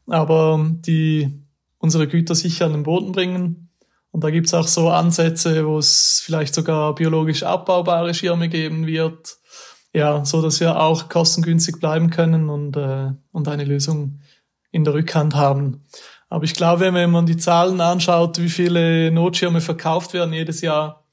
aber 0.05 0.69
die 0.69 1.41
unsere 1.79 2.07
Güter 2.07 2.35
sicher 2.35 2.67
an 2.67 2.73
den 2.73 2.83
Boden 2.83 3.11
bringen. 3.11 3.71
Und 4.11 4.23
da 4.23 4.29
gibt's 4.29 4.53
auch 4.53 4.67
so 4.67 4.91
Ansätze, 4.91 5.65
wo 5.65 5.79
es 5.79 6.21
vielleicht 6.23 6.53
sogar 6.53 6.93
biologisch 6.93 7.41
abbaubare 7.41 8.13
Schirme 8.13 8.49
geben 8.49 8.85
wird. 8.85 9.39
Ja, 9.95 10.25
so 10.25 10.41
dass 10.41 10.59
wir 10.59 10.79
auch 10.79 11.07
kostengünstig 11.07 11.79
bleiben 11.79 12.09
können 12.09 12.49
und, 12.49 12.75
äh, 12.75 13.11
und 13.31 13.47
eine 13.47 13.63
Lösung 13.63 14.19
in 14.71 14.83
der 14.83 14.93
Rückhand 14.93 15.35
haben. 15.35 15.85
Aber 16.27 16.43
ich 16.43 16.53
glaube, 16.53 16.93
wenn 16.93 17.11
man 17.11 17.25
die 17.25 17.37
Zahlen 17.37 17.79
anschaut, 17.79 18.37
wie 18.39 18.49
viele 18.49 19.09
Notschirme 19.11 19.61
verkauft 19.61 20.13
werden 20.13 20.33
jedes 20.33 20.59
Jahr, 20.59 21.05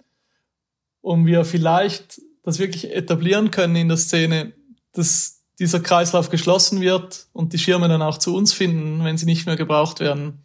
und 1.01 1.27
wir 1.27 1.45
vielleicht 1.45 2.21
das 2.43 2.59
wirklich 2.59 2.93
etablieren 2.93 3.51
können 3.51 3.77
in 3.77 3.89
der 3.89 3.99
Szene, 3.99 4.53
dass 4.93 5.43
dieser 5.59 5.81
Kreislauf 5.81 6.31
geschlossen 6.31 6.81
wird 6.81 7.27
und 7.33 7.53
die 7.53 7.59
Schirme 7.59 7.89
dann 7.89 8.03
auch 8.03 8.19
zu 8.19 8.35
uns 8.35 8.53
finden, 8.53 9.05
wenn 9.05 9.19
sie 9.19 9.27
nicht 9.27 9.47
mehr 9.47 9.57
gebraucht 9.57 10.01
werden. 10.01 10.45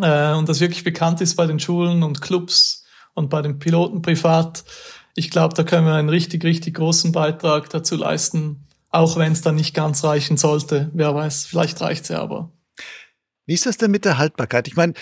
Äh, 0.00 0.34
und 0.34 0.48
das 0.48 0.60
wirklich 0.60 0.84
bekannt 0.84 1.20
ist 1.20 1.36
bei 1.36 1.46
den 1.46 1.60
Schulen 1.60 2.02
und 2.02 2.20
Clubs 2.20 2.84
und 3.14 3.30
bei 3.30 3.40
den 3.40 3.58
Piloten 3.58 4.02
privat. 4.02 4.64
Ich 5.18 5.30
glaube, 5.30 5.52
da 5.56 5.64
können 5.64 5.84
wir 5.84 5.94
einen 5.94 6.10
richtig, 6.10 6.44
richtig 6.44 6.74
großen 6.74 7.10
Beitrag 7.10 7.68
dazu 7.70 7.96
leisten, 7.96 8.68
auch 8.90 9.16
wenn 9.16 9.32
es 9.32 9.42
dann 9.42 9.56
nicht 9.56 9.74
ganz 9.74 10.04
reichen 10.04 10.36
sollte. 10.36 10.92
Wer 10.94 11.12
weiß, 11.12 11.44
vielleicht 11.44 11.80
reicht 11.80 12.04
es 12.04 12.10
ja 12.10 12.20
aber. 12.20 12.52
Wie 13.44 13.54
ist 13.54 13.66
das 13.66 13.78
denn 13.78 13.90
mit 13.90 14.04
der 14.04 14.18
Haltbarkeit? 14.18 14.68
Ich 14.68 14.76
meine, 14.76 14.92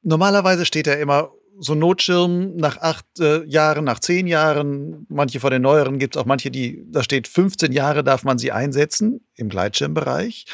normalerweise 0.00 0.64
steht 0.64 0.86
ja 0.86 0.94
immer 0.94 1.32
so 1.58 1.74
ein 1.74 1.80
Notschirm 1.80 2.56
nach 2.56 2.78
acht 2.78 3.04
äh, 3.20 3.44
Jahren, 3.44 3.84
nach 3.84 3.98
zehn 3.98 4.26
Jahren, 4.26 5.04
manche 5.10 5.38
von 5.38 5.50
den 5.50 5.60
neueren 5.60 5.98
gibt 5.98 6.16
es 6.16 6.22
auch 6.22 6.24
manche, 6.24 6.50
die, 6.50 6.86
da 6.90 7.02
steht 7.02 7.28
15 7.28 7.70
Jahre 7.70 8.02
darf 8.02 8.24
man 8.24 8.38
sie 8.38 8.52
einsetzen 8.52 9.20
im 9.34 9.50
Gleitschirmbereich. 9.50 10.46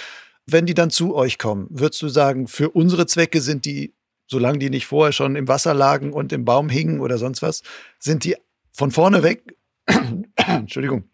Wenn 0.44 0.66
die 0.66 0.74
dann 0.74 0.90
zu 0.90 1.14
euch 1.14 1.38
kommen, 1.38 1.68
würdest 1.70 2.02
du 2.02 2.08
sagen, 2.08 2.48
für 2.48 2.70
unsere 2.70 3.06
Zwecke 3.06 3.40
sind 3.40 3.64
die, 3.64 3.94
solange 4.26 4.58
die 4.58 4.70
nicht 4.70 4.86
vorher 4.86 5.12
schon 5.12 5.36
im 5.36 5.46
Wasser 5.46 5.72
lagen 5.72 6.12
und 6.12 6.32
im 6.32 6.44
Baum 6.44 6.68
hingen 6.68 6.98
oder 6.98 7.16
sonst 7.16 7.42
was, 7.42 7.62
sind 8.00 8.24
die 8.24 8.34
von 8.74 8.90
vorne 8.90 9.22
weg, 9.22 9.56
Entschuldigung, 10.36 11.04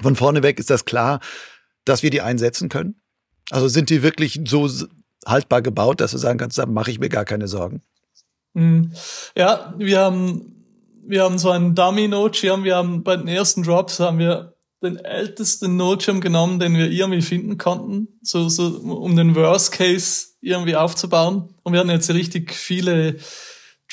von 0.00 0.14
vorne 0.14 0.42
weg 0.42 0.58
ist 0.58 0.70
das 0.70 0.84
klar, 0.84 1.20
dass 1.84 2.02
wir 2.02 2.10
die 2.10 2.20
einsetzen 2.20 2.68
können? 2.68 3.00
Also 3.50 3.68
sind 3.68 3.90
die 3.90 4.02
wirklich 4.02 4.40
so 4.46 4.68
haltbar 5.26 5.62
gebaut, 5.62 6.00
dass 6.00 6.12
du 6.12 6.18
sagen 6.18 6.38
kannst, 6.38 6.58
da 6.58 6.66
mache 6.66 6.90
ich 6.90 7.00
mir 7.00 7.08
gar 7.08 7.24
keine 7.24 7.48
Sorgen? 7.48 7.82
Mhm. 8.54 8.92
Ja, 9.36 9.74
wir 9.78 10.00
haben, 10.00 10.64
wir 11.06 11.22
haben 11.22 11.38
so 11.38 11.50
einen 11.50 11.74
Dummy-Notschirm. 11.74 12.64
Wir 12.64 12.76
haben 12.76 13.02
bei 13.02 13.16
den 13.16 13.28
ersten 13.28 13.62
Drops 13.62 14.00
haben 14.00 14.18
wir 14.18 14.54
den 14.82 14.96
ältesten 14.96 15.76
Notschirm 15.76 16.20
genommen, 16.20 16.60
den 16.60 16.76
wir 16.76 16.90
irgendwie 16.90 17.22
finden 17.22 17.58
konnten, 17.58 18.08
so, 18.22 18.48
so 18.48 18.66
um 18.66 19.16
den 19.16 19.34
Worst 19.34 19.72
Case 19.72 20.28
irgendwie 20.40 20.76
aufzubauen. 20.76 21.54
Und 21.64 21.72
wir 21.72 21.80
hatten 21.80 21.90
jetzt 21.90 22.10
richtig 22.10 22.52
viele 22.54 23.16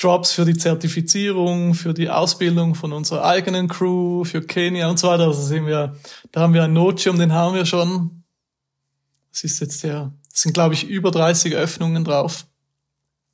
Drops 0.00 0.32
für 0.32 0.44
die 0.44 0.56
Zertifizierung, 0.56 1.74
für 1.74 1.94
die 1.94 2.10
Ausbildung 2.10 2.74
von 2.74 2.92
unserer 2.92 3.24
eigenen 3.24 3.68
Crew, 3.68 4.24
für 4.24 4.42
Kenia 4.42 4.90
und 4.90 4.98
so 4.98 5.08
weiter. 5.08 5.24
Also 5.24 5.42
sind 5.42 5.66
wir, 5.66 5.96
da 6.32 6.42
haben 6.42 6.54
wir 6.54 6.64
einen 6.64 6.74
Notschirm, 6.74 7.18
den 7.18 7.32
haben 7.32 7.54
wir 7.54 7.64
schon. 7.64 8.22
Das 9.32 9.44
ist 9.44 9.60
jetzt 9.60 9.82
der, 9.84 10.12
sind 10.32 10.52
glaube 10.52 10.74
ich 10.74 10.86
über 10.86 11.10
30 11.10 11.54
Öffnungen 11.54 12.04
drauf. 12.04 12.46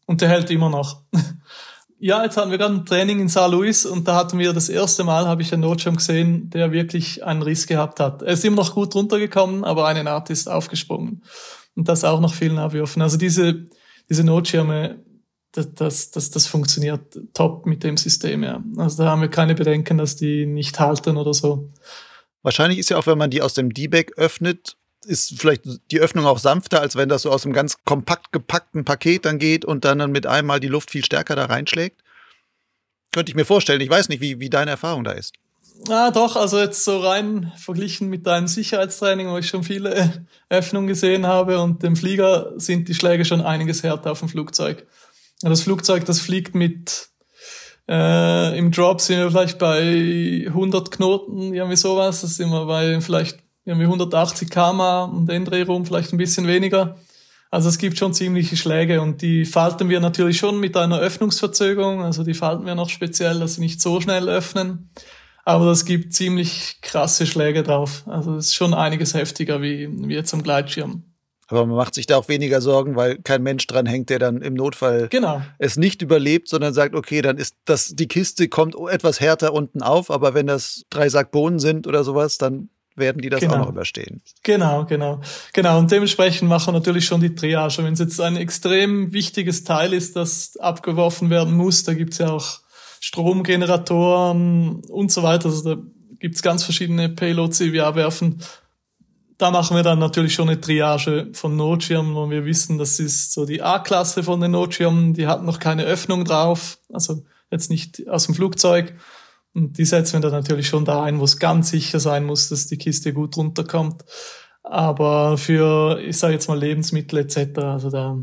Und 0.07 0.21
der 0.21 0.29
hält 0.29 0.51
immer 0.51 0.69
noch. 0.69 1.03
ja, 1.99 2.23
jetzt 2.23 2.37
hatten 2.37 2.51
wir 2.51 2.59
gerade 2.59 2.75
ein 2.75 2.87
Training 2.87 3.21
in 3.21 3.29
St. 3.29 3.49
Louis 3.49 3.85
und 3.85 4.07
da 4.07 4.15
hatten 4.15 4.39
wir 4.39 4.53
das 4.53 4.69
erste 4.69 5.03
Mal, 5.03 5.27
habe 5.27 5.43
ich 5.43 5.53
einen 5.53 5.63
Notschirm 5.63 5.97
gesehen, 5.97 6.51
der 6.51 6.71
wirklich 6.71 7.25
einen 7.25 7.43
Riss 7.43 7.67
gehabt 7.67 7.99
hat. 7.99 8.23
Er 8.23 8.35
ist 8.35 8.45
immer 8.45 8.57
noch 8.57 8.75
gut 8.75 8.95
runtergekommen, 8.95 9.65
aber 9.65 9.87
eine 9.87 10.05
Naht 10.05 10.31
ist 10.31 10.49
aufgesprungen. 10.49 11.23
Und 11.75 11.89
das 11.89 12.05
auch 12.05 12.21
noch 12.21 12.35
vielen 12.35 12.59
Abwürfen. 12.59 13.03
Also 13.03 13.17
diese, 13.17 13.67
diese 14.09 14.25
Notschirme, 14.25 15.01
das, 15.53 15.75
das, 15.75 16.11
das, 16.11 16.31
das 16.31 16.47
funktioniert 16.47 17.19
top 17.35 17.67
mit 17.67 17.85
dem 17.85 17.97
System, 17.97 18.43
ja. 18.43 18.63
Also 18.77 19.03
da 19.03 19.11
haben 19.11 19.21
wir 19.21 19.29
keine 19.29 19.55
Bedenken, 19.55 19.99
dass 19.99 20.17
die 20.17 20.47
nicht 20.47 20.81
halten 20.81 21.17
oder 21.17 21.35
so. 21.35 21.71
Wahrscheinlich 22.43 22.79
ist 22.79 22.91
ja 22.91 22.97
auch, 22.97 23.07
wenn 23.07 23.19
man 23.19 23.31
die 23.31 23.43
aus 23.43 23.55
dem 23.55 23.73
D-Bag 23.73 24.13
öffnet, 24.17 24.77
ist 25.05 25.39
vielleicht 25.39 25.63
die 25.91 26.01
Öffnung 26.01 26.27
auch 26.27 26.39
sanfter, 26.39 26.81
als 26.81 26.97
wenn 26.97 27.09
das 27.09 27.23
so 27.23 27.31
aus 27.31 27.45
einem 27.45 27.55
ganz 27.55 27.77
kompakt 27.85 28.33
gepackten 28.33 28.85
Paket 28.85 29.25
dann 29.25 29.39
geht 29.39 29.65
und 29.65 29.85
dann, 29.85 29.99
dann 29.99 30.13
mit 30.13 30.27
einmal 30.27 30.61
die 30.61 30.69
Luft 30.69 30.91
viel 30.91 31.05
stärker 31.05 31.37
da 31.37 31.47
reinschlägt? 31.47 32.01
Könnte 33.13 33.31
ich 33.31 33.37
mir 33.37 33.45
vorstellen. 33.45 33.81
Ich 33.81 33.91
weiß 33.91 34.09
nicht, 34.09 34.21
wie, 34.21 34.41
wie 34.41 34.49
deine 34.49 34.71
Erfahrung 34.71 35.05
da 35.05 35.13
ist. 35.13 35.35
Ah, 35.89 36.11
doch, 36.11 36.37
also 36.37 36.59
jetzt 36.59 36.85
so 36.85 36.99
rein 37.01 37.53
verglichen 37.57 38.09
mit 38.09 38.27
deinem 38.27 38.47
Sicherheitstraining, 38.47 39.29
wo 39.29 39.39
ich 39.39 39.49
schon 39.49 39.65
viele 39.65 40.25
Öffnungen 40.49 40.87
gesehen 40.87 41.27
habe 41.27 41.61
und 41.61 41.83
dem 41.83 41.97
Flieger 41.97 42.53
sind 42.57 42.89
die 42.89 42.95
Schläge 42.95 43.25
schon 43.25 43.41
einiges 43.41 43.83
härter 43.83 44.13
auf 44.13 44.21
dem 44.21 44.29
Flugzeug. 44.29 44.87
Das 45.43 45.63
Flugzeug, 45.63 46.05
das 46.05 46.21
fliegt 46.21 46.55
mit, 46.55 47.09
äh, 47.89 48.57
im 48.57 48.71
Drop 48.71 49.01
sind 49.01 49.19
wir 49.19 49.31
vielleicht 49.31 49.59
bei 49.59 50.47
100 50.47 50.91
Knoten, 50.91 51.53
irgendwie 51.53 51.77
sowas, 51.77 52.21
das 52.21 52.37
sind 52.37 52.51
wir 52.51 52.67
bei 52.67 53.01
vielleicht 53.01 53.39
irgendwie 53.65 53.87
180 53.87 54.51
km 54.51 54.81
um 54.81 55.27
den 55.27 55.47
rum, 55.47 55.85
vielleicht 55.85 56.13
ein 56.13 56.19
bisschen 56.19 56.47
weniger. 56.47 56.97
Also 57.51 57.69
es 57.69 57.77
gibt 57.77 57.99
schon 57.99 58.15
ziemliche 58.15 58.57
Schläge 58.57 59.03
und 59.03 59.21
die 59.21 59.45
falten 59.45 59.91
wir 59.91 60.01
natürlich 60.01 60.39
schon 60.39 60.59
mit 60.59 60.75
einer 60.75 60.99
Öffnungsverzögerung. 60.99 62.03
Also 62.03 62.25
die 62.25 62.33
falten 62.33 62.65
wir 62.65 62.75
noch 62.75 62.89
speziell, 62.89 63.41
dass 63.41 63.55
sie 63.55 63.61
nicht 63.61 63.81
so 63.81 64.01
schnell 64.01 64.29
öffnen. 64.29 64.89
Aber 65.45 65.67
das 65.67 65.85
gibt 65.85 66.15
ziemlich 66.15 66.79
krasse 66.81 67.27
Schläge 67.27 67.63
drauf. 67.63 68.05
Also 68.07 68.37
es 68.37 68.47
ist 68.47 68.55
schon 68.55 68.73
einiges 68.73 69.13
heftiger 69.13 69.61
wie, 69.61 69.89
wie 69.91 70.15
jetzt 70.15 70.33
am 70.33 70.43
Gleitschirm. 70.43 71.05
Aber 71.53 71.67
man 71.67 71.77
macht 71.77 71.95
sich 71.95 72.07
da 72.07 72.17
auch 72.17 72.29
weniger 72.29 72.63
Sorgen, 72.63 72.97
weil 72.97 73.19
kein 73.19 73.43
Mensch 73.43 73.67
dran 73.67 73.85
hängt, 73.85 74.09
der 74.09 74.19
dann 74.19 74.41
im 74.41 74.55
Notfall 74.55 75.09
genau. 75.09 75.43
es 75.59 75.77
nicht 75.77 76.01
überlebt, 76.01 76.49
sondern 76.49 76.73
sagt, 76.73 76.95
okay, 76.95 77.21
dann 77.21 77.37
ist 77.37 77.57
das, 77.67 77.89
die 77.89 78.09
Kiste 78.09 78.49
kommt 78.49 78.75
etwas 78.91 79.21
härter 79.21 79.53
unten 79.53 79.83
auf, 79.83 80.11
aber 80.11 80.33
wenn 80.33 80.47
das 80.47 80.85
drei 80.89 81.11
Sack 81.11 81.31
Bohnen 81.31 81.59
sind 81.59 81.87
oder 81.87 82.05
sowas, 82.05 82.39
dann 82.39 82.71
werden 82.97 83.21
die 83.21 83.29
das 83.29 83.41
genau. 83.41 83.55
auch 83.55 83.59
noch 83.59 83.69
überstehen. 83.69 84.23
Genau, 84.43 84.87
genau. 84.87 85.21
Genau. 85.53 85.79
Und 85.79 85.91
dementsprechend 85.91 86.49
machen 86.49 86.69
wir 86.69 86.79
natürlich 86.79 87.05
schon 87.05 87.21
die 87.21 87.35
Triage. 87.35 87.85
Wenn 87.85 87.93
es 87.93 87.99
jetzt 87.99 88.21
ein 88.21 88.37
extrem 88.37 89.13
wichtiges 89.13 89.65
Teil 89.65 89.93
ist, 89.93 90.17
das 90.17 90.57
abgeworfen 90.57 91.29
werden 91.29 91.55
muss, 91.55 91.85
da 91.85 91.93
gibt's 91.93 92.19
ja 92.19 92.31
auch 92.31 92.61
Stromgeneratoren 93.01 94.83
und 94.89 95.13
so 95.13 95.23
weiter. 95.23 95.47
Also 95.47 95.75
da 95.75 95.83
gibt's 96.19 96.43
ganz 96.43 96.65
verschiedene 96.65 97.09
Payloads, 97.09 97.59
die 97.59 97.73
wir 97.73 97.87
abwerfen. 97.87 98.39
Da 99.43 99.51
machen 99.51 99.77
wir 99.77 99.83
dann 99.83 99.99
natürlich 99.99 100.35
schon 100.35 100.49
eine 100.49 100.61
Triage 100.61 101.31
von 101.33 101.57
Notschirmen, 101.57 102.15
wo 102.15 102.31
wir 102.31 102.45
wissen, 102.45 102.79
das 102.79 103.01
ist 103.01 103.33
so 103.33 103.45
die 103.45 103.61
A-Klasse 103.61 104.23
von 104.23 104.41
den 104.41 104.53
Notschirmen, 104.53 105.15
die 105.15 105.27
hat 105.27 105.43
noch 105.43 105.59
keine 105.59 105.83
Öffnung 105.83 106.25
drauf, 106.25 106.79
also 106.93 107.25
jetzt 107.51 107.69
nicht 107.69 108.09
aus 108.09 108.27
dem 108.27 108.37
Flugzeug. 108.37 108.95
Und 109.53 109.79
die 109.79 109.85
setzen 109.85 110.13
wir 110.13 110.21
dann 110.21 110.41
natürlich 110.41 110.69
schon 110.69 110.85
da 110.85 111.03
ein, 111.03 111.19
wo 111.19 111.25
es 111.25 111.41
ganz 111.41 111.71
sicher 111.71 111.99
sein 111.99 112.25
muss, 112.25 112.51
dass 112.51 112.69
die 112.69 112.79
Kiste 112.79 113.13
gut 113.13 113.37
runterkommt. 113.37 114.05
Aber 114.63 115.37
für, 115.37 115.99
ich 115.99 116.19
sage 116.19 116.35
jetzt 116.35 116.47
mal, 116.47 116.57
Lebensmittel 116.57 117.19
etc., 117.19 117.59
also 117.59 117.91
da, 117.91 118.23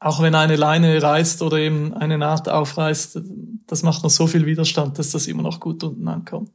auch 0.00 0.22
wenn 0.22 0.34
eine 0.34 0.56
Leine 0.56 1.02
reißt 1.02 1.42
oder 1.42 1.58
eben 1.58 1.92
eine 1.92 2.16
Naht 2.16 2.48
aufreißt, 2.48 3.20
das 3.66 3.82
macht 3.82 4.02
noch 4.02 4.08
so 4.08 4.26
viel 4.26 4.46
Widerstand, 4.46 4.98
dass 4.98 5.10
das 5.10 5.26
immer 5.26 5.42
noch 5.42 5.60
gut 5.60 5.84
unten 5.84 6.08
ankommt. 6.08 6.52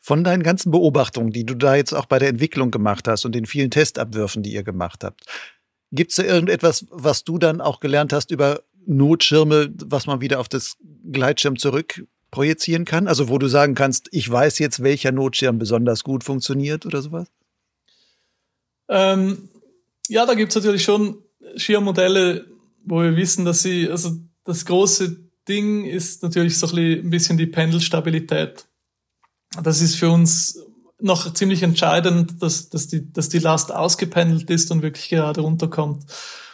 Von 0.00 0.24
deinen 0.24 0.42
ganzen 0.42 0.70
Beobachtungen, 0.70 1.30
die 1.30 1.44
du 1.44 1.54
da 1.54 1.74
jetzt 1.74 1.92
auch 1.92 2.06
bei 2.06 2.18
der 2.18 2.28
Entwicklung 2.28 2.70
gemacht 2.70 3.06
hast 3.06 3.24
und 3.24 3.34
den 3.34 3.46
vielen 3.46 3.70
Testabwürfen, 3.70 4.42
die 4.42 4.52
ihr 4.52 4.62
gemacht 4.62 5.04
habt, 5.04 5.24
gibt 5.92 6.12
es 6.12 6.16
da 6.16 6.22
irgendetwas, 6.22 6.86
was 6.90 7.24
du 7.24 7.38
dann 7.38 7.60
auch 7.60 7.80
gelernt 7.80 8.12
hast 8.12 8.30
über 8.30 8.62
Notschirme, 8.86 9.72
was 9.84 10.06
man 10.06 10.20
wieder 10.20 10.40
auf 10.40 10.48
das 10.48 10.76
Gleitschirm 11.10 11.58
zurück 11.58 12.04
projizieren 12.30 12.84
kann? 12.84 13.08
Also 13.08 13.28
wo 13.28 13.38
du 13.38 13.48
sagen 13.48 13.74
kannst, 13.74 14.08
ich 14.12 14.30
weiß 14.30 14.58
jetzt, 14.58 14.82
welcher 14.82 15.12
Notschirm 15.12 15.58
besonders 15.58 16.04
gut 16.04 16.24
funktioniert 16.24 16.86
oder 16.86 17.02
sowas? 17.02 17.28
Ähm, 18.88 19.48
ja, 20.08 20.26
da 20.26 20.34
gibt 20.34 20.50
es 20.50 20.56
natürlich 20.56 20.84
schon 20.84 21.18
Schirmmodelle, 21.56 22.46
wo 22.84 23.02
wir 23.02 23.16
wissen, 23.16 23.44
dass 23.44 23.62
sie, 23.62 23.88
also 23.88 24.12
das 24.44 24.64
große 24.64 25.16
Ding 25.48 25.84
ist 25.84 26.22
natürlich 26.22 26.58
so 26.58 26.74
ein 26.74 27.10
bisschen 27.10 27.36
die 27.36 27.46
Pendelstabilität. 27.46 28.66
Das 29.62 29.80
ist 29.80 29.96
für 29.96 30.10
uns 30.10 30.58
noch 31.00 31.32
ziemlich 31.32 31.62
entscheidend, 31.62 32.42
dass, 32.42 32.68
dass, 32.68 32.86
die, 32.88 33.12
dass 33.12 33.28
die 33.28 33.38
Last 33.38 33.72
ausgependelt 33.72 34.50
ist 34.50 34.70
und 34.70 34.82
wirklich 34.82 35.08
gerade 35.08 35.40
runterkommt. 35.40 36.04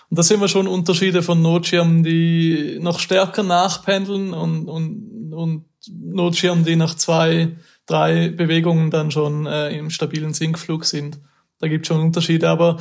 Und 0.08 0.18
da 0.18 0.22
sehen 0.22 0.40
wir 0.40 0.48
schon 0.48 0.68
Unterschiede 0.68 1.22
von 1.22 1.42
Notschirmen, 1.42 2.04
die 2.04 2.78
noch 2.80 3.00
stärker 3.00 3.42
nachpendeln 3.42 4.32
und, 4.34 4.68
und, 4.68 5.32
und 5.32 5.64
Notschirmen, 5.88 6.64
die 6.64 6.76
nach 6.76 6.94
zwei, 6.94 7.56
drei 7.86 8.28
Bewegungen 8.30 8.90
dann 8.90 9.10
schon 9.10 9.46
äh, 9.46 9.76
im 9.76 9.90
stabilen 9.90 10.32
Sinkflug 10.32 10.84
sind. 10.84 11.18
Da 11.58 11.68
gibt 11.68 11.86
es 11.86 11.88
schon 11.88 12.00
Unterschiede, 12.00 12.48
aber 12.48 12.78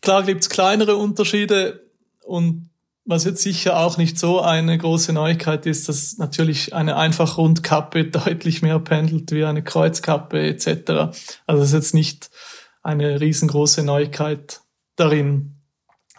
klar 0.00 0.24
gibt's 0.24 0.48
kleinere 0.48 0.96
Unterschiede 0.96 1.84
und 2.24 2.67
was 3.08 3.24
jetzt 3.24 3.42
sicher 3.42 3.80
auch 3.80 3.96
nicht 3.96 4.18
so 4.18 4.42
eine 4.42 4.76
große 4.76 5.14
Neuigkeit 5.14 5.64
ist, 5.64 5.88
dass 5.88 6.18
natürlich 6.18 6.74
eine 6.74 6.96
einfach 6.96 7.38
Rundkappe 7.38 8.04
deutlich 8.10 8.60
mehr 8.60 8.78
pendelt 8.78 9.32
wie 9.32 9.44
eine 9.44 9.64
Kreuzkappe 9.64 10.46
etc. 10.46 11.16
Also 11.46 11.62
es 11.62 11.68
ist 11.68 11.74
jetzt 11.74 11.94
nicht 11.94 12.30
eine 12.82 13.20
riesengroße 13.20 13.82
Neuigkeit 13.82 14.60
darin 14.96 15.56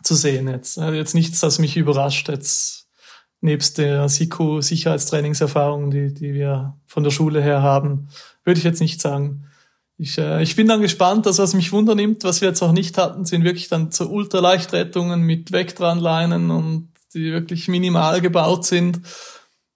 zu 0.04 0.16
sehen 0.16 0.48
jetzt. 0.48 0.78
Jetzt 0.78 1.14
nichts, 1.14 1.40
das 1.40 1.60
mich 1.60 1.78
überrascht 1.78 2.28
jetzt 2.28 2.80
nebst 3.42 3.78
der 3.78 4.10
SIKO-Sicherheitstrainingserfahrung, 4.10 5.92
die, 5.92 6.14
die 6.14 6.34
wir 6.34 6.78
von 6.86 7.04
der 7.04 7.12
Schule 7.12 7.42
her 7.42 7.62
haben, 7.62 8.10
würde 8.44 8.58
ich 8.58 8.64
jetzt 8.66 8.82
nicht 8.82 9.00
sagen. 9.00 9.46
Ich, 10.02 10.18
äh, 10.18 10.42
ich 10.42 10.56
bin 10.56 10.68
dann 10.68 10.82
gespannt, 10.82 11.26
das, 11.26 11.40
was 11.40 11.54
mich 11.54 11.74
wundernimmt, 11.74 12.24
was 12.24 12.40
wir 12.40 12.48
jetzt 12.48 12.62
auch 12.62 12.72
nicht 12.72 12.98
hatten, 12.98 13.26
sind 13.26 13.44
wirklich 13.44 13.68
dann 13.68 13.92
so 13.92 14.06
Ultraleichtrettungen 14.06 15.22
mit 15.22 15.52
Vectranleinen 15.52 16.52
und 16.52 16.94
die 17.14 17.34
wirklich 17.34 17.68
minimal 17.68 18.22
gebaut 18.22 18.66
sind. 18.66 19.02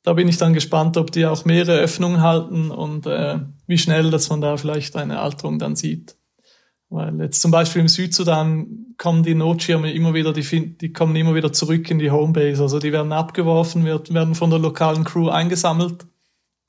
Da 0.02 0.14
bin 0.14 0.30
ich 0.30 0.38
dann 0.38 0.54
gespannt, 0.54 0.96
ob 0.96 1.12
die 1.12 1.26
auch 1.26 1.44
mehrere 1.44 1.78
Öffnungen 1.78 2.22
halten 2.22 2.72
und 2.72 3.06
äh, 3.06 3.40
wie 3.68 3.78
schnell, 3.78 4.12
dass 4.12 4.30
man 4.30 4.40
da 4.40 4.56
vielleicht 4.56 4.96
eine 4.96 5.20
Alterung 5.20 5.60
dann 5.60 5.76
sieht. 5.76 6.16
Weil 6.90 7.20
jetzt 7.20 7.42
zum 7.42 7.52
Beispiel 7.52 7.82
im 7.82 7.90
Südsudan 7.90 8.96
kommen 8.98 9.24
die 9.24 9.36
Notschirme 9.36 9.92
immer 9.92 10.14
wieder, 10.14 10.32
die, 10.32 10.78
die 10.78 10.94
kommen 10.94 11.18
immer 11.18 11.36
wieder 11.36 11.52
zurück 11.52 11.92
in 11.92 12.00
die 12.00 12.12
Homebase. 12.12 12.62
Also 12.62 12.80
die 12.80 12.94
werden 12.94 13.12
abgeworfen, 13.12 13.84
werden 13.84 14.36
von 14.36 14.50
der 14.50 14.60
lokalen 14.60 15.04
Crew 15.04 15.28
eingesammelt 15.28 16.06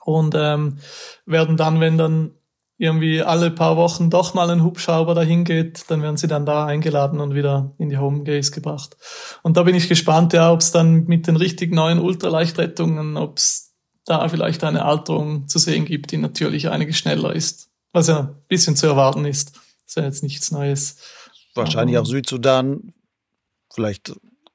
und 0.04 0.34
ähm, 0.36 0.78
werden 1.24 1.56
dann, 1.56 1.78
wenn 1.78 1.98
dann 1.98 2.32
irgendwie 2.84 3.22
alle 3.22 3.50
paar 3.50 3.76
Wochen 3.76 4.10
doch 4.10 4.34
mal 4.34 4.50
ein 4.50 4.62
Hubschrauber 4.62 5.14
dahin 5.14 5.44
geht, 5.44 5.84
dann 5.88 6.02
werden 6.02 6.16
sie 6.16 6.28
dann 6.28 6.46
da 6.46 6.66
eingeladen 6.66 7.18
und 7.18 7.34
wieder 7.34 7.72
in 7.78 7.88
die 7.88 7.98
Homebase 7.98 8.50
gebracht. 8.50 8.96
Und 9.42 9.56
da 9.56 9.62
bin 9.62 9.74
ich 9.74 9.88
gespannt, 9.88 10.32
ja, 10.32 10.52
ob 10.52 10.60
es 10.60 10.70
dann 10.70 11.06
mit 11.06 11.26
den 11.26 11.36
richtig 11.36 11.72
neuen 11.72 11.98
Ultraleichtrettungen, 11.98 13.16
ob 13.16 13.38
es 13.38 13.74
da 14.04 14.28
vielleicht 14.28 14.62
eine 14.64 14.84
Alterung 14.84 15.48
zu 15.48 15.58
sehen 15.58 15.86
gibt, 15.86 16.12
die 16.12 16.18
natürlich 16.18 16.68
einiges 16.68 16.98
schneller 16.98 17.34
ist, 17.34 17.70
was 17.92 18.08
ja 18.08 18.20
ein 18.20 18.36
bisschen 18.48 18.76
zu 18.76 18.86
erwarten 18.86 19.24
ist. 19.24 19.54
Das 19.54 19.62
ist 19.86 19.96
ja 19.96 20.02
jetzt 20.04 20.22
nichts 20.22 20.50
Neues. 20.50 20.98
Wahrscheinlich 21.54 21.96
auch 21.98 22.06
Südsudan, 22.06 22.92
vielleicht 23.72 24.12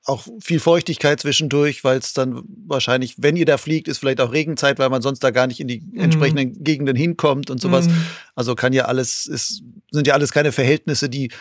auch 0.09 0.27
viel 0.41 0.59
Feuchtigkeit 0.59 1.19
zwischendurch, 1.19 1.83
weil 1.83 1.97
es 1.99 2.13
dann 2.13 2.41
wahrscheinlich, 2.67 3.15
wenn 3.17 3.35
ihr 3.35 3.45
da 3.45 3.57
fliegt, 3.57 3.87
ist 3.87 3.99
vielleicht 3.99 4.21
auch 4.21 4.33
Regenzeit, 4.33 4.79
weil 4.79 4.89
man 4.89 5.01
sonst 5.01 5.23
da 5.23 5.31
gar 5.31 5.47
nicht 5.47 5.59
in 5.59 5.67
die 5.67 5.81
mm. 5.81 5.99
entsprechenden 5.99 6.63
Gegenden 6.63 6.95
hinkommt 6.95 7.49
und 7.49 7.61
sowas. 7.61 7.87
Mm. 7.87 7.93
Also 8.35 8.55
kann 8.55 8.73
ja 8.73 8.85
alles, 8.85 9.25
ist, 9.25 9.63
sind 9.91 10.07
ja 10.07 10.13
alles 10.13 10.31
keine 10.31 10.51
Verhältnisse, 10.51 11.09
die 11.09 11.31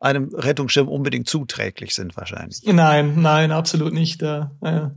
einem 0.00 0.34
Rettungsschirm 0.34 0.88
unbedingt 0.88 1.28
zuträglich 1.28 1.94
sind 1.94 2.16
wahrscheinlich. 2.16 2.62
Nein, 2.64 3.20
nein, 3.20 3.50
absolut 3.50 3.94
nicht. 3.94 4.20
Ja, 4.20 4.50
ja. 4.62 4.92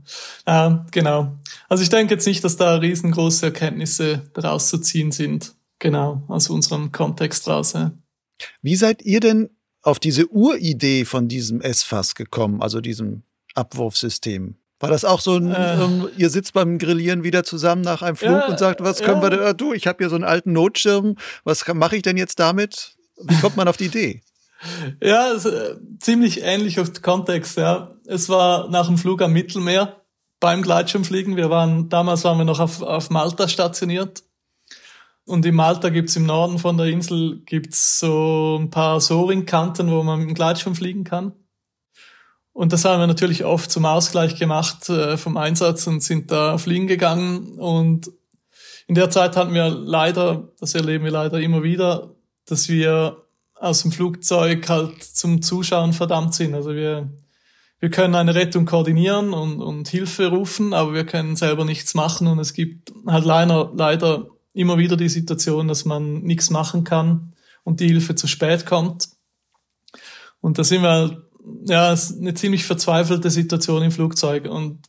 ja 0.46 0.86
genau. 0.92 1.38
Also 1.70 1.84
ich 1.84 1.90
denke 1.90 2.14
jetzt 2.14 2.28
nicht, 2.28 2.44
dass 2.44 2.58
da 2.58 2.76
riesengroße 2.76 3.46
Erkenntnisse 3.46 4.30
daraus 4.34 4.68
zu 4.70 4.80
ziehen 4.80 5.12
sind. 5.12 5.54
Genau, 5.80 6.24
aus 6.28 6.50
unserem 6.50 6.92
Kontext 6.92 7.48
raus. 7.48 7.74
Ja. 7.74 7.94
Wie 8.62 8.76
seid 8.76 9.02
ihr 9.02 9.22
denn 9.22 9.50
auf 9.82 10.00
diese 10.00 10.28
Uridee 10.28 11.06
von 11.06 11.28
diesem 11.28 11.62
S-Fass 11.62 12.16
gekommen, 12.16 12.62
also 12.62 12.82
diesem 12.82 13.24
Abwurfsystem? 13.56 14.56
War 14.80 14.90
das 14.90 15.04
auch 15.04 15.20
so 15.20 15.36
ein, 15.36 15.52
äh, 15.52 15.78
um, 15.84 16.08
ihr 16.18 16.30
sitzt 16.30 16.54
beim 16.54 16.78
Grillieren 16.78 17.24
wieder 17.24 17.44
zusammen 17.44 17.82
nach 17.82 18.02
einem 18.02 18.16
Flug 18.16 18.32
ja, 18.32 18.48
und 18.48 18.60
sagt, 18.60 18.82
was 18.82 19.02
können 19.02 19.22
ja. 19.22 19.30
wir 19.30 19.30
denn, 19.30 19.58
du, 19.58 19.74
ich 19.74 19.88
habe 19.88 19.98
hier 20.00 20.10
so 20.10 20.16
einen 20.16 20.24
alten 20.24 20.54
Notschirm, 20.54 21.16
was 21.44 21.68
mache 21.74 21.98
ich 21.98 22.02
denn 22.02 22.16
jetzt 22.16 22.40
damit? 22.40 22.96
Wie 23.22 23.36
kommt 23.36 23.58
man 23.58 23.68
auf 23.68 23.76
die 23.76 23.86
Idee? 23.86 24.22
Ja, 25.02 25.32
ist, 25.32 25.46
äh, 25.46 25.76
ziemlich 26.00 26.42
ähnlicher 26.44 26.86
Kontext, 27.02 27.58
ja. 27.58 27.96
Es 28.06 28.30
war 28.30 28.70
nach 28.70 28.88
dem 28.88 28.98
Flug 28.98 29.22
am 29.22 29.34
Mittelmeer 29.34 30.02
beim 30.40 30.62
Gleitschirmfliegen. 30.62 31.36
Wir 31.36 31.50
waren, 31.50 31.90
damals 31.90 32.24
waren 32.24 32.38
wir 32.38 32.46
noch 32.46 32.60
auf, 32.60 32.82
auf 32.82 33.10
Malta 33.10 33.48
stationiert 33.48 34.24
und 35.30 35.46
in 35.46 35.54
Malta 35.54 35.90
gibt's 35.90 36.16
im 36.16 36.26
Norden 36.26 36.58
von 36.58 36.76
der 36.76 36.88
Insel 36.88 37.42
gibt's 37.46 38.00
so 38.00 38.58
ein 38.60 38.72
paar 38.72 39.00
Soaring-Kanten, 39.00 39.92
wo 39.92 40.02
man 40.02 40.20
mit 40.20 40.30
dem 40.30 40.34
Gleitschirm 40.34 40.76
fliegen 40.76 41.04
kann. 41.04 41.34
Und 42.52 42.74
das 42.74 42.84
haben 42.84 43.00
wir 43.00 43.06
natürlich 43.06 43.46
oft 43.46 43.70
zum 43.70 43.86
Ausgleich 43.86 44.38
gemacht 44.40 44.90
äh, 44.90 45.18
vom 45.18 45.38
Einsatz 45.38 45.86
und 45.86 46.02
sind 46.02 46.32
da 46.32 46.58
fliegen 46.58 46.88
gegangen. 46.88 47.60
Und 47.60 48.12
in 48.88 48.96
der 48.96 49.12
Zeit 49.12 49.38
hatten 49.38 49.54
wir 49.54 49.70
leider, 49.70 50.50
das 50.60 50.74
erleben 50.74 51.06
wir 51.06 51.12
leider 51.12 51.40
immer 51.40 51.62
wieder, 51.62 52.16
dass 52.48 52.68
wir 52.68 53.24
aus 53.54 53.84
dem 53.84 53.92
Flugzeug 53.92 54.68
halt 54.68 55.04
zum 55.04 55.44
Zuschauen 55.44 55.94
verdammt 55.94 56.34
sind. 56.34 56.56
Also 56.56 56.74
wir, 56.74 57.08
wir 57.80 57.92
können 57.92 58.16
eine 58.16 58.34
Rettung 58.34 58.66
koordinieren 58.66 59.32
und, 59.34 59.62
und 59.62 59.88
Hilfe 59.88 60.28
rufen, 60.28 60.74
aber 60.74 60.96
wir 60.96 61.06
können 61.06 61.36
selber 61.36 61.66
nichts 61.66 61.94
machen. 61.94 62.26
Und 62.26 62.40
es 62.40 62.54
gibt 62.54 62.92
halt 63.06 63.26
leider, 63.26 63.72
leider 63.76 64.26
immer 64.60 64.78
wieder 64.78 64.98
die 64.98 65.10
Situation, 65.10 65.68
dass 65.68 65.86
man 65.86 66.22
nichts 66.22 66.50
machen 66.50 66.84
kann 66.84 67.34
und 67.64 67.80
die 67.80 67.88
Hilfe 67.88 68.16
zu 68.16 68.28
spät 68.28 68.66
kommt. 68.66 69.10
Und 70.42 70.58
da 70.58 70.64
sind 70.64 70.82
wir, 70.82 71.24
ja, 71.66 71.94
es 71.94 72.12
ist 72.12 72.20
eine 72.20 72.34
ziemlich 72.34 72.66
verzweifelte 72.66 73.30
Situation 73.30 73.84
im 73.84 73.92
Flugzeug. 73.92 74.46
Und 74.46 74.82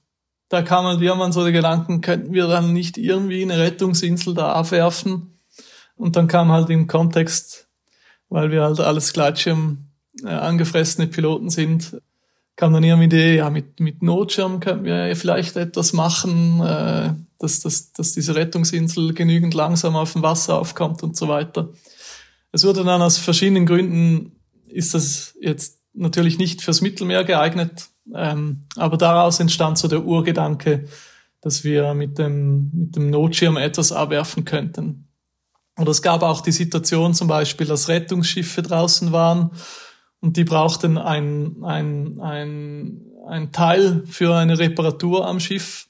da 0.48 0.62
kam 0.62 0.86
halt 0.86 1.00
irgendwann 1.00 1.32
so 1.32 1.44
der 1.44 1.52
Gedanken, 1.52 2.00
könnten 2.00 2.32
wir 2.32 2.48
dann 2.48 2.72
nicht 2.72 2.98
irgendwie 2.98 3.42
eine 3.42 3.58
Rettungsinsel 3.58 4.34
da 4.34 4.52
abwerfen? 4.52 5.38
Und 5.94 6.16
dann 6.16 6.26
kam 6.26 6.50
halt 6.50 6.68
im 6.70 6.88
Kontext, 6.88 7.68
weil 8.28 8.50
wir 8.50 8.62
halt 8.62 8.80
alles 8.80 9.12
Gleitschirm 9.12 9.90
äh, 10.24 10.28
angefressene 10.28 11.06
Piloten 11.06 11.50
sind, 11.50 12.00
kam 12.61 12.74
dann 12.74 12.84
irgendwie 12.84 13.08
die 13.08 13.16
Idee, 13.16 13.36
ja, 13.36 13.48
mit, 13.48 13.80
mit 13.80 14.02
Notschirm 14.02 14.61
könnten 14.61 14.84
wir 14.84 15.16
vielleicht 15.16 15.56
etwas 15.56 15.94
machen, 15.94 16.61
äh, 16.61 17.14
dass, 17.38 17.61
dass, 17.61 17.94
dass 17.94 18.12
diese 18.12 18.34
Rettungsinsel 18.34 19.14
genügend 19.14 19.54
langsam 19.54 19.96
auf 19.96 20.12
dem 20.12 20.22
Wasser 20.22 20.58
aufkommt 20.58 21.02
und 21.02 21.16
so 21.16 21.26
weiter. 21.26 21.70
Es 22.52 22.62
wurde 22.62 22.84
dann 22.84 23.00
aus 23.00 23.16
verschiedenen 23.16 23.64
Gründen, 23.64 24.32
ist 24.66 24.92
das 24.92 25.38
jetzt 25.40 25.80
natürlich 25.94 26.36
nicht 26.36 26.61
fürs 26.61 26.82
Mittelmeer 26.82 27.24
geeignet, 27.24 27.88
ähm, 28.14 28.66
aber 28.76 28.98
daraus 28.98 29.40
entstand 29.40 29.78
so 29.78 29.88
der 29.88 30.04
Urgedanke, 30.04 30.84
dass 31.40 31.64
wir 31.64 31.94
mit 31.94 32.18
dem, 32.18 32.70
mit 32.74 32.94
dem 32.94 33.08
Notschirm 33.08 33.56
etwas 33.56 33.90
abwerfen 33.90 34.44
könnten. 34.44 35.08
Oder 35.78 35.92
es 35.92 36.02
gab 36.02 36.22
auch 36.22 36.42
die 36.42 36.52
Situation 36.52 37.14
zum 37.14 37.26
Beispiel, 37.26 37.66
dass 37.66 37.88
Rettungsschiffe 37.88 38.61
draußen 38.61 39.12
waren 39.12 39.52
und 40.20 40.36
die 40.36 40.44
brauchten 40.44 40.98
ein, 40.98 41.62
ein, 41.62 42.20
ein, 42.20 43.00
ein 43.26 43.52
Teil 43.52 44.04
für 44.06 44.34
eine 44.36 44.58
Reparatur 44.58 45.26
am 45.26 45.40
Schiff. 45.40 45.88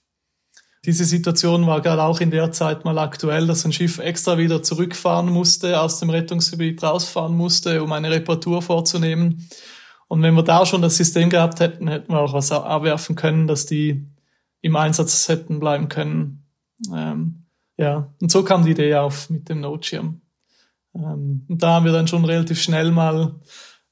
Diese 0.84 1.04
Situation 1.04 1.66
war 1.66 1.82
gerade 1.82 2.02
auch 2.02 2.20
in 2.20 2.30
der 2.30 2.52
Zeit 2.52 2.84
mal 2.84 2.98
aktuell, 2.98 3.46
dass 3.46 3.64
ein 3.64 3.72
Schiff 3.72 3.98
extra 3.98 4.38
wieder 4.38 4.62
zurückfahren 4.62 5.28
musste, 5.28 5.80
aus 5.80 6.00
dem 6.00 6.10
Rettungsgebiet 6.10 6.82
rausfahren 6.82 7.36
musste, 7.36 7.82
um 7.82 7.92
eine 7.92 8.10
Reparatur 8.10 8.62
vorzunehmen. 8.62 9.48
Und 10.08 10.22
wenn 10.22 10.34
wir 10.34 10.42
da 10.42 10.64
schon 10.64 10.82
das 10.82 10.96
System 10.96 11.28
gehabt 11.28 11.60
hätten, 11.60 11.86
hätten 11.86 12.12
wir 12.12 12.20
auch 12.20 12.32
was 12.32 12.50
abwerfen 12.50 13.14
können, 13.14 13.46
dass 13.46 13.66
die 13.66 14.06
im 14.62 14.76
Einsatz 14.76 15.28
hätten 15.28 15.60
bleiben 15.60 15.88
können. 15.88 16.46
Ähm, 16.92 17.46
ja, 17.76 18.12
und 18.20 18.30
so 18.30 18.42
kam 18.42 18.64
die 18.64 18.72
Idee 18.72 18.94
auf 18.96 19.30
mit 19.30 19.48
dem 19.48 19.60
Notschirm. 19.60 20.20
Ähm, 20.94 21.44
und 21.48 21.62
da 21.62 21.74
haben 21.74 21.84
wir 21.84 21.92
dann 21.92 22.08
schon 22.08 22.24
relativ 22.24 22.60
schnell 22.60 22.90
mal 22.90 23.40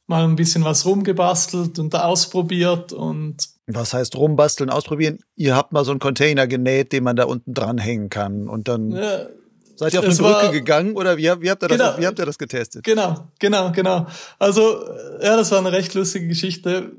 mal 0.09 0.25
ein 0.25 0.37
bisschen 0.37 0.65
was 0.65 0.85
rumgebastelt 0.85 1.79
und 1.79 1.95
ausprobiert 1.95 2.93
und 2.93 3.49
was 3.67 3.93
heißt 3.93 4.17
rumbasteln, 4.17 4.71
ausprobieren? 4.71 5.19
Ihr 5.37 5.55
habt 5.55 5.73
mal 5.73 5.85
so 5.85 5.91
einen 5.91 6.01
Container 6.01 6.47
genäht, 6.47 6.93
den 6.93 7.05
man 7.05 7.17
da 7.17 7.25
unten 7.25 7.55
dranhängen 7.55 8.09
kann 8.09 8.49
und 8.49 8.67
dann. 8.67 8.91
Ja, 8.91 9.27
Seid 9.77 9.95
ihr 9.95 10.01
auf 10.01 10.07
eine 10.07 10.17
Brücke 10.17 10.51
gegangen 10.51 10.97
oder 10.97 11.17
wie, 11.17 11.23
wie, 11.23 11.51
habt 11.51 11.63
ihr 11.63 11.69
das, 11.69 11.79
genau, 11.79 11.99
wie 11.99 12.07
habt 12.07 12.19
ihr 12.19 12.27
das 12.27 12.37
getestet? 12.37 12.83
Genau, 12.83 13.29
genau, 13.39 13.71
genau. 13.71 14.09
Also, 14.41 14.85
ja, 15.23 15.37
das 15.37 15.53
war 15.53 15.59
eine 15.59 15.71
recht 15.71 15.95
lustige 15.95 16.27
Geschichte. 16.27 16.97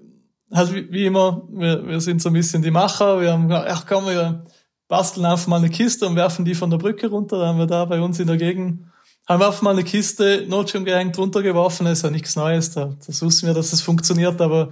Also 0.50 0.74
wie, 0.76 0.90
wie 0.90 1.06
immer, 1.06 1.42
wir, 1.52 1.86
wir 1.86 2.00
sind 2.00 2.22
so 2.22 2.30
ein 2.30 2.34
bisschen 2.34 2.62
die 2.62 2.72
Macher. 2.72 3.20
Wir 3.20 3.34
haben 3.34 3.50
gesagt, 3.50 3.68
ach 3.70 3.86
komm, 3.86 4.06
wir 4.06 4.46
basteln 4.88 5.26
einfach 5.26 5.48
mal 5.48 5.58
eine 5.58 5.70
Kiste 5.70 6.08
und 6.08 6.16
werfen 6.16 6.46
die 6.46 6.56
von 6.56 6.70
der 6.70 6.78
Brücke 6.78 7.10
runter. 7.10 7.38
Da 7.40 7.48
haben 7.48 7.60
wir 7.60 7.68
da 7.68 7.84
bei 7.84 8.00
uns 8.00 8.18
in 8.20 8.28
der 8.28 8.38
Gegend, 8.38 8.86
haben 9.30 9.42
wir 9.42 9.48
einfach 9.48 9.62
mal 9.62 9.72
eine 9.72 9.84
Kiste 9.84 10.46
Notschirm 10.48 10.86
gehängt, 10.86 11.18
runtergeworfen. 11.18 11.86
Ist 11.86 12.04
ja 12.04 12.10
nichts 12.10 12.36
Neues. 12.36 12.72
Da, 12.72 12.96
das 13.06 13.22
wussten 13.22 13.46
wir, 13.46 13.54
dass 13.54 13.70
das 13.70 13.82
funktioniert, 13.82 14.42
aber 14.42 14.72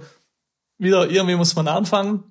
wieder 0.78 1.08
irgendwie 1.08 1.36
muss 1.36 1.54
man 1.54 1.68
anfangen. 1.68 2.24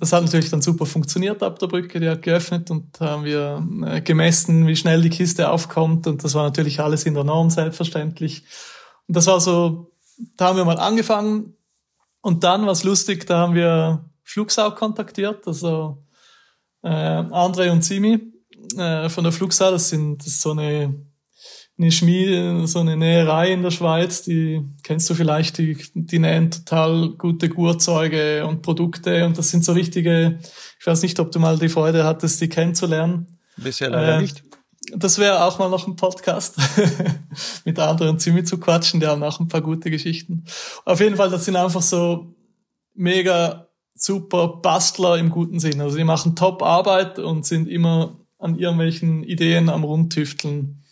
Das 0.00 0.12
hat 0.12 0.24
natürlich 0.24 0.50
dann 0.50 0.62
super 0.62 0.84
funktioniert 0.84 1.42
ab 1.44 1.60
der 1.60 1.68
Brücke, 1.68 2.00
die 2.00 2.08
hat 2.08 2.22
geöffnet 2.22 2.68
und 2.72 2.98
haben 3.00 3.24
wir 3.24 3.64
äh, 3.86 4.00
gemessen, 4.00 4.66
wie 4.66 4.74
schnell 4.74 5.00
die 5.00 5.08
Kiste 5.08 5.48
aufkommt 5.48 6.08
und 6.08 6.24
das 6.24 6.34
war 6.34 6.42
natürlich 6.42 6.80
alles 6.80 7.06
in 7.06 7.14
der 7.14 7.22
Norm 7.22 7.48
selbstverständlich. 7.48 8.42
Und 9.06 9.16
das 9.16 9.28
war 9.28 9.40
so, 9.40 9.92
da 10.36 10.46
haben 10.46 10.56
wir 10.56 10.64
mal 10.64 10.80
angefangen 10.80 11.54
und 12.22 12.42
dann 12.42 12.66
was 12.66 12.82
lustig, 12.82 13.26
da 13.26 13.38
haben 13.38 13.54
wir 13.54 14.04
Flugsau 14.24 14.72
kontaktiert, 14.72 15.46
also 15.46 16.04
äh, 16.82 16.88
Andre 16.88 17.70
und 17.70 17.84
Simi 17.84 18.32
äh, 18.76 19.08
von 19.08 19.22
der 19.22 19.32
Flugsau, 19.32 19.70
das 19.70 19.90
sind 19.90 20.18
das 20.18 20.26
ist 20.26 20.40
so 20.40 20.50
eine 20.50 20.92
eine 21.76 21.90
Schmiede, 21.90 22.66
so 22.66 22.78
eine 22.78 22.96
Näherei 22.96 23.52
in 23.52 23.62
der 23.62 23.72
Schweiz, 23.72 24.22
die 24.22 24.62
kennst 24.84 25.10
du 25.10 25.14
vielleicht, 25.14 25.58
die, 25.58 25.76
die 25.94 26.20
nähen 26.20 26.50
total 26.50 27.10
gute 27.18 27.48
Gurzeuge 27.48 28.46
und 28.46 28.62
Produkte 28.62 29.26
und 29.26 29.36
das 29.36 29.50
sind 29.50 29.64
so 29.64 29.72
richtige, 29.72 30.38
ich 30.78 30.86
weiß 30.86 31.02
nicht, 31.02 31.18
ob 31.18 31.32
du 31.32 31.40
mal 31.40 31.58
die 31.58 31.68
Freude 31.68 32.04
hattest, 32.04 32.40
die 32.40 32.48
kennenzulernen. 32.48 33.38
Bisher 33.56 33.90
leider 33.90 34.18
äh, 34.18 34.20
nicht. 34.20 34.44
Das 34.94 35.18
wäre 35.18 35.44
auch 35.44 35.58
mal 35.58 35.70
noch 35.70 35.88
ein 35.88 35.96
Podcast 35.96 36.56
mit 37.64 37.78
anderen 37.78 38.18
Zimmi 38.18 38.44
zu 38.44 38.58
quatschen, 38.58 39.00
die 39.00 39.06
haben 39.06 39.22
auch 39.24 39.40
ein 39.40 39.48
paar 39.48 39.62
gute 39.62 39.90
Geschichten. 39.90 40.44
Auf 40.84 41.00
jeden 41.00 41.16
Fall, 41.16 41.30
das 41.30 41.44
sind 41.44 41.56
einfach 41.56 41.82
so 41.82 42.36
mega 42.94 43.68
super 43.94 44.48
Bastler 44.48 45.18
im 45.18 45.30
guten 45.30 45.58
Sinn. 45.58 45.80
Also 45.80 45.96
die 45.96 46.04
machen 46.04 46.36
Top-Arbeit 46.36 47.18
und 47.18 47.46
sind 47.46 47.68
immer 47.68 48.20
an 48.38 48.58
irgendwelchen 48.58 49.24
Ideen 49.24 49.68
am 49.68 49.84
Rumtüfteln. 49.84 50.83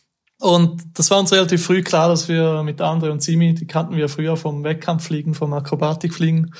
Und 0.43 0.83
das 0.95 1.09
war 1.13 1.21
uns 1.21 1.31
relativ 1.31 1.65
früh 1.65 1.83
klar, 1.83 2.09
dass 2.09 2.29
wir 2.29 2.65
mit 2.65 2.81
Andre 2.81 3.13
und 3.13 3.23
Simi, 3.23 3.55
die 3.55 3.69
kannten 3.69 3.95
wir 3.95 4.09
früher 4.09 4.37
vom 4.37 4.65
Wettkampffliegen, 4.65 5.35
vom 5.35 5.53
Akrobatikfliegen, 5.53 6.53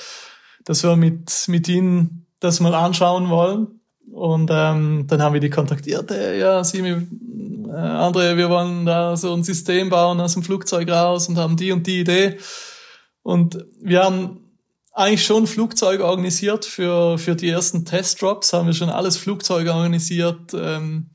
dass 0.65 0.85
wir 0.85 0.95
mit, 0.95 1.47
mit 1.49 1.69
ihnen 1.69 2.27
das 2.39 2.61
mal 2.61 2.77
anschauen 2.77 3.29
wollen. 3.29 3.81
Und 4.13 4.51
ähm, 4.53 5.07
dann 5.09 5.21
haben 5.21 5.33
wir 5.33 5.41
die 5.41 5.51
kontaktiert, 5.51 6.13
hey, 6.13 6.39
ja, 6.39 6.63
Simi, 6.63 7.09
äh, 7.71 7.73
Andre, 7.73 8.37
wir 8.37 8.51
wollen 8.51 8.87
da 8.87 9.17
so 9.17 9.35
ein 9.35 9.43
System 9.43 9.91
bauen 9.91 10.21
aus 10.21 10.35
dem 10.35 10.45
Flugzeug 10.45 10.89
raus 10.89 11.29
und 11.29 11.37
haben 11.37 11.57
die 11.57 11.73
und 11.73 11.85
die 11.85 11.99
Idee. 11.99 12.39
Und 13.25 13.65
wir 13.81 14.05
haben 14.05 14.39
eigentlich 14.93 15.25
schon 15.25 15.49
Flugzeuge 15.49 16.05
organisiert 16.05 16.67
für, 16.67 17.19
für 17.19 17.35
die 17.35 17.49
ersten 17.49 17.85
Testdrops, 17.85 18.53
haben 18.53 18.67
wir 18.67 18.75
schon 18.75 18.91
alles 18.91 19.17
Flugzeuge 19.17 19.75
organisiert. 19.75 20.55
Ähm, 20.55 21.11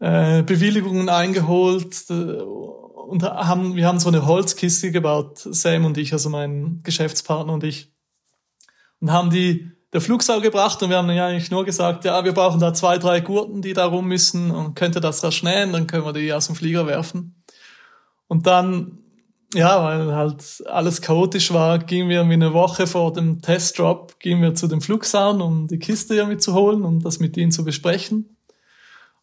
äh, 0.00 0.42
Bewilligungen 0.42 1.08
eingeholt 1.08 2.04
äh, 2.10 2.12
und 2.12 3.22
haben, 3.22 3.74
wir 3.76 3.86
haben 3.86 4.00
so 4.00 4.08
eine 4.08 4.26
Holzkiste 4.26 4.90
gebaut, 4.92 5.38
Sam 5.38 5.84
und 5.84 5.98
ich, 5.98 6.12
also 6.12 6.28
mein 6.30 6.80
Geschäftspartner 6.82 7.52
und 7.52 7.64
ich, 7.64 7.92
und 9.00 9.12
haben 9.12 9.30
die 9.30 9.70
der 9.92 10.00
Flugsaal 10.00 10.40
gebracht 10.40 10.82
und 10.82 10.90
wir 10.90 10.98
haben 10.98 11.10
ja 11.10 11.26
eigentlich 11.26 11.50
nur 11.50 11.64
gesagt, 11.64 12.04
ja, 12.04 12.22
wir 12.24 12.32
brauchen 12.32 12.60
da 12.60 12.74
zwei, 12.74 12.98
drei 12.98 13.20
Gurten, 13.20 13.62
die 13.62 13.72
da 13.72 13.86
rum 13.86 14.06
müssen 14.06 14.50
und 14.50 14.74
könnte 14.74 15.00
das 15.00 15.24
rasch 15.24 15.42
nähen, 15.42 15.72
dann 15.72 15.86
können 15.86 16.04
wir 16.04 16.12
die 16.12 16.32
aus 16.32 16.46
dem 16.46 16.56
Flieger 16.56 16.86
werfen. 16.86 17.42
Und 18.26 18.46
dann, 18.46 18.98
ja, 19.54 19.82
weil 19.82 20.14
halt 20.14 20.62
alles 20.66 21.00
chaotisch 21.00 21.52
war, 21.54 21.78
gingen 21.78 22.10
wir 22.10 22.18
irgendwie 22.18 22.34
eine 22.34 22.52
Woche 22.52 22.86
vor 22.86 23.14
dem 23.14 23.40
Testdrop, 23.40 24.20
gingen 24.20 24.42
wir 24.42 24.54
zu 24.54 24.68
dem 24.68 24.82
Flugsaal, 24.82 25.40
um 25.40 25.66
die 25.66 25.78
Kiste 25.78 26.14
irgendwie 26.14 26.36
zu 26.36 26.52
holen 26.52 26.82
und 26.82 27.02
das 27.04 27.18
mit 27.18 27.38
ihnen 27.38 27.50
zu 27.50 27.64
besprechen. 27.64 28.37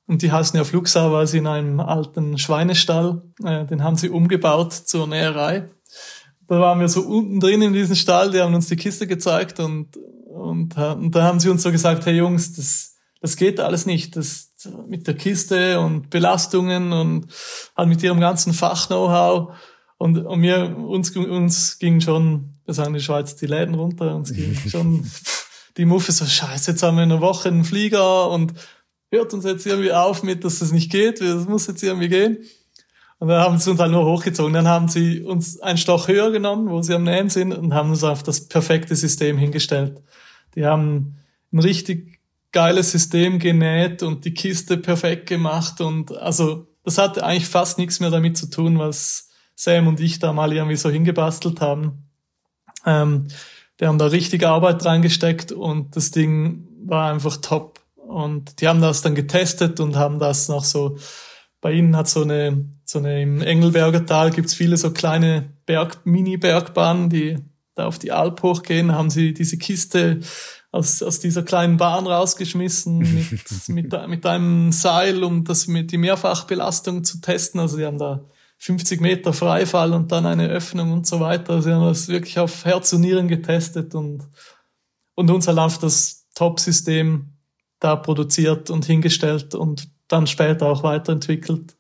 Und 0.07 0.21
die 0.21 0.31
heißen 0.31 0.55
ja 0.57 0.63
Flugsau, 0.63 1.11
weil 1.11 1.27
sie 1.27 1.39
in 1.39 1.47
einem 1.47 1.79
alten 1.79 2.37
Schweinestall, 2.37 3.23
äh, 3.43 3.65
den 3.65 3.83
haben 3.83 3.95
sie 3.95 4.09
umgebaut 4.09 4.73
zur 4.73 5.07
Näherei. 5.07 5.69
Da 6.47 6.59
waren 6.59 6.79
wir 6.79 6.89
so 6.89 7.01
unten 7.01 7.39
drin 7.39 7.61
in 7.63 7.73
diesem 7.73 7.95
Stall, 7.95 8.31
die 8.31 8.39
haben 8.39 8.53
uns 8.53 8.67
die 8.67 8.75
Kiste 8.75 9.07
gezeigt 9.07 9.59
und, 9.59 9.97
und, 9.97 10.77
und 10.77 11.15
da 11.15 11.23
haben 11.23 11.39
sie 11.39 11.49
uns 11.49 11.63
so 11.63 11.71
gesagt, 11.71 12.05
hey 12.05 12.15
Jungs, 12.15 12.53
das, 12.53 12.97
das 13.19 13.35
geht 13.35 13.59
alles 13.59 13.87
nicht. 13.87 14.15
Das 14.15 14.51
mit 14.87 15.07
der 15.07 15.15
Kiste 15.15 15.79
und 15.79 16.09
Belastungen 16.09 16.91
und 16.91 17.27
halt 17.75 17.89
mit 17.89 18.01
ihrem 18.03 18.19
ganzen 18.19 18.53
Fach-Know-how. 18.53 19.53
Und, 19.97 20.17
und 20.17 20.39
mir, 20.39 20.75
uns, 20.77 21.15
uns 21.15 21.79
ging 21.79 22.01
schon, 22.01 22.55
wir 22.65 22.73
sagen 22.73 22.89
in 22.89 22.93
der 22.95 23.01
Schweiz, 23.01 23.35
die 23.35 23.47
Läden 23.47 23.75
runter, 23.75 24.15
uns 24.15 24.33
ging 24.33 24.55
schon 24.69 25.09
die 25.77 25.85
Muffe 25.85 26.11
so, 26.11 26.25
scheiße, 26.25 26.71
jetzt 26.71 26.83
haben 26.83 26.97
wir 26.97 27.03
eine 27.03 27.21
Woche 27.21 27.49
einen 27.49 27.63
Flieger 27.63 28.29
und 28.29 28.53
hört 29.15 29.33
uns 29.33 29.45
jetzt 29.45 29.65
irgendwie 29.65 29.91
auf 29.91 30.23
mit, 30.23 30.43
dass 30.43 30.59
das 30.59 30.71
nicht 30.71 30.91
geht, 30.91 31.21
das 31.21 31.47
muss 31.47 31.67
jetzt 31.67 31.83
irgendwie 31.83 32.09
gehen. 32.09 32.37
Und 33.17 33.29
dann 33.29 33.41
haben 33.41 33.57
sie 33.57 33.71
uns 33.71 33.79
halt 33.79 33.91
nur 33.91 34.05
hochgezogen. 34.05 34.53
Dann 34.53 34.67
haben 34.67 34.87
sie 34.87 35.21
uns 35.21 35.59
einen 35.61 35.77
Stoch 35.77 36.07
höher 36.07 36.31
genommen, 36.31 36.69
wo 36.69 36.81
sie 36.81 36.93
am 36.93 37.03
Nähen 37.03 37.29
sind, 37.29 37.53
und 37.53 37.73
haben 37.73 37.89
uns 37.89 38.03
auf 38.03 38.23
das 38.23 38.47
perfekte 38.47 38.95
System 38.95 39.37
hingestellt. 39.37 40.01
Die 40.55 40.65
haben 40.65 41.17
ein 41.53 41.59
richtig 41.59 42.19
geiles 42.51 42.91
System 42.91 43.39
genäht 43.39 44.03
und 44.03 44.25
die 44.25 44.33
Kiste 44.33 44.77
perfekt 44.77 45.27
gemacht. 45.27 45.81
Und 45.81 46.15
also 46.17 46.67
das 46.83 46.97
hatte 46.97 47.23
eigentlich 47.23 47.47
fast 47.47 47.77
nichts 47.77 47.99
mehr 47.99 48.11
damit 48.11 48.37
zu 48.37 48.49
tun, 48.49 48.79
was 48.79 49.29
Sam 49.55 49.87
und 49.87 49.99
ich 49.99 50.19
da 50.19 50.33
mal 50.33 50.53
irgendwie 50.53 50.75
so 50.75 50.89
hingebastelt 50.89 51.61
haben. 51.61 52.09
Ähm, 52.85 53.27
die 53.79 53.87
haben 53.87 53.97
da 53.97 54.07
richtig 54.07 54.45
Arbeit 54.45 54.85
reingesteckt 54.85 55.51
und 55.51 55.95
das 55.95 56.11
Ding 56.11 56.67
war 56.85 57.11
einfach 57.11 57.37
top. 57.37 57.81
Und 58.07 58.61
die 58.61 58.67
haben 58.67 58.81
das 58.81 59.01
dann 59.01 59.15
getestet 59.15 59.79
und 59.79 59.95
haben 59.95 60.19
das 60.19 60.47
noch 60.47 60.63
so, 60.63 60.97
bei 61.61 61.71
ihnen 61.73 61.95
hat 61.95 62.07
so 62.07 62.21
eine, 62.21 62.65
so 62.85 62.99
eine 62.99 63.21
im 63.21 63.41
Engelberger 63.41 64.05
Tal 64.05 64.31
gibt's 64.31 64.53
viele 64.53 64.77
so 64.77 64.91
kleine 64.91 65.53
Berg, 65.65 66.05
Mini-Bergbahnen, 66.05 67.09
die 67.09 67.37
da 67.73 67.87
auf 67.87 67.99
die 67.99 68.11
Alp 68.11 68.41
hochgehen, 68.43 68.93
haben 68.93 69.09
sie 69.09 69.33
diese 69.33 69.57
Kiste 69.57 70.21
aus, 70.71 71.01
aus 71.01 71.19
dieser 71.19 71.43
kleinen 71.43 71.77
Bahn 71.77 72.07
rausgeschmissen 72.07 72.99
mit, 72.99 73.67
mit, 73.69 74.07
mit 74.07 74.25
einem 74.25 74.71
Seil, 74.71 75.23
um 75.23 75.43
das 75.43 75.67
mit 75.67 75.91
die 75.91 75.97
Mehrfachbelastung 75.97 77.03
zu 77.03 77.19
testen. 77.21 77.59
Also 77.59 77.77
die 77.77 77.85
haben 77.85 77.97
da 77.97 78.25
50 78.59 79.01
Meter 79.01 79.33
Freifall 79.33 79.93
und 79.93 80.11
dann 80.11 80.25
eine 80.25 80.47
Öffnung 80.47 80.91
und 80.91 81.07
so 81.07 81.19
weiter. 81.19 81.61
Sie 81.61 81.71
haben 81.71 81.85
das 81.85 82.07
wirklich 82.07 82.39
auf 82.39 82.65
Herz 82.65 82.93
und 82.93 83.01
Nieren 83.01 83.27
getestet 83.27 83.95
und, 83.95 84.27
und 85.15 85.29
uns 85.29 85.47
erlaubt 85.47 85.83
das 85.83 86.27
Top-System 86.35 87.34
da 87.79 87.95
produziert 87.95 88.69
und 88.69 88.85
hingestellt 88.85 89.55
und 89.55 89.89
dann 90.07 90.27
später 90.27 90.67
auch 90.67 90.83
weiterentwickelt. 90.83 91.75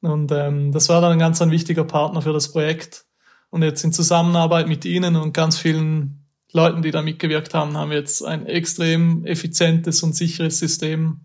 Und 0.00 0.30
ähm, 0.32 0.72
das 0.72 0.88
war 0.88 1.00
dann 1.00 1.12
ein 1.12 1.18
ganz 1.18 1.40
ein 1.40 1.50
wichtiger 1.50 1.84
Partner 1.84 2.22
für 2.22 2.32
das 2.32 2.52
Projekt. 2.52 3.06
Und 3.50 3.62
jetzt 3.62 3.84
in 3.84 3.92
Zusammenarbeit 3.92 4.68
mit 4.68 4.84
Ihnen 4.84 5.16
und 5.16 5.32
ganz 5.32 5.56
vielen 5.56 6.26
Leuten, 6.52 6.82
die 6.82 6.90
da 6.90 7.02
mitgewirkt 7.02 7.54
haben, 7.54 7.76
haben 7.76 7.90
wir 7.90 7.98
jetzt 7.98 8.24
ein 8.24 8.46
extrem 8.46 9.24
effizientes 9.24 10.02
und 10.02 10.14
sicheres 10.14 10.58
System, 10.58 11.20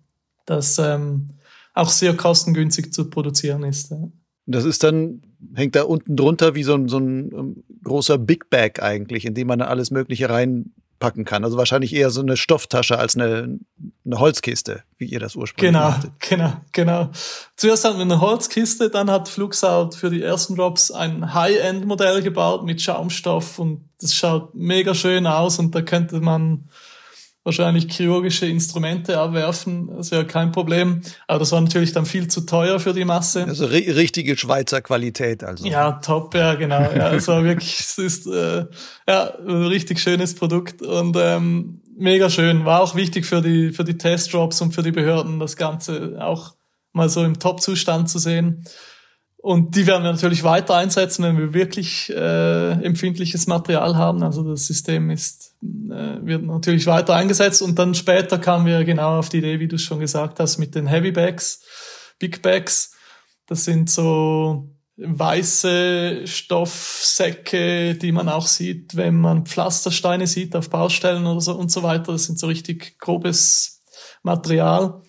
das 0.45 0.77
ähm, 0.79 1.31
auch 1.73 1.89
sehr 1.89 2.15
kostengünstig 2.15 2.93
zu 2.93 3.09
produzieren 3.09 3.63
ist. 3.63 3.93
Das 4.45 4.65
ist 4.65 4.83
dann, 4.83 5.21
hängt 5.53 5.75
da 5.75 5.83
unten 5.83 6.15
drunter 6.15 6.55
wie 6.55 6.63
so 6.63 6.73
ein, 6.73 6.87
so 6.87 6.97
ein 6.97 7.31
um, 7.31 7.63
großer 7.83 8.17
Big 8.17 8.49
Bag 8.49 8.81
eigentlich, 8.81 9.25
in 9.25 9.35
dem 9.35 9.47
man 9.47 9.61
alles 9.61 9.91
Mögliche 9.91 10.29
rein 10.29 10.73
packen 10.99 11.25
kann. 11.25 11.43
Also 11.43 11.57
wahrscheinlich 11.57 11.93
eher 11.93 12.09
so 12.09 12.21
eine 12.21 12.37
Stofftasche 12.37 12.99
als 12.99 13.15
eine, 13.15 13.57
eine 14.05 14.19
Holzkiste, 14.19 14.83
wie 14.97 15.05
ihr 15.05 15.19
das 15.19 15.35
ursprünglich 15.35 15.71
Genau, 15.73 15.93
hattet. 15.93 16.11
genau, 16.19 16.53
genau. 16.71 17.09
Zuerst 17.55 17.85
hatten 17.85 17.97
wir 17.97 18.03
eine 18.03 18.21
Holzkiste, 18.21 18.89
dann 18.89 19.09
hat 19.09 19.29
Fluxout 19.29 19.91
für 19.95 20.09
die 20.09 20.21
ersten 20.21 20.55
Drops 20.55 20.91
ein 20.91 21.33
High-End-Modell 21.33 22.21
gebaut 22.21 22.65
mit 22.65 22.81
Schaumstoff 22.81 23.59
und 23.59 23.85
das 24.01 24.13
schaut 24.13 24.53
mega 24.55 24.93
schön 24.93 25.25
aus 25.27 25.59
und 25.59 25.73
da 25.73 25.81
könnte 25.81 26.19
man 26.21 26.69
wahrscheinlich 27.49 27.91
chirurgische 27.91 28.45
Instrumente 28.45 29.19
abwerfen, 29.19 29.89
das 29.95 30.11
wäre 30.11 30.25
kein 30.25 30.51
Problem. 30.51 31.01
Aber 31.27 31.39
das 31.39 31.51
war 31.51 31.59
natürlich 31.61 31.91
dann 31.91 32.05
viel 32.05 32.27
zu 32.27 32.41
teuer 32.41 32.79
für 32.79 32.93
die 32.93 33.05
Masse. 33.05 33.45
Also 33.45 33.65
ri 33.65 33.89
richtige 33.89 34.37
Schweizer 34.37 34.81
Qualität, 34.81 35.43
also. 35.43 35.65
Ja, 35.65 35.93
top, 35.93 36.35
ja, 36.35 36.55
genau. 36.55 36.81
Ja, 36.81 37.11
es 37.13 37.27
war 37.27 37.43
wirklich, 37.43 37.79
es 37.79 37.97
ist 37.97 38.27
äh, 38.27 38.65
ja 39.07 39.33
ein 39.39 39.63
richtig 39.65 39.99
schönes 39.99 40.35
Produkt 40.35 40.81
und 40.81 41.17
ähm, 41.19 41.81
mega 41.97 42.29
schön. 42.29 42.65
War 42.65 42.81
auch 42.81 42.95
wichtig 42.95 43.25
für 43.25 43.41
die 43.41 43.71
für 43.71 43.83
die 43.83 43.97
Testdrops 43.97 44.61
und 44.61 44.73
für 44.73 44.83
die 44.83 44.91
Behörden, 44.91 45.39
das 45.39 45.55
Ganze 45.55 46.17
auch 46.19 46.55
mal 46.93 47.09
so 47.09 47.23
im 47.23 47.39
Top-Zustand 47.39 48.09
zu 48.09 48.19
sehen. 48.19 48.63
Und 49.41 49.75
die 49.75 49.87
werden 49.87 50.03
wir 50.03 50.11
natürlich 50.11 50.43
weiter 50.43 50.75
einsetzen, 50.75 51.23
wenn 51.23 51.37
wir 51.37 51.53
wirklich 51.53 52.09
äh, 52.09 52.71
empfindliches 52.83 53.47
Material 53.47 53.95
haben. 53.95 54.21
Also 54.21 54.43
das 54.43 54.67
System 54.67 55.09
ist, 55.09 55.48
wird 55.61 56.43
natürlich 56.43 56.85
weiter 56.85 57.15
eingesetzt. 57.15 57.61
Und 57.61 57.77
dann 57.79 57.93
später 57.95 58.37
kamen 58.37 58.65
wir 58.65 58.83
genau 58.85 59.19
auf 59.19 59.29
die 59.29 59.39
Idee, 59.39 59.59
wie 59.59 59.67
du 59.67 59.77
schon 59.77 59.99
gesagt 59.99 60.39
hast, 60.39 60.57
mit 60.57 60.75
den 60.75 60.87
Heavy 60.87 61.11
Bags. 61.11 61.61
Big 62.17 62.41
Bags. 62.41 62.93
Das 63.47 63.65
sind 63.65 63.89
so 63.89 64.69
weiße 64.97 66.27
Stoffsäcke, 66.27 67.95
die 67.95 68.11
man 68.11 68.29
auch 68.29 68.47
sieht, 68.47 68.95
wenn 68.95 69.15
man 69.15 69.45
Pflastersteine 69.45 70.27
sieht 70.27 70.55
auf 70.55 70.69
Baustellen 70.69 71.25
oder 71.25 71.41
so 71.41 71.53
und 71.53 71.71
so 71.71 71.83
weiter. 71.83 72.11
Das 72.11 72.25
sind 72.25 72.37
so 72.37 72.47
richtig 72.47 72.99
grobes 72.99 73.81
Material. 74.23 75.01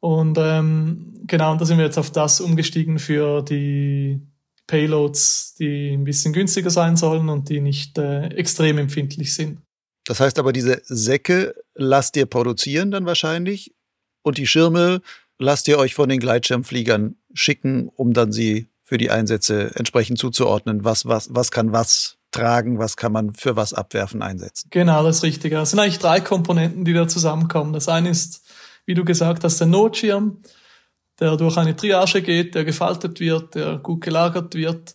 Und 0.00 0.38
ähm, 0.38 1.22
genau, 1.26 1.52
und 1.52 1.60
da 1.60 1.64
sind 1.64 1.78
wir 1.78 1.84
jetzt 1.84 1.98
auf 1.98 2.10
das 2.10 2.40
umgestiegen 2.40 2.98
für 2.98 3.42
die 3.42 4.20
Payloads, 4.66 5.54
die 5.58 5.92
ein 5.92 6.04
bisschen 6.04 6.32
günstiger 6.32 6.70
sein 6.70 6.96
sollen 6.96 7.28
und 7.28 7.48
die 7.48 7.60
nicht 7.60 7.98
äh, 7.98 8.26
extrem 8.28 8.78
empfindlich 8.78 9.34
sind. 9.34 9.63
Das 10.04 10.20
heißt 10.20 10.38
aber, 10.38 10.52
diese 10.52 10.82
Säcke 10.84 11.54
lasst 11.74 12.16
ihr 12.16 12.26
produzieren 12.26 12.90
dann 12.90 13.06
wahrscheinlich 13.06 13.74
und 14.22 14.38
die 14.38 14.46
Schirme 14.46 15.00
lasst 15.38 15.68
ihr 15.68 15.78
euch 15.78 15.94
von 15.94 16.08
den 16.08 16.20
Gleitschirmfliegern 16.20 17.16
schicken, 17.32 17.88
um 17.88 18.12
dann 18.12 18.32
sie 18.32 18.68
für 18.82 18.98
die 18.98 19.10
Einsätze 19.10 19.74
entsprechend 19.74 20.18
zuzuordnen. 20.18 20.84
Was, 20.84 21.06
was, 21.06 21.34
was 21.34 21.50
kann 21.50 21.72
was 21.72 22.18
tragen, 22.30 22.78
was 22.78 22.96
kann 22.96 23.12
man 23.12 23.32
für 23.32 23.56
was 23.56 23.72
abwerfen, 23.72 24.22
einsetzen? 24.22 24.68
Genau, 24.70 25.02
das 25.02 25.16
ist 25.16 25.22
richtig. 25.22 25.52
Es 25.52 25.70
sind 25.70 25.78
eigentlich 25.78 25.98
drei 25.98 26.20
Komponenten, 26.20 26.84
die 26.84 26.92
da 26.92 27.08
zusammenkommen. 27.08 27.72
Das 27.72 27.88
eine 27.88 28.10
ist, 28.10 28.42
wie 28.84 28.94
du 28.94 29.04
gesagt 29.04 29.44
hast, 29.44 29.58
der 29.58 29.68
Notschirm, 29.68 30.42
der 31.20 31.36
durch 31.36 31.56
eine 31.56 31.76
Triage 31.76 32.22
geht, 32.22 32.54
der 32.54 32.64
gefaltet 32.64 33.20
wird, 33.20 33.54
der 33.54 33.78
gut 33.78 34.02
gelagert 34.02 34.54
wird. 34.54 34.94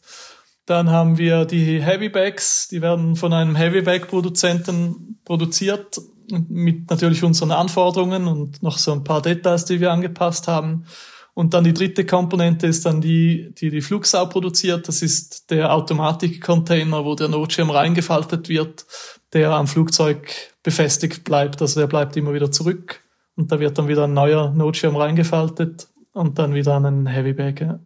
Dann 0.69 0.91
haben 0.91 1.17
wir 1.17 1.45
die 1.45 1.81
Heavy 1.81 2.09
Bags, 2.09 2.67
die 2.67 2.83
werden 2.83 3.15
von 3.15 3.33
einem 3.33 3.55
Heavy 3.55 3.81
Bag 3.81 4.07
Produzenten 4.07 5.19
produziert 5.25 5.99
mit 6.29 6.91
natürlich 6.91 7.23
unseren 7.23 7.49
Anforderungen 7.49 8.27
und 8.27 8.61
noch 8.61 8.77
so 8.77 8.91
ein 8.91 9.03
paar 9.03 9.23
Details, 9.23 9.65
die 9.65 9.79
wir 9.79 9.91
angepasst 9.91 10.47
haben. 10.47 10.85
Und 11.33 11.55
dann 11.55 11.63
die 11.63 11.73
dritte 11.73 12.05
Komponente 12.05 12.67
ist 12.67 12.85
dann 12.85 13.01
die, 13.01 13.51
die 13.55 13.71
die 13.71 13.81
Flugsau 13.81 14.27
produziert. 14.27 14.87
Das 14.87 15.01
ist 15.01 15.49
der 15.49 15.73
Automatikcontainer, 15.73 17.03
wo 17.03 17.15
der 17.15 17.29
Notschirm 17.29 17.71
reingefaltet 17.71 18.47
wird, 18.47 18.85
der 19.33 19.49
am 19.53 19.65
Flugzeug 19.65 20.31
befestigt 20.61 21.23
bleibt. 21.23 21.63
Also 21.63 21.79
der 21.79 21.87
bleibt 21.87 22.15
immer 22.15 22.35
wieder 22.35 22.51
zurück. 22.51 23.01
Und 23.35 23.51
da 23.51 23.59
wird 23.59 23.79
dann 23.79 23.87
wieder 23.87 24.03
ein 24.03 24.13
neuer 24.13 24.51
Notschirm 24.51 24.95
reingefaltet 24.95 25.87
und 26.13 26.37
dann 26.37 26.53
wieder 26.53 26.79
ein 26.79 27.07
Heavybag. 27.07 27.59
Ja. 27.59 27.79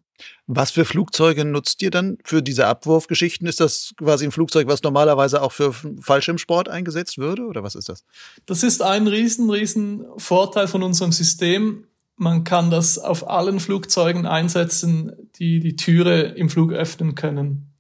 Was 0.48 0.72
für 0.72 0.86
Flugzeuge 0.86 1.46
nutzt 1.46 1.82
ihr 1.82 1.92
dann 1.92 2.18
für 2.24 2.42
diese 2.42 2.68
Abwurfgeschichten? 2.68 3.48
Ist 3.48 3.60
das 3.60 3.94
quasi 3.98 4.26
ein 4.26 4.32
Flugzeug, 4.32 4.68
was 4.68 4.84
normalerweise 4.84 5.42
auch 5.42 5.52
für 5.52 5.74
Fallschirmsport 5.74 6.70
eingesetzt 6.70 7.18
würde 7.18 7.46
oder 7.46 7.64
was 7.64 7.76
ist 7.76 7.90
das? 7.90 8.04
Das 8.46 8.64
ist 8.64 8.82
ein 8.82 9.08
riesen, 9.08 9.50
riesen 9.50 10.06
Vorteil 10.18 10.68
von 10.68 10.84
unserem 10.84 11.12
System. 11.12 11.88
Man 12.16 12.44
kann 12.44 12.70
das 12.70 13.00
auf 13.00 13.28
allen 13.28 13.60
Flugzeugen 13.60 14.26
einsetzen, 14.26 15.12
die 15.36 15.60
die 15.60 15.76
Türe 15.76 16.22
im 16.22 16.50
Flug 16.50 16.72
öffnen 16.72 17.16
können. 17.16 17.73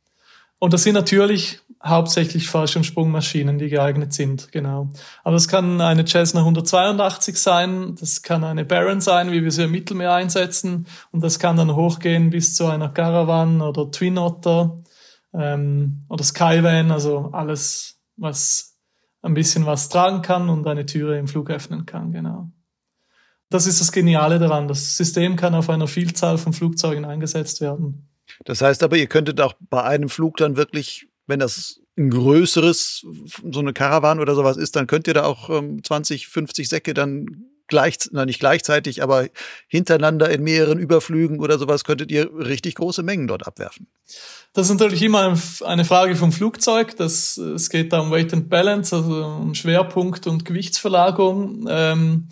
Und 0.63 0.71
das 0.71 0.83
sind 0.83 0.93
natürlich 0.93 1.59
hauptsächlich 1.83 2.47
Fallschirmsprungmaschinen, 2.47 3.57
die 3.57 3.67
geeignet 3.67 4.13
sind, 4.13 4.49
genau. 4.53 4.87
Aber 5.25 5.35
es 5.35 5.49
kann 5.49 5.81
eine 5.81 6.05
Cessna 6.05 6.39
182 6.39 7.37
sein, 7.37 7.95
das 7.99 8.21
kann 8.21 8.45
eine 8.45 8.63
Baron 8.63 9.01
sein, 9.01 9.33
wie 9.33 9.43
wir 9.43 9.51
sie 9.51 9.65
im 9.65 9.71
Mittelmeer 9.71 10.13
einsetzen, 10.13 10.87
und 11.11 11.21
das 11.21 11.37
kann 11.37 11.57
dann 11.57 11.75
hochgehen 11.75 12.29
bis 12.29 12.55
zu 12.55 12.67
einer 12.67 12.87
Caravan 12.87 13.59
oder 13.59 13.91
Twin 13.91 14.17
Otter 14.17 14.81
ähm, 15.33 16.05
oder 16.07 16.23
Skyvan, 16.23 16.91
also 16.91 17.31
alles, 17.33 17.99
was 18.15 18.77
ein 19.21 19.33
bisschen 19.33 19.65
was 19.65 19.89
tragen 19.89 20.21
kann 20.21 20.47
und 20.47 20.65
eine 20.65 20.85
Türe 20.85 21.19
im 21.19 21.27
Flug 21.27 21.49
öffnen 21.49 21.85
kann, 21.85 22.13
genau. 22.13 22.51
Das 23.49 23.67
ist 23.67 23.81
das 23.81 23.91
Geniale 23.91 24.39
daran. 24.39 24.69
Das 24.69 24.95
System 24.95 25.35
kann 25.35 25.55
auf 25.55 25.69
einer 25.69 25.87
Vielzahl 25.87 26.37
von 26.37 26.53
Flugzeugen 26.53 27.03
eingesetzt 27.03 27.59
werden. 27.59 28.07
Das 28.45 28.61
heißt 28.61 28.83
aber, 28.83 28.97
ihr 28.97 29.07
könntet 29.07 29.39
auch 29.41 29.53
bei 29.69 29.83
einem 29.83 30.09
Flug 30.09 30.37
dann 30.37 30.55
wirklich 30.55 31.07
wenn 31.27 31.39
das 31.39 31.79
ein 31.97 32.09
größeres, 32.09 33.05
so 33.51 33.59
eine 33.59 33.73
Karawan 33.73 34.19
oder 34.19 34.35
sowas 34.35 34.57
ist, 34.57 34.75
dann 34.75 34.87
könnt 34.87 35.07
ihr 35.07 35.13
da 35.13 35.25
auch 35.25 35.49
ähm, 35.49 35.83
20, 35.83 36.27
50 36.27 36.67
Säcke 36.67 36.93
dann 36.93 37.45
gleich, 37.67 37.97
na 38.11 38.25
nicht 38.25 38.39
gleichzeitig, 38.39 39.01
aber 39.01 39.27
hintereinander 39.67 40.29
in 40.29 40.43
mehreren 40.43 40.79
Überflügen 40.79 41.39
oder 41.39 41.57
sowas 41.57 41.83
könntet 41.83 42.11
ihr 42.11 42.29
richtig 42.35 42.75
große 42.75 43.03
Mengen 43.03 43.27
dort 43.27 43.47
abwerfen. 43.47 43.87
Das 44.53 44.69
ist 44.69 44.79
natürlich 44.79 45.01
immer 45.01 45.37
eine 45.63 45.85
Frage 45.85 46.15
vom 46.15 46.31
Flugzeug. 46.31 46.97
Das, 46.97 47.37
es 47.37 47.69
geht 47.69 47.93
da 47.93 47.99
um 47.99 48.11
Weight 48.11 48.33
and 48.33 48.49
Balance, 48.49 48.95
also 48.95 49.23
um 49.25 49.55
Schwerpunkt 49.55 50.27
und 50.27 50.45
Gewichtsverlagerung. 50.45 51.67
Ähm, 51.69 52.27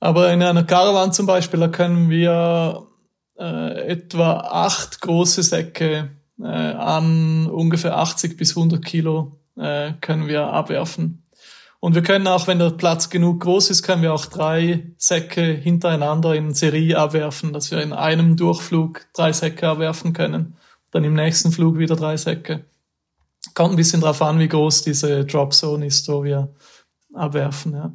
aber 0.00 0.32
in 0.32 0.42
einer 0.42 0.64
Caravan 0.64 1.12
zum 1.12 1.26
Beispiel, 1.26 1.60
da 1.60 1.68
können 1.68 2.10
wir 2.10 2.86
äh, 3.38 3.88
etwa 3.88 4.38
acht 4.40 5.00
große 5.00 5.42
Säcke 5.42 6.10
äh, 6.40 6.44
an 6.44 7.46
ungefähr 7.46 7.96
80 7.96 8.36
bis 8.36 8.56
100 8.56 8.84
Kilo 8.84 9.38
äh, 9.56 9.92
können 10.00 10.28
wir 10.28 10.44
abwerfen. 10.44 11.22
Und 11.78 11.94
wir 11.94 12.02
können 12.02 12.26
auch, 12.26 12.46
wenn 12.46 12.58
der 12.58 12.70
Platz 12.70 13.10
genug 13.10 13.40
groß 13.40 13.70
ist, 13.70 13.82
können 13.82 14.02
wir 14.02 14.14
auch 14.14 14.26
drei 14.26 14.92
Säcke 14.96 15.42
hintereinander 15.42 16.34
in 16.34 16.54
Serie 16.54 16.98
abwerfen, 16.98 17.52
dass 17.52 17.70
wir 17.70 17.82
in 17.82 17.92
einem 17.92 18.36
Durchflug 18.36 19.06
drei 19.12 19.32
Säcke 19.32 19.68
abwerfen 19.68 20.12
können. 20.12 20.56
Dann 20.90 21.04
im 21.04 21.14
nächsten 21.14 21.52
Flug 21.52 21.78
wieder 21.78 21.94
drei 21.94 22.16
Säcke. 22.16 22.64
Kommt 23.54 23.74
ein 23.74 23.76
bisschen 23.76 24.00
drauf 24.00 24.22
an, 24.22 24.38
wie 24.38 24.48
groß 24.48 24.82
diese 24.82 25.24
Drop 25.24 25.52
Zone 25.52 25.86
ist, 25.86 26.08
wo 26.08 26.24
wir 26.24 26.54
abwerfen, 27.12 27.74
ja. 27.74 27.92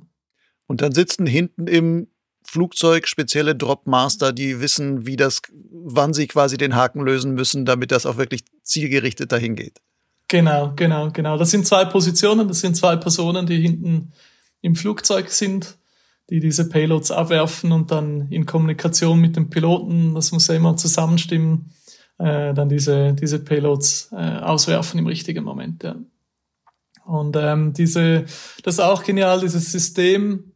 Und 0.67 0.81
dann 0.81 0.93
sitzen 0.93 1.25
hinten 1.25 1.67
im 1.67 2.07
Flugzeug 2.51 3.07
spezielle 3.07 3.55
Dropmaster, 3.55 4.33
die 4.33 4.59
wissen, 4.59 5.05
wie 5.05 5.15
das, 5.15 5.41
wann 5.71 6.13
sie 6.13 6.27
quasi 6.27 6.57
den 6.57 6.75
Haken 6.75 6.99
lösen 7.01 7.33
müssen, 7.33 7.63
damit 7.63 7.93
das 7.93 8.05
auch 8.05 8.17
wirklich 8.17 8.43
zielgerichtet 8.63 9.31
dahin 9.31 9.55
geht. 9.55 9.79
Genau, 10.27 10.73
genau, 10.75 11.11
genau. 11.11 11.37
Das 11.37 11.49
sind 11.51 11.65
zwei 11.65 11.85
Positionen, 11.85 12.49
das 12.49 12.59
sind 12.59 12.75
zwei 12.75 12.97
Personen, 12.97 13.45
die 13.45 13.61
hinten 13.61 14.11
im 14.61 14.75
Flugzeug 14.75 15.29
sind, 15.29 15.77
die 16.29 16.41
diese 16.41 16.67
Payloads 16.67 17.11
abwerfen 17.11 17.71
und 17.71 17.89
dann 17.89 18.29
in 18.29 18.45
Kommunikation 18.45 19.21
mit 19.21 19.37
dem 19.37 19.49
Piloten, 19.49 20.13
das 20.13 20.33
muss 20.33 20.47
ja 20.47 20.55
immer 20.55 20.75
zusammenstimmen, 20.75 21.71
äh, 22.17 22.53
dann 22.53 22.67
diese, 22.67 23.13
diese 23.13 23.39
Payloads 23.39 24.09
äh, 24.11 24.15
auswerfen 24.15 24.99
im 24.99 25.07
richtigen 25.07 25.45
Moment. 25.45 25.83
Ja. 25.83 25.95
Und 27.05 27.37
ähm, 27.37 27.71
diese, 27.71 28.25
das 28.63 28.73
ist 28.75 28.79
auch 28.81 29.03
genial, 29.03 29.39
dieses 29.39 29.71
System, 29.71 30.50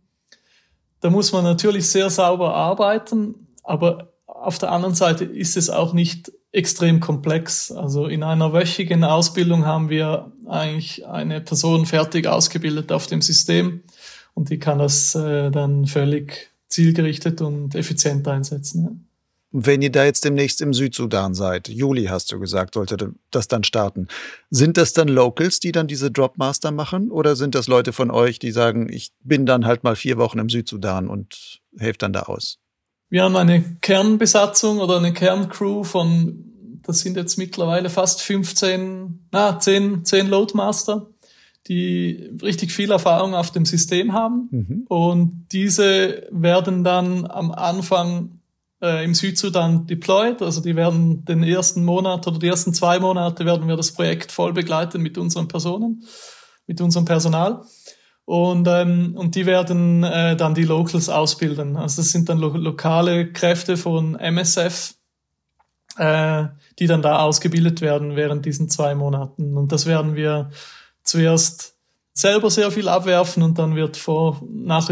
da 1.02 1.10
muss 1.10 1.32
man 1.32 1.44
natürlich 1.44 1.90
sehr 1.90 2.10
sauber 2.10 2.54
arbeiten, 2.54 3.48
aber 3.64 4.14
auf 4.26 4.58
der 4.60 4.72
anderen 4.72 4.96
Seite 4.96 5.26
ist 5.26 5.58
es 5.58 5.70
auch 5.70 5.94
nicht 5.94 6.32
extrem 6.52 7.00
komplex. 7.00 7.72
Also 7.72 8.08
in 8.08 8.24
einer 8.24 8.54
wöchigen 8.54 9.04
Ausbildung 9.04 9.66
haben 9.66 9.90
wir 9.90 10.32
eigentlich 10.48 11.06
eine 11.06 11.42
Person 11.42 11.86
fertig 11.86 12.28
ausgebildet 12.28 12.92
auf 12.92 13.08
dem 13.08 13.22
System 13.22 13.82
und 14.34 14.50
die 14.50 14.60
kann 14.60 14.80
das 14.80 15.16
äh, 15.16 15.52
dann 15.52 15.86
völlig 15.86 16.52
zielgerichtet 16.68 17.42
und 17.42 17.76
effizient 17.76 18.28
einsetzen. 18.28 18.84
Ja. 18.84 18.92
Wenn 19.58 19.82
ihr 19.82 19.90
da 19.90 20.04
jetzt 20.04 20.26
demnächst 20.26 20.60
im 20.60 20.74
Südsudan 20.74 21.34
seid, 21.34 21.70
Juli 21.70 22.08
hast 22.08 22.30
du 22.30 22.42
gesagt, 22.42 22.74
sollte 22.74 23.14
das 23.32 23.48
dann 23.48 23.64
starten. 23.64 24.10
Sind 24.50 24.76
das 24.76 24.92
dann 24.92 25.08
Locals, 25.08 25.62
die 25.62 25.72
dann 25.72 25.88
diese 25.88 26.12
Dropmaster 26.12 26.72
machen? 26.72 27.10
Oder 27.10 27.38
sind 27.38 27.56
das 27.56 27.68
Leute 27.68 27.94
von 27.94 28.12
euch, 28.12 28.38
die 28.38 28.52
sagen, 28.52 28.92
ich 28.92 29.14
bin 29.24 29.46
dann 29.46 29.66
halt 29.66 29.86
mal 29.86 29.96
vier 29.96 30.18
Wochen 30.18 30.40
im 30.40 30.50
Südsudan 30.50 31.08
und 31.08 31.62
helfe 31.78 32.00
dann 32.00 32.12
da 32.12 32.24
aus? 32.24 32.58
Wir 33.10 33.24
haben 33.24 33.38
eine 33.38 33.78
Kernbesatzung 33.80 34.80
oder 34.80 34.98
eine 34.98 35.14
Kerncrew 35.14 35.86
von, 35.86 36.82
das 36.84 37.00
sind 37.00 37.16
jetzt 37.16 37.38
mittlerweile 37.38 37.90
fast 37.90 38.24
15, 38.24 39.28
na, 39.32 39.58
10, 39.58 40.04
10 40.04 40.28
Loadmaster, 40.28 41.08
die 41.70 42.30
richtig 42.44 42.74
viel 42.74 42.92
Erfahrung 42.92 43.34
auf 43.34 43.52
dem 43.52 43.66
System 43.66 44.12
haben. 44.12 44.50
Mhm. 44.52 44.86
Und 44.90 45.48
diese 45.54 46.28
werden 46.30 46.84
dann 46.84 47.26
am 47.26 47.54
Anfang 47.54 48.35
äh, 48.82 49.04
im 49.04 49.14
Südsudan 49.14 49.88
deployed. 49.88 50.42
Also 50.42 50.62
die 50.62 50.76
werden 50.76 51.26
den 51.26 51.44
ersten 51.44 51.84
Monat 51.86 52.28
oder 52.28 52.40
die 52.40 52.48
ersten 52.48 52.74
zwei 52.74 53.00
Monate 53.00 53.46
werden 53.46 53.68
wir 53.68 53.76
das 53.76 53.92
Projekt 53.92 54.32
voll 54.32 54.54
begleiten 54.54 55.02
mit 55.02 55.18
unseren 55.18 55.48
Personen, 55.48 56.04
mit 56.68 56.82
unserem 56.82 57.06
Personal. 57.06 57.64
Und, 58.26 58.68
ähm, 58.68 59.14
und 59.16 59.36
die 59.36 59.46
werden 59.46 60.04
äh, 60.04 60.36
dann 60.36 60.56
die 60.56 60.64
Locals 60.64 61.10
ausbilden. 61.10 61.78
Also 61.78 62.02
das 62.02 62.12
sind 62.12 62.28
dann 62.28 62.40
lo 62.40 62.50
lokale 62.58 63.32
Kräfte 63.32 63.78
von 63.78 64.16
MSF, 64.16 64.96
äh, 65.98 66.46
die 66.80 66.88
dann 66.88 67.04
da 67.04 67.20
ausgebildet 67.20 67.82
werden 67.82 68.16
während 68.16 68.46
diesen 68.46 68.68
zwei 68.68 68.96
Monaten. 68.96 69.56
Und 69.56 69.72
das 69.72 69.86
werden 69.86 70.16
wir 70.16 70.50
zuerst 71.04 71.76
selber 72.14 72.50
sehr 72.50 72.72
viel 72.72 72.88
abwerfen 72.88 73.44
und 73.44 73.60
dann 73.60 73.76
wird 73.76 73.98
vor, 73.98 74.42
nach, 74.50 74.90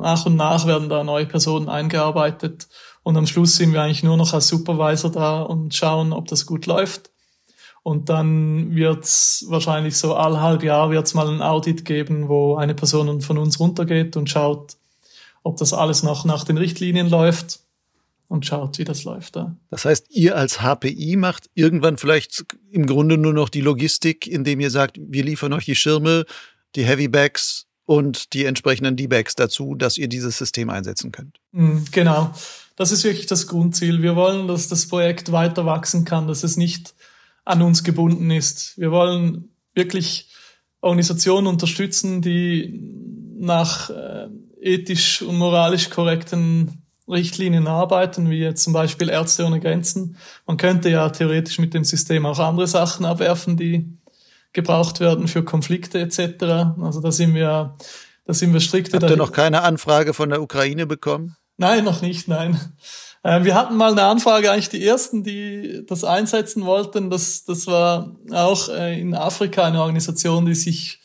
nach 0.00 0.26
und 0.26 0.36
nach 0.36 0.66
werden 0.66 0.88
da 0.88 1.04
neue 1.04 1.26
Personen 1.26 1.68
eingearbeitet 1.68 2.68
und 3.02 3.16
am 3.16 3.26
Schluss 3.26 3.56
sind 3.56 3.72
wir 3.72 3.82
eigentlich 3.82 4.02
nur 4.02 4.16
noch 4.16 4.32
als 4.32 4.48
Supervisor 4.48 5.10
da 5.10 5.42
und 5.42 5.74
schauen, 5.74 6.12
ob 6.12 6.28
das 6.28 6.46
gut 6.46 6.66
läuft. 6.66 7.10
Und 7.82 8.10
dann 8.10 8.74
wird's 8.74 9.46
wahrscheinlich 9.48 9.96
so 9.96 10.14
all 10.14 10.40
halb 10.40 10.62
Jahr 10.62 10.90
wird's 10.90 11.14
mal 11.14 11.28
ein 11.28 11.40
Audit 11.40 11.86
geben, 11.86 12.28
wo 12.28 12.56
eine 12.56 12.74
Person 12.74 13.22
von 13.22 13.38
uns 13.38 13.58
runtergeht 13.58 14.16
und 14.16 14.28
schaut, 14.28 14.76
ob 15.42 15.56
das 15.56 15.72
alles 15.72 16.02
noch 16.02 16.26
nach 16.26 16.44
den 16.44 16.58
Richtlinien 16.58 17.08
läuft. 17.08 17.60
und 18.28 18.46
schaut, 18.46 18.78
wie 18.78 18.84
das 18.84 19.02
läuft 19.02 19.34
da. 19.34 19.56
Das 19.70 19.84
heißt, 19.84 20.06
ihr 20.10 20.36
als 20.36 20.60
HPI 20.60 21.16
macht 21.16 21.50
irgendwann 21.54 21.96
vielleicht 21.96 22.44
im 22.70 22.86
Grunde 22.86 23.18
nur 23.18 23.32
noch 23.32 23.48
die 23.48 23.60
Logistik, 23.60 24.28
indem 24.28 24.60
ihr 24.60 24.70
sagt, 24.70 25.00
wir 25.00 25.24
liefern 25.24 25.52
euch 25.52 25.64
die 25.64 25.74
Schirme, 25.74 26.24
die 26.76 26.84
Heavy 26.84 27.08
Bags 27.08 27.66
und 27.90 28.34
die 28.34 28.44
entsprechenden 28.44 28.94
D-Bags 28.94 29.34
dazu, 29.34 29.74
dass 29.74 29.98
ihr 29.98 30.06
dieses 30.06 30.38
System 30.38 30.70
einsetzen 30.70 31.10
könnt. 31.10 31.40
Mhm, 31.50 31.86
genau. 31.90 32.32
Das 32.76 32.92
ist 32.92 33.02
wirklich 33.02 33.26
das 33.26 33.48
Grundziel. 33.48 34.00
Wir 34.00 34.14
wollen, 34.14 34.46
dass 34.46 34.68
das 34.68 34.86
Projekt 34.86 35.32
weiter 35.32 35.66
wachsen 35.66 36.04
kann, 36.04 36.28
dass 36.28 36.44
es 36.44 36.56
nicht 36.56 36.94
an 37.44 37.62
uns 37.62 37.82
gebunden 37.82 38.30
ist. 38.30 38.78
Wir 38.78 38.92
wollen 38.92 39.48
wirklich 39.74 40.28
Organisationen 40.80 41.48
unterstützen, 41.48 42.22
die 42.22 42.80
nach 43.40 43.90
äh, 43.90 44.28
ethisch 44.60 45.22
und 45.22 45.36
moralisch 45.36 45.90
korrekten 45.90 46.84
Richtlinien 47.08 47.66
arbeiten, 47.66 48.30
wie 48.30 48.38
jetzt 48.38 48.62
zum 48.62 48.72
Beispiel 48.72 49.08
Ärzte 49.08 49.44
ohne 49.44 49.58
Grenzen. 49.58 50.16
Man 50.46 50.58
könnte 50.58 50.90
ja 50.90 51.08
theoretisch 51.08 51.58
mit 51.58 51.74
dem 51.74 51.82
System 51.82 52.24
auch 52.24 52.38
andere 52.38 52.68
Sachen 52.68 53.04
abwerfen, 53.04 53.56
die 53.56 53.98
gebraucht 54.52 55.00
werden 55.00 55.28
für 55.28 55.44
Konflikte 55.44 56.00
etc. 56.00 56.42
Also 56.82 57.00
da 57.00 57.12
sind 57.12 57.34
wir, 57.34 57.76
da 58.24 58.34
sind 58.34 58.52
wir 58.52 58.60
strikte. 58.60 58.96
Habt 58.96 59.10
ihr 59.10 59.16
noch 59.16 59.32
keine 59.32 59.62
Anfrage 59.62 60.14
von 60.14 60.30
der 60.30 60.42
Ukraine 60.42 60.86
bekommen? 60.86 61.36
Nein, 61.56 61.84
noch 61.84 62.02
nicht, 62.02 62.26
nein. 62.28 62.58
Äh, 63.22 63.44
wir 63.44 63.54
hatten 63.54 63.76
mal 63.76 63.92
eine 63.92 64.04
Anfrage, 64.04 64.50
eigentlich 64.50 64.70
die 64.70 64.84
ersten, 64.84 65.22
die 65.22 65.84
das 65.86 66.04
einsetzen 66.04 66.64
wollten. 66.64 67.10
Das, 67.10 67.44
das 67.44 67.66
war 67.66 68.16
auch 68.32 68.68
äh, 68.68 68.98
in 68.98 69.14
Afrika 69.14 69.64
eine 69.64 69.80
Organisation, 69.82 70.46
die 70.46 70.54
sich 70.54 71.00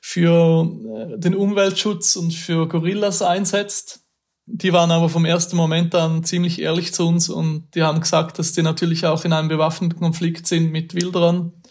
für 0.00 0.68
äh, 1.14 1.18
den 1.18 1.36
Umweltschutz 1.36 2.16
und 2.16 2.34
für 2.34 2.66
Gorillas 2.66 3.22
einsetzt. 3.22 4.00
Die 4.46 4.72
waren 4.72 4.90
aber 4.90 5.08
vom 5.08 5.24
ersten 5.24 5.56
Moment 5.56 5.94
an 5.94 6.24
ziemlich 6.24 6.60
ehrlich 6.60 6.92
zu 6.92 7.06
uns 7.06 7.28
und 7.28 7.68
die 7.76 7.84
haben 7.84 8.00
gesagt, 8.00 8.40
dass 8.40 8.52
die 8.52 8.62
natürlich 8.62 9.06
auch 9.06 9.24
in 9.24 9.32
einem 9.32 9.48
bewaffneten 9.48 10.00
Konflikt 10.00 10.48
sind 10.48 10.72
mit 10.72 10.94
Wilderern 10.94 11.61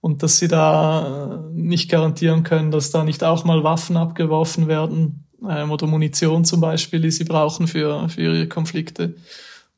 und 0.00 0.22
dass 0.22 0.38
sie 0.38 0.48
da 0.48 1.44
nicht 1.52 1.90
garantieren 1.90 2.42
können, 2.42 2.70
dass 2.70 2.90
da 2.90 3.04
nicht 3.04 3.22
auch 3.22 3.44
mal 3.44 3.62
Waffen 3.64 3.96
abgeworfen 3.96 4.66
werden 4.66 5.26
ähm, 5.48 5.70
oder 5.70 5.86
Munition 5.86 6.44
zum 6.44 6.60
Beispiel, 6.60 7.00
die 7.00 7.10
sie 7.10 7.24
brauchen 7.24 7.66
für, 7.66 8.08
für 8.08 8.22
ihre 8.22 8.48
Konflikte. 8.48 9.14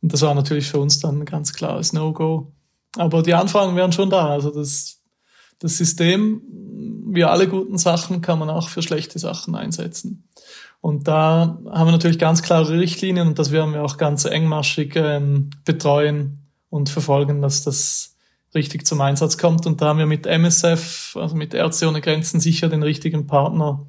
Und 0.01 0.13
das 0.13 0.23
war 0.23 0.35
natürlich 0.35 0.69
für 0.69 0.79
uns 0.79 1.01
dann 1.01 1.25
ganz 1.25 1.53
klares 1.53 1.93
No-Go. 1.93 2.53
Aber 2.97 3.23
die 3.23 3.35
Anfragen 3.35 3.77
wären 3.77 3.93
schon 3.93 4.11
da. 4.11 4.29
Also 4.29 4.51
das, 4.51 5.01
das 5.59 5.77
System, 5.77 6.43
wie 7.07 7.25
alle 7.25 7.49
guten 7.49 7.79
Sachen, 7.79 8.21
kann 8.21 8.39
man 8.39 8.51
auch 8.51 8.69
für 8.69 8.83
schlechte 8.83 9.19
Sachen 9.19 9.55
einsetzen. 9.55 10.29
Und 10.81 11.07
da 11.07 11.59
haben 11.71 11.87
wir 11.87 11.93
natürlich 11.93 12.19
ganz 12.19 12.43
klare 12.43 12.79
Richtlinien 12.79 13.29
und 13.29 13.39
das 13.39 13.53
werden 13.53 13.73
wir 13.73 13.85
auch 13.85 13.97
ganz 13.99 14.25
engmaschig 14.25 14.97
ähm, 14.97 15.51
betreuen 15.65 16.41
und 16.71 16.91
verfolgen, 16.91 17.41
dass 17.41 17.63
das 17.63 18.12
richtig 18.55 18.87
zum 18.87 19.01
Einsatz 19.01 19.39
kommt. 19.39 19.67
Und 19.67 19.81
da 19.81 19.89
haben 19.89 19.99
wir 19.99 20.07
mit 20.07 20.27
MSF, 20.27 21.17
also 21.17 21.35
mit 21.35 21.55
Ärzte 21.55 21.89
ohne 21.89 22.01
Grenzen, 22.01 22.41
sicher 22.41 22.69
den 22.69 22.83
richtigen 22.83 23.27
Partner 23.27 23.87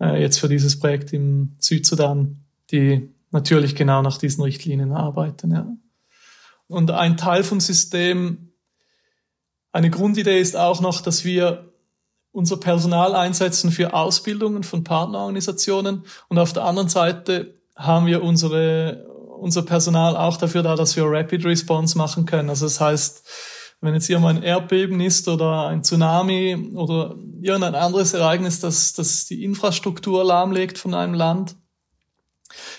äh, 0.00 0.20
jetzt 0.20 0.38
für 0.38 0.48
dieses 0.48 0.78
Projekt 0.78 1.12
im 1.12 1.54
Südsudan, 1.58 2.44
die 2.70 3.10
natürlich 3.30 3.74
genau 3.74 4.02
nach 4.02 4.18
diesen 4.18 4.42
Richtlinien 4.42 4.92
arbeiten. 4.92 5.50
Ja. 5.52 5.68
Und 6.68 6.90
ein 6.90 7.16
Teil 7.16 7.44
vom 7.44 7.60
System, 7.60 8.52
eine 9.72 9.90
Grundidee 9.90 10.40
ist 10.40 10.56
auch 10.56 10.80
noch, 10.80 11.00
dass 11.00 11.24
wir 11.24 11.72
unser 12.32 12.58
Personal 12.58 13.14
einsetzen 13.14 13.70
für 13.70 13.94
Ausbildungen 13.94 14.62
von 14.62 14.84
Partnerorganisationen 14.84 16.04
und 16.28 16.38
auf 16.38 16.52
der 16.52 16.64
anderen 16.64 16.88
Seite 16.88 17.54
haben 17.74 18.06
wir 18.06 18.22
unsere, 18.22 19.06
unser 19.38 19.62
Personal 19.62 20.16
auch 20.16 20.36
dafür 20.36 20.62
da, 20.62 20.76
dass 20.76 20.96
wir 20.96 21.04
Rapid 21.06 21.44
Response 21.44 21.96
machen 21.96 22.26
können. 22.26 22.50
Also 22.50 22.66
das 22.66 22.80
heißt, 22.80 23.26
wenn 23.86 23.94
jetzt 23.94 24.06
hier 24.06 24.18
mal 24.18 24.36
ein 24.36 24.42
Erdbeben 24.42 25.00
ist 25.00 25.28
oder 25.28 25.68
ein 25.68 25.82
Tsunami 25.82 26.72
oder 26.74 27.16
irgendein 27.40 27.74
anderes 27.74 28.12
Ereignis, 28.12 28.60
das, 28.60 28.92
das 28.92 29.26
die 29.26 29.44
Infrastruktur 29.44 30.24
lahmlegt 30.24 30.78
von 30.78 30.92
einem 30.92 31.14
Land, 31.14 31.56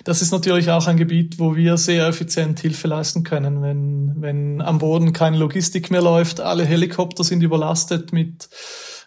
das 0.03 0.21
ist 0.21 0.31
natürlich 0.31 0.69
auch 0.69 0.87
ein 0.87 0.97
Gebiet, 0.97 1.39
wo 1.39 1.55
wir 1.55 1.77
sehr 1.77 2.07
effizient 2.07 2.59
Hilfe 2.59 2.87
leisten 2.87 3.23
können. 3.23 3.61
Wenn, 3.61 4.21
wenn 4.21 4.61
am 4.61 4.79
Boden 4.79 5.13
keine 5.13 5.37
Logistik 5.37 5.91
mehr 5.91 6.01
läuft, 6.01 6.39
alle 6.39 6.65
Helikopter 6.65 7.23
sind 7.23 7.43
überlastet 7.43 8.13
mit, 8.13 8.49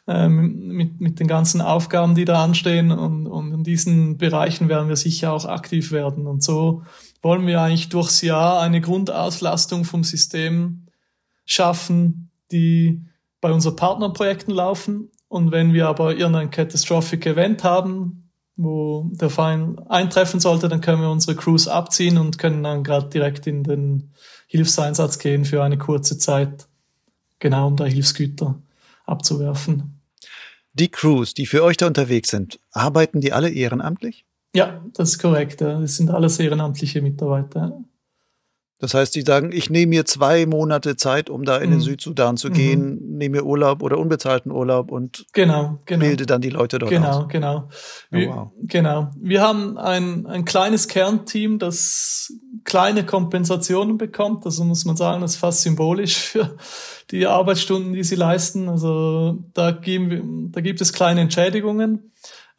ähm, 0.07 0.69
mit, 0.69 1.01
mit 1.01 1.21
den 1.21 1.27
ganzen 1.27 1.61
Aufgaben, 1.61 2.15
die 2.15 2.25
da 2.25 2.45
anstehen. 2.45 2.93
Und, 2.93 3.27
und 3.27 3.53
in 3.53 3.65
diesen 3.65 4.19
Bereichen 4.19 4.69
werden 4.69 4.89
wir 4.89 4.97
sicher 4.97 5.33
auch 5.33 5.47
aktiv 5.47 5.93
werden. 5.93 6.27
Und 6.27 6.43
so 6.43 6.83
wollen 7.23 7.47
wir 7.47 7.61
eigentlich 7.61 7.89
durchs 7.89 8.21
Jahr 8.23 8.61
eine 8.61 8.81
Grundauslastung 8.81 9.85
vom 9.85 10.05
System 10.05 10.87
schaffen, 11.51 12.31
die 12.53 13.03
bei 13.41 13.53
unseren 13.53 13.77
Partnerprojekten 13.77 14.55
laufen. 14.55 15.11
Und 15.29 15.51
wenn 15.53 15.73
wir 15.73 15.89
aber 15.89 16.17
irgendein 16.17 16.51
Catastrophic 16.51 17.27
Event 17.27 17.65
haben, 17.65 18.31
wo 18.57 19.11
der 19.13 19.31
Fall 19.31 19.77
eintreffen 19.89 20.39
sollte, 20.39 20.69
dann 20.69 20.81
können 20.81 21.03
wir 21.03 21.11
unsere 21.11 21.37
Crews 21.37 21.67
abziehen 21.67 22.19
und 22.19 22.39
können 22.39 22.63
dann 22.63 22.85
gerade 22.85 23.09
direkt 23.09 23.47
in 23.47 23.65
den 23.65 24.13
Hilfseinsatz 24.47 25.19
gehen 25.19 25.45
für 25.45 25.63
eine 25.63 25.79
kurze 25.79 26.19
Zeit, 26.19 26.69
genau 27.39 27.69
um 27.69 27.77
da 27.77 27.85
Hilfsgüter 27.85 28.61
abzuwerfen. 29.07 30.01
Die 30.75 30.89
Crews, 30.89 31.35
die 31.35 31.47
für 31.47 31.65
euch 31.65 31.77
da 31.77 31.87
unterwegs 31.87 32.31
sind, 32.31 32.61
arbeiten 32.71 33.21
die 33.21 33.33
alle 33.33 33.51
ehrenamtlich? 33.51 34.25
Ja, 34.55 34.85
das 34.95 35.11
ist 35.11 35.19
korrekt. 35.19 35.61
Das 35.61 35.97
sind 35.97 36.11
alles 36.11 36.39
ehrenamtliche 36.39 37.03
Mitarbeiter. 37.03 37.83
Das 38.81 38.95
heißt, 38.95 39.15
die 39.15 39.21
sagen, 39.21 39.53
ich 39.53 39.69
nehme 39.69 39.91
mir 39.91 40.07
zwei 40.07 40.47
Monate 40.47 40.97
Zeit, 40.97 41.29
um 41.29 41.45
da 41.45 41.59
in 41.59 41.71
den 41.71 41.81
mhm. 41.81 41.85
Südsudan 41.85 42.39
zu 42.39 42.51
gehen, 42.51 42.95
mhm. 42.95 43.19
nehme 43.19 43.37
mir 43.37 43.45
Urlaub 43.45 43.83
oder 43.83 43.99
unbezahlten 43.99 44.51
Urlaub 44.51 44.91
und 44.91 45.27
genau, 45.35 45.79
genau. 45.85 46.01
bilde 46.01 46.25
dann 46.25 46.41
die 46.41 46.49
Leute 46.49 46.79
dort 46.79 46.91
genau, 46.91 47.09
aus. 47.09 47.29
Genau, 47.29 47.69
genau. 48.11 48.31
Oh, 48.33 48.37
wow. 48.37 48.53
Genau. 48.63 49.11
Wir 49.21 49.43
haben 49.43 49.77
ein, 49.77 50.27
ein 50.27 50.47
kleines 50.47 50.89
Kernteam, 50.89 51.59
das 51.59 52.33
kleine 52.65 53.05
Kompensationen 53.05 53.99
bekommt. 53.99 54.47
Also 54.47 54.65
muss 54.65 54.87
man 54.87 54.97
sagen, 54.97 55.21
das 55.21 55.33
ist 55.33 55.37
fast 55.37 55.61
symbolisch 55.61 56.17
für 56.19 56.57
die 57.11 57.27
Arbeitsstunden, 57.27 57.93
die 57.93 58.05
sie 58.05 58.17
leisten. 58.17 58.71
Also 58.71 59.45
da, 59.53 59.73
geben 59.73 60.53
da 60.53 60.63
gibt 60.63 60.81
es 60.81 60.95
kleine 60.95 61.21
Entschädigungen. 61.21 62.11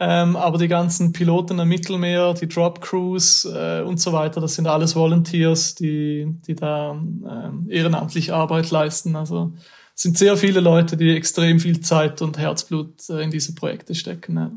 Ähm, 0.03 0.35
aber 0.35 0.57
die 0.57 0.67
ganzen 0.67 1.13
Piloten 1.13 1.59
am 1.59 1.67
Mittelmeer, 1.67 2.33
die 2.33 2.47
Drop 2.47 2.81
Crews 2.81 3.45
äh, 3.45 3.81
und 3.81 3.99
so 3.99 4.11
weiter, 4.11 4.41
das 4.41 4.55
sind 4.55 4.65
alles 4.65 4.95
Volunteers, 4.95 5.75
die, 5.75 6.25
die 6.47 6.55
da 6.55 6.93
ähm, 6.93 7.67
ehrenamtlich 7.69 8.33
Arbeit 8.33 8.71
leisten. 8.71 9.15
Also 9.15 9.53
es 9.95 10.01
sind 10.01 10.17
sehr 10.17 10.37
viele 10.37 10.59
Leute, 10.59 10.97
die 10.97 11.15
extrem 11.15 11.59
viel 11.59 11.81
Zeit 11.81 12.23
und 12.23 12.39
Herzblut 12.39 13.07
äh, 13.11 13.21
in 13.21 13.29
diese 13.29 13.53
Projekte 13.53 13.93
stecken. 13.93 14.37
Ja. 14.37 14.51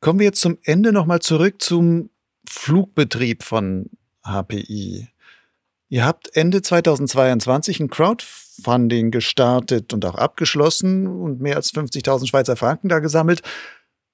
Kommen 0.00 0.18
wir 0.18 0.24
jetzt 0.24 0.40
zum 0.40 0.56
Ende 0.62 0.94
nochmal 0.94 1.20
zurück 1.20 1.60
zum 1.60 2.08
Flugbetrieb 2.48 3.42
von 3.42 3.90
HPI. 4.24 5.08
Ihr 5.90 6.06
habt 6.06 6.34
Ende 6.34 6.62
2022 6.62 7.80
ein 7.80 7.90
Crowdfunding 7.90 9.10
gestartet 9.10 9.92
und 9.92 10.06
auch 10.06 10.14
abgeschlossen 10.14 11.06
und 11.06 11.42
mehr 11.42 11.56
als 11.56 11.74
50.000 11.74 12.28
Schweizer 12.28 12.56
Franken 12.56 12.88
da 12.88 13.00
gesammelt. 13.00 13.42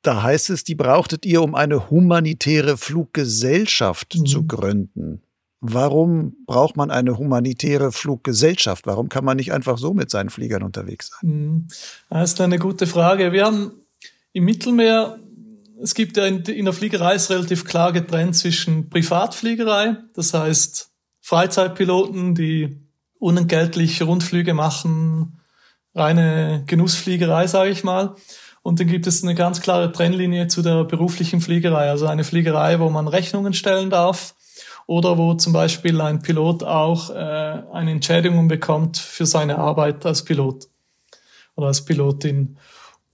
Da 0.02 0.22
heißt 0.22 0.50
es, 0.50 0.64
die 0.64 0.74
brauchtet 0.74 1.24
ihr, 1.24 1.42
um 1.42 1.54
eine 1.54 1.90
humanitäre 1.90 2.76
Fluggesellschaft 2.76 4.16
mhm. 4.16 4.26
zu 4.26 4.46
gründen. 4.46 5.22
Warum 5.60 6.34
braucht 6.44 6.76
man 6.76 6.90
eine 6.90 7.18
humanitäre 7.18 7.92
Fluggesellschaft? 7.92 8.84
Warum 8.88 9.08
kann 9.08 9.24
man 9.24 9.36
nicht 9.36 9.52
einfach 9.52 9.78
so 9.78 9.94
mit 9.94 10.10
seinen 10.10 10.28
Fliegern 10.28 10.64
unterwegs 10.64 11.10
sein? 11.10 11.30
Mhm. 11.30 11.68
Das 12.10 12.32
ist 12.32 12.40
eine 12.40 12.58
gute 12.58 12.88
Frage. 12.88 13.32
Wir 13.32 13.46
haben 13.46 13.70
im 14.32 14.44
Mittelmeer, 14.44 15.20
es 15.80 15.94
gibt 15.94 16.16
ja 16.16 16.26
in, 16.26 16.42
in 16.42 16.64
der 16.64 16.74
Fliegerei 16.74 17.14
ist 17.14 17.30
relativ 17.30 17.64
klar 17.64 17.92
getrennt 17.92 18.34
zwischen 18.34 18.90
Privatfliegerei, 18.90 19.98
das 20.14 20.34
heißt 20.34 20.90
Freizeitpiloten, 21.20 22.34
die 22.34 22.80
unentgeltlich 23.20 24.02
Rundflüge 24.02 24.54
machen, 24.54 25.38
reine 25.94 26.64
Genussfliegerei, 26.66 27.46
sage 27.46 27.70
ich 27.70 27.84
mal. 27.84 28.16
Und 28.62 28.78
dann 28.78 28.86
gibt 28.86 29.06
es 29.06 29.22
eine 29.22 29.34
ganz 29.34 29.60
klare 29.60 29.90
Trennlinie 29.90 30.46
zu 30.46 30.62
der 30.62 30.84
beruflichen 30.84 31.40
Fliegerei, 31.40 31.90
also 31.90 32.06
eine 32.06 32.24
Fliegerei, 32.24 32.78
wo 32.78 32.88
man 32.90 33.08
Rechnungen 33.08 33.54
stellen 33.54 33.90
darf 33.90 34.34
oder 34.86 35.18
wo 35.18 35.34
zum 35.34 35.52
Beispiel 35.52 36.00
ein 36.00 36.22
Pilot 36.22 36.62
auch 36.62 37.10
äh, 37.10 37.62
eine 37.72 37.90
Entschädigung 37.90 38.48
bekommt 38.48 38.98
für 38.98 39.26
seine 39.26 39.58
Arbeit 39.58 40.06
als 40.06 40.24
Pilot 40.24 40.68
oder 41.56 41.68
als 41.68 41.84
Pilotin. 41.84 42.56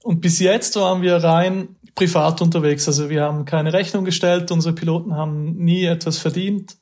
Und 0.03 0.21
bis 0.21 0.39
jetzt 0.39 0.77
waren 0.77 1.03
wir 1.03 1.17
rein 1.17 1.77
privat 1.95 2.41
unterwegs, 2.43 2.87
also 2.87 3.11
wir 3.11 3.23
haben 3.23 3.45
keine 3.45 3.73
Rechnung 3.73 4.05
gestellt, 4.05 4.51
unsere 4.51 4.75
Piloten 4.75 5.17
haben 5.17 5.57
nie 5.57 5.85
etwas 5.85 6.19
verdient 6.19 6.77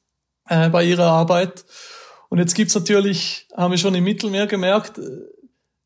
äh, 0.49 0.69
bei 0.69 0.85
ihrer 0.85 1.07
Arbeit. 1.07 1.65
Und 2.29 2.39
jetzt 2.39 2.55
gibt's 2.55 2.75
natürlich, 2.75 3.49
haben 3.57 3.71
wir 3.71 3.79
schon 3.79 3.95
im 3.95 4.05
Mittelmeer 4.05 4.47
gemerkt, 4.47 4.99
äh, 4.99 5.03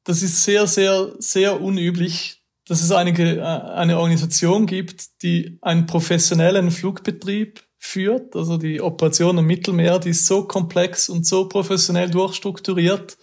das 0.04 0.22
ist 0.22 0.42
sehr, 0.42 0.66
sehr, 0.66 1.12
sehr 1.18 1.60
unüblich, 1.60 2.39
dass 2.70 2.82
es 2.82 2.92
eine, 2.92 3.10
äh, 3.10 3.40
eine 3.40 3.98
Organisation 3.98 4.64
gibt, 4.64 5.22
die 5.24 5.58
einen 5.60 5.86
professionellen 5.86 6.70
Flugbetrieb 6.70 7.64
führt. 7.78 8.36
Also 8.36 8.58
die 8.58 8.80
Operation 8.80 9.38
im 9.38 9.46
Mittelmeer, 9.46 9.98
die 9.98 10.10
ist 10.10 10.26
so 10.26 10.44
komplex 10.44 11.08
und 11.08 11.26
so 11.26 11.48
professionell 11.48 12.08
durchstrukturiert 12.10 13.18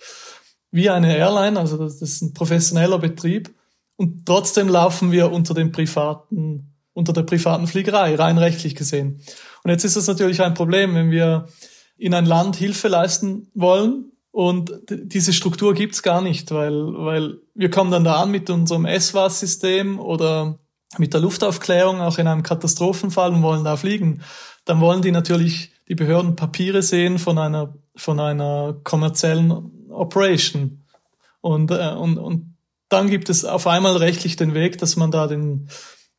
wie 0.69 0.89
eine 0.89 1.15
Airline. 1.15 1.57
Also 1.57 1.77
das 1.77 2.01
ist 2.01 2.21
ein 2.21 2.33
professioneller 2.33 2.99
Betrieb. 2.99 3.49
Und 3.95 4.25
trotzdem 4.25 4.67
laufen 4.67 5.13
wir 5.13 5.31
unter 5.31 5.53
dem 5.53 5.71
privaten, 5.71 6.73
unter 6.91 7.13
der 7.13 7.23
privaten 7.23 7.67
Fliegerei, 7.67 8.15
rein 8.15 8.37
rechtlich 8.37 8.75
gesehen. 8.75 9.21
Und 9.63 9.71
jetzt 9.71 9.85
ist 9.85 9.95
es 9.95 10.07
natürlich 10.07 10.41
ein 10.41 10.55
Problem, 10.55 10.93
wenn 10.93 11.09
wir 11.09 11.47
in 11.97 12.13
ein 12.13 12.25
Land 12.25 12.57
Hilfe 12.57 12.89
leisten 12.89 13.49
wollen 13.53 14.11
und 14.37 14.71
diese 14.87 15.33
Struktur 15.33 15.73
gibt's 15.73 16.03
gar 16.03 16.21
nicht, 16.21 16.51
weil, 16.51 16.93
weil 16.93 17.39
wir 17.55 17.71
kommen 17.71 17.89
dann 17.89 18.03
da 18.03 18.21
an 18.21 18.29
mit 18.29 18.51
unserem 18.51 18.85
SWAS-System 18.85 19.99
oder 19.99 20.59
mit 20.99 21.15
der 21.15 21.21
Luftaufklärung 21.21 22.01
auch 22.01 22.19
in 22.19 22.27
einem 22.27 22.43
Katastrophenfall 22.43 23.33
und 23.33 23.41
wollen 23.41 23.63
da 23.63 23.77
fliegen, 23.77 24.21
dann 24.63 24.79
wollen 24.79 25.01
die 25.01 25.09
natürlich 25.09 25.71
die 25.87 25.95
Behörden 25.95 26.35
Papiere 26.35 26.83
sehen 26.83 27.17
von 27.17 27.39
einer 27.39 27.73
von 27.95 28.19
einer 28.19 28.75
kommerziellen 28.83 29.89
Operation 29.89 30.83
und 31.41 31.71
äh, 31.71 31.95
und 31.95 32.19
und 32.19 32.57
dann 32.89 33.09
gibt 33.09 33.31
es 33.31 33.43
auf 33.43 33.65
einmal 33.65 33.97
rechtlich 33.97 34.35
den 34.35 34.53
Weg, 34.53 34.77
dass 34.77 34.97
man 34.97 35.09
da 35.09 35.25
den, 35.25 35.67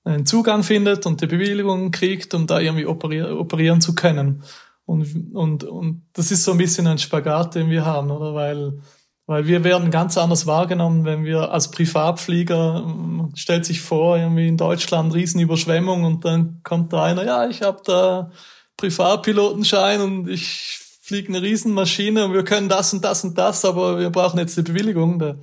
den 0.04 0.26
Zugang 0.26 0.64
findet 0.64 1.06
und 1.06 1.20
die 1.20 1.28
Bewilligung 1.28 1.92
kriegt, 1.92 2.34
um 2.34 2.48
da 2.48 2.58
irgendwie 2.58 2.86
operieren, 2.86 3.38
operieren 3.38 3.80
zu 3.80 3.94
können. 3.94 4.42
Und, 4.89 5.34
und, 5.34 5.64
und 5.64 6.07
das 6.14 6.30
ist 6.30 6.45
so 6.45 6.53
ein 6.53 6.59
bisschen 6.59 6.86
ein 6.86 6.99
Spagat, 6.99 7.55
den 7.55 7.68
wir 7.68 7.84
haben, 7.84 8.11
oder? 8.11 8.34
Weil 8.34 8.80
weil 9.28 9.47
wir 9.47 9.62
werden 9.62 9.91
ganz 9.91 10.16
anders 10.16 10.47
wahrgenommen, 10.47 11.05
wenn 11.05 11.22
wir 11.22 11.53
als 11.53 11.70
Privatflieger, 11.70 12.80
man 12.80 13.36
stellt 13.36 13.66
sich 13.66 13.82
vor, 13.82 14.16
irgendwie 14.16 14.49
in 14.49 14.57
Deutschland 14.57 15.12
Riesenüberschwemmung 15.12 16.05
und 16.05 16.24
dann 16.24 16.62
kommt 16.62 16.95
da 16.95 17.05
einer, 17.05 17.26
ja, 17.26 17.47
ich 17.47 17.61
habe 17.61 17.82
da 17.84 18.30
Privatpilotenschein 18.78 20.01
und 20.01 20.30
ich 20.30 20.78
fliege 21.03 21.28
eine 21.28 21.43
Riesenmaschine 21.43 22.24
und 22.24 22.32
wir 22.32 22.43
können 22.43 22.70
das 22.70 22.95
und 22.95 23.05
das 23.05 23.22
und 23.22 23.36
das, 23.36 23.66
aber 23.66 23.99
wir 23.99 24.09
brauchen 24.09 24.39
jetzt 24.39 24.57
eine 24.57 24.64
Bewilligung. 24.64 25.18
Da, 25.18 25.36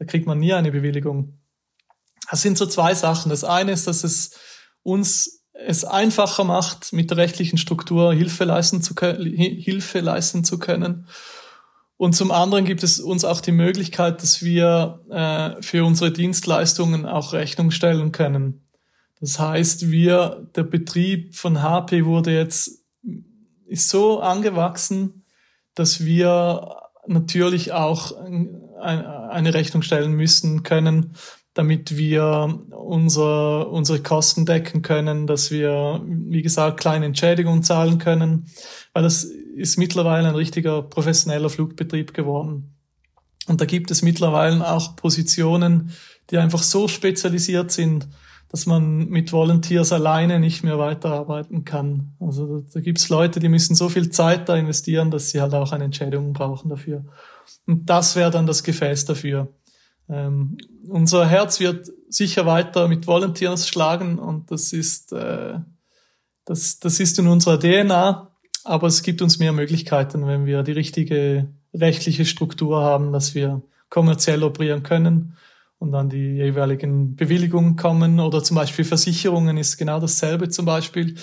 da 0.00 0.04
kriegt 0.06 0.26
man 0.26 0.40
nie 0.40 0.52
eine 0.52 0.72
Bewilligung. 0.72 1.38
Das 2.28 2.42
sind 2.42 2.58
so 2.58 2.66
zwei 2.66 2.94
Sachen. 2.94 3.30
Das 3.30 3.44
eine 3.44 3.70
ist, 3.70 3.86
dass 3.86 4.02
es 4.02 4.36
uns 4.82 5.43
es 5.54 5.84
einfacher 5.84 6.44
macht, 6.44 6.92
mit 6.92 7.10
der 7.10 7.16
rechtlichen 7.16 7.58
Struktur 7.58 8.12
Hilfe 8.12 8.44
leisten 8.44 8.82
zu, 8.82 8.94
Hilfe 8.94 10.00
leisten 10.00 10.44
zu 10.44 10.58
können. 10.58 11.06
Und 11.96 12.14
zum 12.14 12.32
anderen 12.32 12.64
gibt 12.64 12.82
es 12.82 12.98
uns 12.98 13.24
auch 13.24 13.40
die 13.40 13.52
Möglichkeit, 13.52 14.22
dass 14.22 14.42
wir 14.42 15.00
äh, 15.10 15.62
für 15.62 15.84
unsere 15.84 16.10
Dienstleistungen 16.10 17.06
auch 17.06 17.32
Rechnung 17.32 17.70
stellen 17.70 18.10
können. 18.10 18.66
Das 19.20 19.38
heißt, 19.38 19.90
wir, 19.90 20.48
der 20.56 20.64
Betrieb 20.64 21.36
von 21.36 21.62
HP 21.62 22.04
wurde 22.04 22.34
jetzt, 22.34 22.84
ist 23.66 23.88
so 23.88 24.20
angewachsen, 24.20 25.24
dass 25.74 26.04
wir 26.04 26.76
natürlich 27.06 27.72
auch 27.72 28.12
eine 28.80 29.54
Rechnung 29.54 29.82
stellen 29.82 30.12
müssen 30.12 30.62
können, 30.62 31.14
damit 31.54 31.96
wir 31.96 32.60
unser, 32.70 33.70
unsere 33.70 34.02
Kosten 34.02 34.44
decken 34.44 34.82
können, 34.82 35.26
dass 35.26 35.52
wir, 35.52 36.02
wie 36.04 36.42
gesagt, 36.42 36.80
kleine 36.80 37.06
Entschädigungen 37.06 37.62
zahlen 37.62 37.98
können, 37.98 38.46
weil 38.92 39.04
das 39.04 39.24
ist 39.24 39.78
mittlerweile 39.78 40.28
ein 40.28 40.34
richtiger 40.34 40.82
professioneller 40.82 41.48
Flugbetrieb 41.48 42.12
geworden. 42.12 42.74
Und 43.46 43.60
da 43.60 43.66
gibt 43.66 43.90
es 43.92 44.02
mittlerweile 44.02 44.68
auch 44.68 44.96
Positionen, 44.96 45.92
die 46.30 46.38
einfach 46.38 46.62
so 46.62 46.88
spezialisiert 46.88 47.70
sind, 47.70 48.08
dass 48.48 48.66
man 48.66 49.08
mit 49.08 49.32
Volunteers 49.32 49.92
alleine 49.92 50.40
nicht 50.40 50.64
mehr 50.64 50.78
weiterarbeiten 50.78 51.64
kann. 51.64 52.14
Also 52.20 52.60
da, 52.60 52.66
da 52.74 52.80
gibt 52.80 52.98
es 52.98 53.08
Leute, 53.08 53.40
die 53.40 53.48
müssen 53.48 53.74
so 53.74 53.88
viel 53.88 54.10
Zeit 54.10 54.48
da 54.48 54.56
investieren, 54.56 55.10
dass 55.10 55.30
sie 55.30 55.40
halt 55.40 55.54
auch 55.54 55.72
eine 55.72 55.84
Entschädigung 55.84 56.32
brauchen 56.32 56.68
dafür. 56.68 57.04
Und 57.66 57.86
das 57.90 58.16
wäre 58.16 58.30
dann 58.30 58.46
das 58.46 58.62
Gefäß 58.62 59.04
dafür. 59.04 59.52
Ähm, 60.08 60.58
unser 60.88 61.26
Herz 61.26 61.60
wird 61.60 61.90
sicher 62.08 62.46
weiter 62.46 62.88
mit 62.88 63.06
Volunteers 63.06 63.68
schlagen 63.68 64.18
und 64.18 64.50
das 64.50 64.72
ist, 64.72 65.12
äh, 65.12 65.58
das, 66.44 66.78
das 66.78 67.00
ist 67.00 67.18
in 67.18 67.26
unserer 67.26 67.58
DNA. 67.58 68.30
Aber 68.64 68.86
es 68.86 69.02
gibt 69.02 69.20
uns 69.20 69.38
mehr 69.38 69.52
Möglichkeiten, 69.52 70.26
wenn 70.26 70.46
wir 70.46 70.62
die 70.62 70.72
richtige 70.72 71.48
rechtliche 71.74 72.24
Struktur 72.24 72.82
haben, 72.82 73.12
dass 73.12 73.34
wir 73.34 73.62
kommerziell 73.90 74.42
operieren 74.42 74.82
können 74.82 75.36
und 75.78 75.92
dann 75.92 76.08
die 76.08 76.36
jeweiligen 76.36 77.14
Bewilligungen 77.14 77.76
kommen 77.76 78.20
oder 78.20 78.42
zum 78.42 78.56
Beispiel 78.56 78.84
Versicherungen 78.84 79.58
ist 79.58 79.76
genau 79.76 80.00
dasselbe 80.00 80.48
zum 80.48 80.64
Beispiel. 80.64 81.16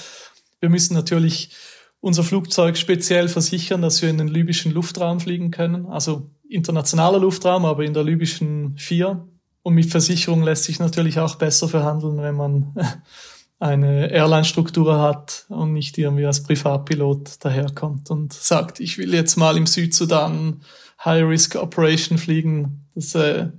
Wir 0.59 0.69
müssen 0.69 0.93
natürlich 0.93 1.55
unser 1.99 2.23
Flugzeug 2.23 2.77
speziell 2.77 3.27
versichern, 3.27 3.82
dass 3.82 4.01
wir 4.01 4.09
in 4.09 4.17
den 4.17 4.27
libyschen 4.27 4.71
Luftraum 4.71 5.19
fliegen 5.19 5.51
können, 5.51 5.86
also 5.88 6.29
internationaler 6.52 7.20
Luftraum, 7.20 7.66
aber 7.66 7.84
in 7.84 7.93
der 7.93 8.04
libyschen 8.04 8.78
vier. 8.78 9.28
Und 9.64 9.76
mit 9.76 9.89
Versicherung 9.89 10.43
lässt 10.43 10.64
sich 10.64 10.80
natürlich 10.80 11.20
auch 11.20 11.36
besser 11.36 11.68
verhandeln, 11.68 12.18
wenn 12.18 12.36
man 12.36 12.76
eine 13.60 14.12
Airline-Struktur 14.12 14.99
hat 14.99 15.45
und 15.49 15.74
nicht 15.74 15.97
irgendwie 15.97 16.26
als 16.26 16.43
Privatpilot 16.43 17.43
daherkommt 17.45 18.10
und 18.10 18.34
sagt, 18.34 18.80
ich 18.80 18.97
will 18.97 19.14
jetzt 19.14 19.38
mal 19.38 19.56
im 19.56 19.68
Südsudan 19.68 20.62
High-Risk-Operation 21.06 22.18
fliegen. 22.18 22.88
Das, 22.95 23.14
äh, 23.14 23.49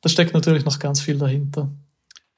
da 0.00 0.08
steckt 0.08 0.32
natürlich 0.32 0.64
noch 0.64 0.78
ganz 0.78 1.00
viel 1.00 1.18
dahinter. 1.18 1.70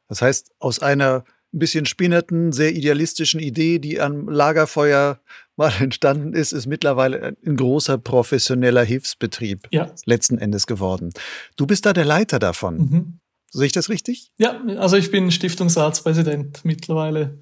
Das 0.08 0.20
heißt, 0.20 0.52
aus 0.58 0.80
einer 0.80 1.24
ein 1.54 1.58
bisschen 1.58 1.86
spinnerten, 1.86 2.52
sehr 2.52 2.74
idealistischen 2.74 3.40
Idee, 3.40 3.78
die 3.78 4.00
am 4.00 4.28
Lagerfeuer 4.28 5.20
mal 5.56 5.72
entstanden 5.80 6.32
ist, 6.34 6.52
ist 6.52 6.66
mittlerweile 6.66 7.36
ein 7.44 7.56
großer 7.56 7.98
professioneller 7.98 8.84
Hilfsbetrieb 8.84 9.68
ja. 9.70 9.94
letzten 10.04 10.38
Endes 10.38 10.66
geworden. 10.66 11.10
Du 11.56 11.66
bist 11.66 11.86
da 11.86 11.92
der 11.92 12.04
Leiter 12.04 12.38
davon. 12.38 12.76
Mhm. 12.76 13.18
Sehe 13.50 13.66
ich 13.66 13.72
das 13.72 13.90
richtig? 13.90 14.32
Ja, 14.38 14.62
also 14.78 14.96
ich 14.96 15.10
bin 15.10 15.30
Stiftungsratspräsident 15.30 16.64
mittlerweile. 16.64 17.38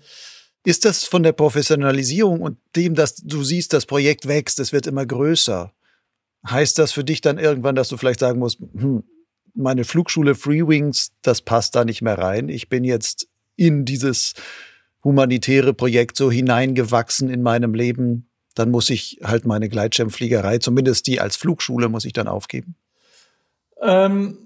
Ist 0.65 0.85
das 0.85 1.05
von 1.05 1.23
der 1.23 1.33
Professionalisierung 1.33 2.43
und 2.43 2.59
dem, 2.75 2.95
dass 2.95 3.15
du 3.15 3.45
siehst, 3.45 3.73
das 3.73 3.87
Projekt 3.87 4.27
wächst, 4.27 4.59
es 4.59 4.73
wird 4.73 4.89
immer 4.89 5.07
größer, 5.07 5.73
heißt 6.47 6.79
das 6.79 6.93
für 6.93 7.05
dich 7.05 7.21
dann 7.21 7.39
irgendwann, 7.39 7.77
dass 7.77 7.89
du 7.89 7.97
vielleicht 7.97 8.21
sagen 8.21 8.41
musst, 8.41 8.59
hm, 8.59 9.05
meine 9.55 9.85
Flugschule 9.85 10.35
Free 10.35 10.67
Wings, 10.67 11.13
das 11.23 11.43
passt 11.43 11.77
da 11.77 11.85
nicht 11.85 12.03
mehr 12.03 12.19
rein. 12.19 12.49
Ich 12.49 12.69
bin 12.69 12.85
jetzt 12.85 13.29
in 13.57 13.85
dieses 13.85 14.35
humanitäre 15.05 15.75
Projekt 15.75 16.17
so 16.17 16.31
hineingewachsen 16.31 17.31
in 17.31 17.43
meinem 17.43 17.75
Leben, 17.75 18.29
dann 18.55 18.71
muss 18.71 18.91
ich 18.91 19.19
halt 19.23 19.47
meine 19.47 19.69
Gleitschirmfliegerei, 19.69 20.59
zumindest 20.59 21.07
die 21.07 21.21
als 21.21 21.37
Flugschule, 21.37 21.89
muss 21.89 22.05
ich 22.05 22.13
dann 22.13 22.29
aufgeben? 22.29 22.75
Ähm, 23.81 24.39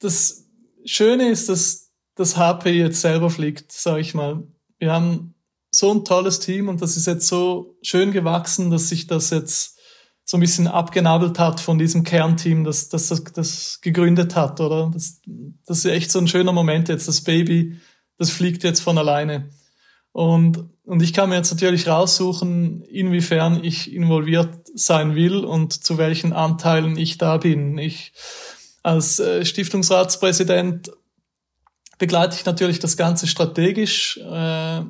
das 0.00 0.46
Schöne 0.84 1.28
ist, 1.28 1.48
dass 1.48 1.90
das 2.14 2.36
HP 2.36 2.70
jetzt 2.70 3.00
selber 3.00 3.30
fliegt, 3.30 3.70
sage 3.70 4.00
ich 4.00 4.14
mal. 4.14 4.42
Wir 4.78 4.92
haben 4.92 5.34
so 5.70 5.92
ein 5.92 6.04
tolles 6.04 6.40
Team 6.40 6.68
und 6.68 6.82
das 6.82 6.96
ist 6.96 7.06
jetzt 7.06 7.28
so 7.28 7.76
schön 7.82 8.12
gewachsen, 8.12 8.70
dass 8.70 8.88
sich 8.88 9.06
das 9.06 9.30
jetzt 9.30 9.78
so 10.24 10.36
ein 10.36 10.40
bisschen 10.40 10.66
abgenabelt 10.66 11.38
hat 11.38 11.60
von 11.60 11.78
diesem 11.78 12.02
Kernteam, 12.04 12.64
das 12.64 12.88
das, 12.88 13.08
das, 13.08 13.24
das 13.24 13.80
gegründet 13.80 14.36
hat, 14.36 14.60
oder? 14.60 14.90
Das, 14.92 15.20
das 15.66 15.78
ist 15.78 15.84
echt 15.86 16.10
so 16.10 16.18
ein 16.18 16.28
schöner 16.28 16.52
Moment 16.52 16.88
jetzt. 16.88 17.08
Das 17.08 17.20
Baby, 17.20 17.80
das 18.16 18.30
fliegt 18.30 18.64
jetzt 18.64 18.80
von 18.80 18.98
alleine. 18.98 19.50
Und, 20.12 20.64
und 20.84 21.02
ich 21.02 21.12
kann 21.12 21.28
mir 21.28 21.36
jetzt 21.36 21.52
natürlich 21.52 21.86
raussuchen, 21.86 22.82
inwiefern 22.82 23.62
ich 23.62 23.92
involviert 23.92 24.50
sein 24.74 25.14
will 25.14 25.44
und 25.44 25.72
zu 25.72 25.98
welchen 25.98 26.32
Anteilen 26.32 26.96
ich 26.96 27.16
da 27.18 27.36
bin. 27.36 27.78
Ich, 27.78 28.12
als 28.82 29.20
äh, 29.20 29.44
Stiftungsratspräsident 29.44 30.90
begleite 31.98 32.34
ich 32.34 32.44
natürlich 32.44 32.80
das 32.80 32.96
Ganze 32.96 33.28
strategisch 33.28 34.18
äh, 34.18 34.78
äh, 34.78 34.82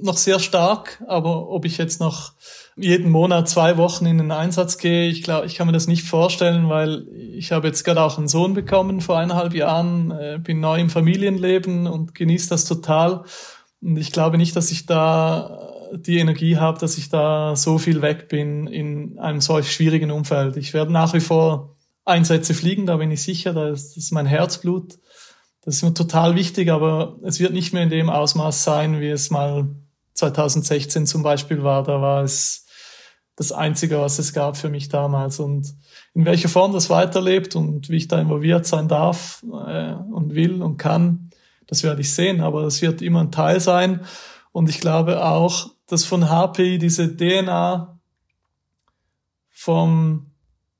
noch 0.00 0.16
sehr 0.16 0.40
stark, 0.40 1.02
aber 1.06 1.48
ob 1.48 1.64
ich 1.64 1.76
jetzt 1.78 2.00
noch 2.00 2.32
jeden 2.76 3.10
Monat 3.10 3.48
zwei 3.48 3.76
Wochen 3.76 4.06
in 4.06 4.18
den 4.18 4.30
Einsatz 4.30 4.78
gehe, 4.78 5.08
ich 5.08 5.22
glaube, 5.22 5.46
ich 5.46 5.56
kann 5.56 5.66
mir 5.66 5.72
das 5.74 5.88
nicht 5.88 6.04
vorstellen, 6.04 6.68
weil 6.68 7.06
ich 7.12 7.52
habe 7.52 7.66
jetzt 7.66 7.84
gerade 7.84 8.02
auch 8.02 8.18
einen 8.18 8.28
Sohn 8.28 8.54
bekommen 8.54 9.00
vor 9.00 9.18
eineinhalb 9.18 9.52
Jahren, 9.54 10.10
äh, 10.10 10.38
bin 10.42 10.60
neu 10.60 10.80
im 10.80 10.90
Familienleben 10.90 11.86
und 11.86 12.14
genieße 12.14 12.48
das 12.48 12.64
total. 12.64 13.24
Und 13.82 13.96
ich 13.96 14.12
glaube 14.12 14.38
nicht, 14.38 14.54
dass 14.56 14.70
ich 14.70 14.86
da 14.86 15.72
die 15.92 16.18
Energie 16.18 16.56
habe, 16.56 16.78
dass 16.78 16.96
ich 16.96 17.08
da 17.08 17.54
so 17.56 17.78
viel 17.78 18.00
weg 18.00 18.28
bin 18.28 18.66
in 18.66 19.18
einem 19.18 19.40
solch 19.40 19.72
schwierigen 19.72 20.10
Umfeld. 20.10 20.56
Ich 20.56 20.72
werde 20.72 20.92
nach 20.92 21.12
wie 21.12 21.20
vor 21.20 21.76
Einsätze 22.04 22.54
fliegen, 22.54 22.86
da 22.86 22.96
bin 22.96 23.10
ich 23.10 23.22
sicher, 23.22 23.52
das 23.52 23.96
ist 23.96 24.12
mein 24.12 24.26
Herzblut. 24.26 24.98
Das 25.64 25.76
ist 25.76 25.82
mir 25.82 25.94
total 25.94 26.34
wichtig, 26.34 26.70
aber 26.70 27.18
es 27.22 27.38
wird 27.38 27.52
nicht 27.52 27.72
mehr 27.72 27.84
in 27.84 27.90
dem 27.90 28.10
Ausmaß 28.10 28.64
sein, 28.64 29.00
wie 29.00 29.08
es 29.08 29.30
mal 29.30 29.68
2016 30.14 31.06
zum 31.06 31.22
Beispiel 31.22 31.62
war. 31.62 31.84
Da 31.84 32.00
war 32.00 32.24
es 32.24 32.66
das 33.36 33.52
Einzige, 33.52 34.00
was 34.00 34.18
es 34.18 34.32
gab 34.32 34.56
für 34.56 34.68
mich 34.68 34.88
damals. 34.88 35.38
Und 35.38 35.74
in 36.14 36.24
welcher 36.24 36.48
Form 36.48 36.72
das 36.72 36.90
weiterlebt 36.90 37.54
und 37.54 37.88
wie 37.90 37.96
ich 37.96 38.08
da 38.08 38.20
involviert 38.20 38.66
sein 38.66 38.88
darf 38.88 39.44
äh, 39.44 39.92
und 39.92 40.34
will 40.34 40.62
und 40.62 40.78
kann, 40.78 41.30
das 41.72 41.82
werde 41.84 42.02
ich 42.02 42.12
sehen. 42.12 42.42
Aber 42.42 42.64
es 42.64 42.82
wird 42.82 43.00
immer 43.00 43.22
ein 43.22 43.32
Teil 43.32 43.58
sein. 43.58 44.04
Und 44.52 44.68
ich 44.68 44.78
glaube 44.78 45.24
auch, 45.24 45.70
dass 45.86 46.04
von 46.04 46.28
HPI 46.28 46.76
diese 46.76 47.16
DNA 47.16 47.98
vom 49.48 50.26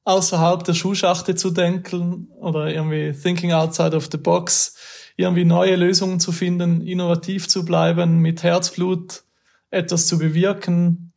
außerhalb 0.05 0.62
der 0.64 0.74
Schuhschachte 0.74 1.34
zu 1.34 1.51
denken 1.51 2.28
oder 2.38 2.68
irgendwie 2.68 3.18
thinking 3.18 3.53
outside 3.53 3.97
of 3.97 4.11
the 4.12 4.18
box, 4.18 4.76
irgendwie 5.16 5.47
neue 5.47 5.76
Lösungen 5.76 6.20
zu 6.20 6.30
finden, 6.30 6.82
innovativ 6.82 7.49
zu 7.49 7.64
bleiben, 7.64 8.18
mit 8.18 8.43
Herzblut 8.43 9.24
etwas 9.70 10.07
zu 10.07 10.18
bewirken, 10.18 11.14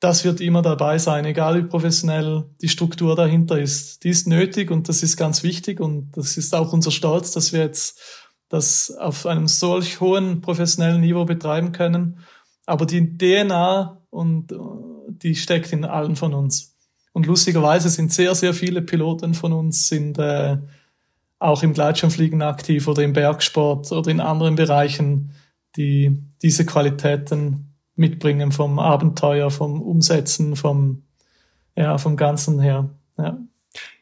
das 0.00 0.24
wird 0.24 0.40
immer 0.40 0.62
dabei 0.62 0.98
sein, 0.98 1.24
egal 1.24 1.56
wie 1.56 1.68
professionell 1.68 2.44
die 2.60 2.68
Struktur 2.68 3.14
dahinter 3.14 3.58
ist. 3.58 4.02
Die 4.02 4.10
ist 4.10 4.26
nötig 4.26 4.72
und 4.72 4.88
das 4.88 5.04
ist 5.04 5.16
ganz 5.16 5.44
wichtig 5.44 5.80
und 5.80 6.10
das 6.16 6.36
ist 6.36 6.54
auch 6.56 6.72
unser 6.72 6.90
Stolz, 6.90 7.30
dass 7.30 7.52
wir 7.52 7.60
jetzt 7.60 8.25
das 8.48 8.90
auf 8.90 9.26
einem 9.26 9.48
solch 9.48 10.00
hohen 10.00 10.40
professionellen 10.40 11.00
Niveau 11.00 11.24
betreiben 11.24 11.72
können. 11.72 12.20
Aber 12.64 12.86
die 12.86 13.16
DNA 13.16 14.00
und 14.10 14.54
die 15.08 15.34
steckt 15.34 15.72
in 15.72 15.84
allen 15.84 16.16
von 16.16 16.34
uns. 16.34 16.76
Und 17.12 17.26
lustigerweise 17.26 17.88
sind 17.88 18.12
sehr, 18.12 18.34
sehr 18.34 18.52
viele 18.52 18.82
Piloten 18.82 19.34
von 19.34 19.52
uns 19.52 19.88
sind 19.88 20.18
äh, 20.18 20.58
auch 21.38 21.62
im 21.62 21.72
Gleitschirmfliegen 21.72 22.42
aktiv 22.42 22.86
oder 22.88 23.02
im 23.02 23.12
Bergsport 23.12 23.90
oder 23.92 24.10
in 24.10 24.20
anderen 24.20 24.56
Bereichen, 24.56 25.32
die 25.76 26.22
diese 26.42 26.66
Qualitäten 26.66 27.74
mitbringen 27.94 28.52
vom 28.52 28.78
Abenteuer, 28.78 29.50
vom 29.50 29.80
Umsetzen, 29.80 30.56
vom, 30.56 31.04
ja, 31.74 31.98
vom 31.98 32.16
Ganzen 32.16 32.60
her. 32.60 32.90
Ja. 33.18 33.38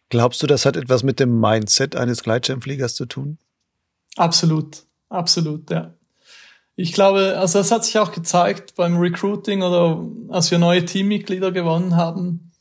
Glaubst 0.09 0.43
du, 0.43 0.47
das 0.47 0.67
hat 0.67 0.77
etwas 0.77 1.03
mit 1.03 1.21
dem 1.21 1.41
Mindset 1.41 1.97
eines 1.97 2.23
Gleitschirmfliegers 2.23 2.95
zu 2.95 3.07
tun? 3.07 3.39
Absolut, 4.17 4.85
absolut, 5.09 5.71
ja. 5.71 5.95
Ich 6.77 6.93
glaube, 6.93 7.37
also 7.39 7.61
es 7.61 7.71
hat 7.71 7.85
sich 7.85 7.99
auch 7.99 8.11
gezeigt 8.11 8.75
beim 8.75 8.97
Recruiting 8.97 9.63
oder 9.63 10.05
als 10.29 10.51
wir 10.51 10.59
neue 10.59 10.85
Teammitglieder 10.85 11.53
gewonnen 11.53 11.95
haben, 11.95 12.53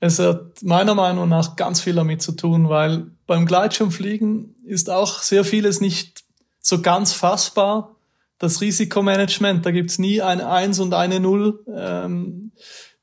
es 0.00 0.18
hat 0.18 0.62
meiner 0.62 0.94
Meinung 0.94 1.28
nach 1.28 1.56
ganz 1.56 1.80
viel 1.80 1.94
damit 1.94 2.22
zu 2.22 2.32
tun, 2.32 2.68
weil 2.68 3.10
beim 3.26 3.46
Gleitschirmfliegen 3.46 4.54
ist 4.64 4.90
auch 4.90 5.22
sehr 5.22 5.44
vieles 5.44 5.80
nicht 5.80 6.24
so 6.60 6.80
ganz 6.82 7.12
fassbar. 7.12 7.96
Das 8.38 8.60
Risikomanagement, 8.60 9.66
da 9.66 9.72
gibt's 9.72 9.98
nie 9.98 10.22
eine 10.22 10.48
Eins 10.48 10.78
und 10.78 10.94
eine 10.94 11.18
Null. 11.18 11.64
Ähm, 11.74 12.52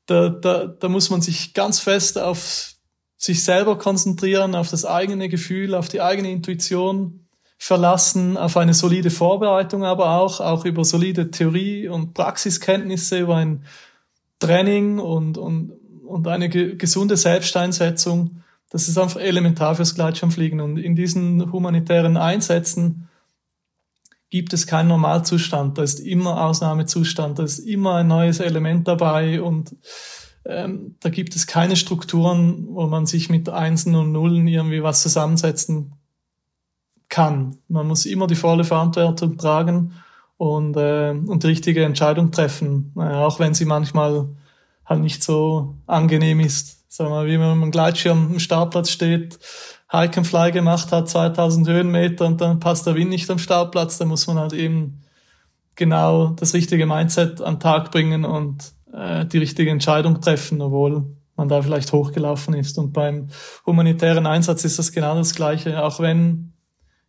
da, 0.06 0.30
da, 0.30 0.66
da 0.66 0.88
muss 0.88 1.10
man 1.10 1.20
sich 1.20 1.52
ganz 1.52 1.80
fest 1.80 2.18
auf 2.18 2.72
sich 3.18 3.44
selber 3.44 3.76
konzentrieren, 3.76 4.54
auf 4.54 4.70
das 4.70 4.86
eigene 4.86 5.28
Gefühl, 5.28 5.74
auf 5.74 5.88
die 5.88 6.00
eigene 6.00 6.30
Intuition 6.30 7.25
verlassen, 7.58 8.36
auf 8.36 8.56
eine 8.56 8.74
solide 8.74 9.10
Vorbereitung, 9.10 9.84
aber 9.84 10.18
auch, 10.18 10.40
auch 10.40 10.64
über 10.64 10.84
solide 10.84 11.30
Theorie 11.30 11.88
und 11.88 12.14
Praxiskenntnisse, 12.14 13.20
über 13.20 13.36
ein 13.36 13.64
Training 14.38 14.98
und, 14.98 15.38
und, 15.38 15.72
und 16.06 16.28
eine 16.28 16.48
gesunde 16.48 17.16
Selbsteinsetzung, 17.16 18.42
das 18.70 18.88
ist 18.88 18.98
einfach 18.98 19.20
elementar 19.20 19.74
fürs 19.74 19.94
Gleitschirmfliegen. 19.94 20.60
Und 20.60 20.76
in 20.76 20.96
diesen 20.96 21.52
humanitären 21.52 22.16
Einsätzen 22.16 23.08
gibt 24.28 24.52
es 24.52 24.66
keinen 24.66 24.88
Normalzustand. 24.88 25.78
Da 25.78 25.82
ist 25.82 26.00
immer 26.00 26.44
Ausnahmezustand, 26.44 27.38
da 27.38 27.44
ist 27.44 27.60
immer 27.60 27.96
ein 27.96 28.08
neues 28.08 28.40
Element 28.40 28.88
dabei 28.88 29.40
und 29.40 29.76
ähm, 30.44 30.96
da 31.00 31.08
gibt 31.08 31.34
es 31.36 31.46
keine 31.46 31.76
Strukturen, 31.76 32.66
wo 32.68 32.86
man 32.86 33.06
sich 33.06 33.30
mit 33.30 33.48
Einsen 33.48 33.94
und 33.94 34.12
Nullen 34.12 34.46
irgendwie 34.46 34.82
was 34.82 35.02
zusammensetzen 35.02 35.94
kann. 37.08 37.58
Man 37.68 37.86
muss 37.86 38.06
immer 38.06 38.26
die 38.26 38.34
volle 38.34 38.64
Verantwortung 38.64 39.36
tragen 39.38 39.92
und, 40.36 40.76
äh, 40.76 41.10
und 41.10 41.42
die 41.42 41.48
richtige 41.48 41.84
Entscheidung 41.84 42.30
treffen, 42.30 42.92
äh, 42.96 43.00
auch 43.00 43.38
wenn 43.38 43.54
sie 43.54 43.64
manchmal 43.64 44.28
halt 44.84 45.00
nicht 45.00 45.22
so 45.22 45.76
angenehm 45.86 46.40
ist. 46.40 46.90
Sagen 46.92 47.10
wir, 47.10 47.26
wie 47.26 47.38
wenn 47.38 47.58
man 47.58 47.70
Gleitschirm 47.70 48.32
am 48.32 48.38
Startplatz 48.38 48.90
steht, 48.90 49.38
Hike 49.90 50.18
and 50.18 50.26
Fly 50.26 50.50
gemacht 50.50 50.90
hat, 50.92 51.08
2000 51.08 51.68
Höhenmeter 51.68 52.26
und 52.26 52.40
dann 52.40 52.58
passt 52.58 52.86
der 52.86 52.94
Wind 52.94 53.10
nicht 53.10 53.30
am 53.30 53.38
Startplatz, 53.38 53.98
dann 53.98 54.08
muss 54.08 54.26
man 54.26 54.38
halt 54.38 54.52
eben 54.52 55.02
genau 55.76 56.28
das 56.30 56.54
richtige 56.54 56.86
Mindset 56.86 57.40
an 57.40 57.54
den 57.54 57.60
Tag 57.60 57.90
bringen 57.92 58.24
und 58.24 58.72
äh, 58.92 59.26
die 59.26 59.38
richtige 59.38 59.70
Entscheidung 59.70 60.20
treffen, 60.20 60.60
obwohl 60.60 61.04
man 61.36 61.48
da 61.48 61.62
vielleicht 61.62 61.92
hochgelaufen 61.92 62.54
ist. 62.54 62.78
Und 62.78 62.92
beim 62.92 63.28
humanitären 63.66 64.26
Einsatz 64.26 64.64
ist 64.64 64.78
das 64.78 64.92
genau 64.92 65.14
das 65.16 65.34
Gleiche. 65.34 65.82
Auch 65.82 66.00
wenn 66.00 66.54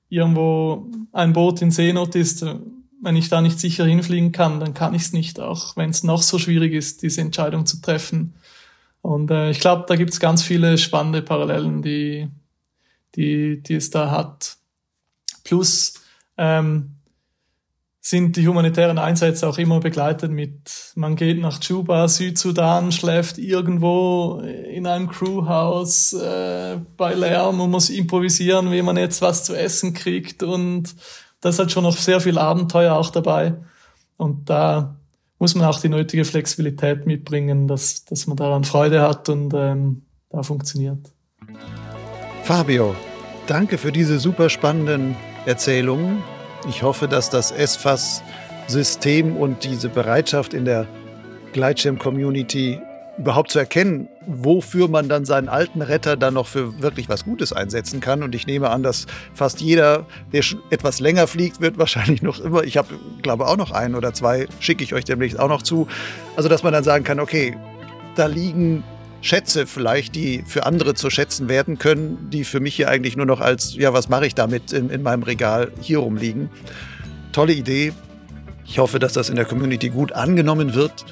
irgendwo 0.10 0.88
ein 1.12 1.34
Boot 1.34 1.62
in 1.62 1.72
Seenot 1.72 2.16
ist, 2.16 2.46
wenn 3.02 3.16
ich 3.16 3.30
da 3.30 3.42
nicht 3.42 3.60
sicher 3.60 3.86
hinfliegen 3.86 4.32
kann, 4.32 4.60
dann 4.60 4.74
kann 4.74 4.94
ich 4.94 5.04
es 5.04 5.14
nicht, 5.14 5.40
auch 5.40 5.78
wenn 5.78 5.90
es 5.90 6.04
noch 6.04 6.22
so 6.22 6.40
schwierig 6.40 6.74
ist, 6.74 7.04
diese 7.04 7.22
Entscheidung 7.22 7.66
zu 7.66 7.82
treffen. 7.82 8.36
Und 9.02 9.32
äh, 9.32 9.52
ich 9.52 9.60
glaube, 9.60 9.86
da 9.88 9.96
gibt 9.96 10.12
es 10.12 10.20
ganz 10.20 10.44
viele 10.44 10.78
spannende 10.78 11.22
Parallelen, 11.22 11.82
die, 11.82 12.30
die, 13.16 13.62
die 13.62 13.76
es 13.76 13.90
da 13.90 14.12
hat. 14.12 14.58
Plus 15.44 15.94
ähm, 16.38 16.97
sind 18.10 18.38
die 18.38 18.48
humanitären 18.48 18.98
Einsätze 19.00 19.48
auch 19.48 19.58
immer 19.58 19.80
begleitet 19.82 20.32
mit, 20.32 20.94
man 20.96 21.16
geht 21.18 21.40
nach 21.40 21.62
Juba, 21.62 22.08
Südsudan, 22.08 22.92
schläft 22.94 23.38
irgendwo 23.38 24.40
in 24.40 24.88
einem 24.88 25.10
Crewhaus 25.10 26.14
äh, 26.14 26.78
bei 26.96 27.14
Lärm 27.14 27.60
und 27.60 27.72
muss 27.72 27.90
improvisieren, 27.90 28.72
wie 28.72 28.82
man 28.82 28.96
jetzt 28.96 29.22
was 29.22 29.44
zu 29.44 29.56
essen 29.56 29.94
kriegt 29.94 30.42
und 30.42 30.96
da 31.42 31.50
ist 31.50 31.60
halt 31.60 31.72
schon 31.72 31.84
noch 31.84 31.98
sehr 31.98 32.22
viel 32.22 32.38
Abenteuer 32.38 32.96
auch 32.96 33.10
dabei. 33.10 33.56
Und 34.16 34.50
da 34.50 34.96
muss 35.38 35.54
man 35.54 35.66
auch 35.66 35.80
die 35.80 35.90
nötige 35.90 36.26
Flexibilität 36.26 37.06
mitbringen, 37.06 37.68
dass, 37.68 38.06
dass 38.06 38.26
man 38.26 38.38
daran 38.38 38.64
Freude 38.64 39.02
hat 39.02 39.30
und 39.30 39.54
ähm, 39.54 40.04
da 40.30 40.44
funktioniert. 40.44 41.12
Fabio, 42.44 42.96
danke 43.46 43.78
für 43.78 43.92
diese 43.92 44.18
super 44.20 44.50
spannenden 44.50 45.16
Erzählungen. 45.46 46.24
Ich 46.68 46.84
hoffe, 46.84 47.08
dass 47.08 47.30
das 47.30 47.50
SFAS-System 47.50 49.36
und 49.38 49.64
diese 49.64 49.90
Bereitschaft 49.90 50.54
in 50.54 50.66
der 50.66 50.88
Gleitschirm-Community 51.54 52.80
überhaupt 53.18 53.52
zu 53.52 53.60
erkennen, 53.60 54.10
wofür 54.28 54.88
man 54.88 55.10
dann 55.10 55.26
seinen 55.26 55.50
alten 55.50 55.82
Retter 55.82 56.18
dann 56.18 56.36
noch 56.36 56.46
für 56.48 56.82
wirklich 56.82 57.10
was 57.10 57.26
Gutes 57.26 57.52
einsetzen 57.52 58.00
kann. 58.00 58.22
Und 58.22 58.36
ich 58.36 58.46
nehme 58.46 58.70
an, 58.70 58.84
dass 58.84 59.08
fast 59.34 59.60
jeder, 59.62 60.06
der 60.34 60.44
etwas 60.70 61.00
länger 61.00 61.28
fliegt, 61.28 61.62
wird 61.62 61.78
wahrscheinlich 61.80 62.22
noch 62.22 62.40
immer, 62.40 62.64
ich 62.64 62.78
habe, 62.78 62.90
glaube 63.24 63.48
auch 63.48 63.58
noch 63.58 63.72
ein 63.72 63.96
oder 63.96 64.14
zwei, 64.14 64.48
schicke 64.60 64.84
ich 64.84 64.94
euch 64.94 65.06
demnächst 65.06 65.40
auch 65.40 65.50
noch 65.50 65.64
zu. 65.64 65.88
Also, 66.36 66.50
dass 66.50 66.64
man 66.64 66.74
dann 66.74 66.84
sagen 66.84 67.04
kann, 67.04 67.20
okay, 67.20 67.58
da 68.16 68.28
liegen 68.28 68.84
Schätze 69.22 69.68
vielleicht, 69.68 70.16
die 70.16 70.44
für 70.46 70.66
andere 70.66 70.94
zu 70.94 71.10
schätzen 71.10 71.50
werden 71.50 71.78
können, 71.78 72.30
die 72.32 72.44
für 72.44 72.60
mich 72.60 72.76
hier 72.76 72.90
eigentlich 72.90 73.18
nur 73.18 73.26
noch 73.26 73.42
als, 73.42 73.76
ja, 73.76 73.94
was 73.94 74.10
mache 74.10 74.28
ich 74.28 74.36
damit 74.36 74.72
in, 74.72 74.90
in 74.90 75.04
meinem 75.04 75.24
Regal 75.24 75.72
hier 75.82 76.00
rumliegen. 76.00 76.50
Tolle 77.32 77.54
Idee. 77.54 77.94
Ich 78.66 78.80
hoffe, 78.80 79.00
dass 79.00 79.14
das 79.14 79.30
in 79.30 79.36
der 79.36 79.46
Community 79.46 79.90
gut 79.90 80.12
angenommen 80.12 80.74
wird 80.74 81.06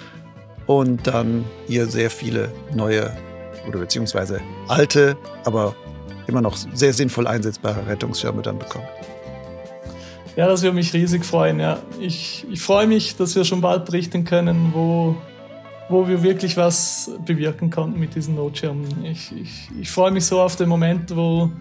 und 0.68 1.08
dann 1.08 1.46
ihr 1.68 1.88
sehr 1.88 2.10
viele 2.10 2.52
neue 2.74 3.12
oder 3.68 3.80
beziehungsweise 3.80 4.42
alte, 4.68 5.18
aber 5.46 5.76
immer 6.28 6.42
noch 6.42 6.56
sehr 6.56 6.94
sinnvoll 6.94 7.28
einsetzbare 7.28 7.88
Rettungsschirme 7.88 8.42
dann 8.42 8.60
bekommt. 8.60 8.88
Ja, 10.36 10.48
das 10.48 10.64
würde 10.64 10.76
mich 10.76 10.94
riesig 10.94 11.24
freuen. 11.24 11.60
Ja. 11.60 11.80
Ich, 12.00 12.46
ich 12.52 12.62
freue 12.62 12.88
mich, 12.88 13.16
dass 13.16 13.36
wir 13.36 13.46
schon 13.46 13.62
bald 13.62 13.86
berichten 13.86 14.26
können, 14.26 14.72
wo, 14.74 15.16
wo 15.90 16.08
wir 16.08 16.24
wirklich 16.24 16.58
was 16.58 17.12
bewirken 17.26 17.70
konnten 17.70 18.00
mit 18.00 18.16
diesen 18.16 18.36
Notschirmen. 18.36 19.06
Ich, 19.06 19.32
ich, 19.32 19.70
ich 19.80 19.90
freue 19.90 20.12
mich 20.12 20.26
so 20.26 20.42
auf 20.42 20.56
den 20.56 20.68
Moment, 20.68 21.16
wo, 21.16 21.52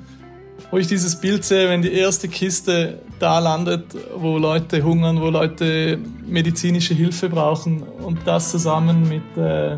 wo 0.71 0.79
ich 0.79 0.87
dieses 0.87 1.21
Bild 1.21 1.45
sehe, 1.45 1.69
wenn 1.69 1.83
die 1.83 1.93
erste 1.93 2.29
Kiste 2.29 3.01
da 3.19 3.39
landet, 3.39 3.85
wo 4.17 4.39
Leute 4.39 4.83
hungern, 4.83 5.21
wo 5.21 5.29
Leute 5.29 5.99
medizinische 6.27 6.95
Hilfe 6.95 7.29
brauchen 7.29 7.83
und 7.83 8.21
das 8.25 8.51
zusammen 8.51 9.09
mit, 9.09 9.37
äh, 9.37 9.77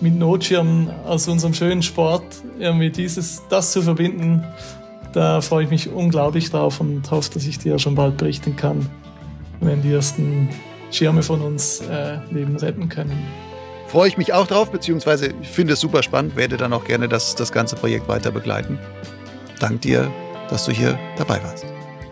mit 0.00 0.14
Notschirmen 0.14 0.88
aus 1.04 1.26
unserem 1.26 1.54
schönen 1.54 1.82
Sport, 1.82 2.24
irgendwie 2.58 2.90
dieses, 2.90 3.42
das 3.48 3.72
zu 3.72 3.82
verbinden, 3.82 4.44
da 5.12 5.40
freue 5.40 5.64
ich 5.64 5.70
mich 5.70 5.90
unglaublich 5.90 6.50
drauf 6.50 6.80
und 6.80 7.10
hoffe, 7.10 7.30
dass 7.34 7.44
ich 7.44 7.58
dir 7.58 7.80
schon 7.80 7.96
bald 7.96 8.16
berichten 8.16 8.54
kann, 8.54 8.88
wenn 9.60 9.82
die 9.82 9.92
ersten 9.92 10.48
Schirme 10.92 11.22
von 11.22 11.40
uns 11.40 11.80
äh, 11.80 12.18
Leben 12.30 12.56
retten 12.56 12.88
können. 12.88 13.49
Freue 13.90 14.06
ich 14.06 14.16
mich 14.16 14.32
auch 14.32 14.46
drauf, 14.46 14.70
beziehungsweise 14.70 15.34
ich 15.42 15.48
finde 15.48 15.72
es 15.72 15.80
super 15.80 16.04
spannend, 16.04 16.36
werde 16.36 16.56
dann 16.56 16.72
auch 16.72 16.84
gerne 16.84 17.08
das, 17.08 17.34
das 17.34 17.50
ganze 17.50 17.74
Projekt 17.74 18.06
weiter 18.06 18.30
begleiten. 18.30 18.78
Dank 19.58 19.80
dir, 19.80 20.08
dass 20.48 20.64
du 20.64 20.70
hier 20.70 20.96
dabei 21.18 21.42
warst. 21.42 21.66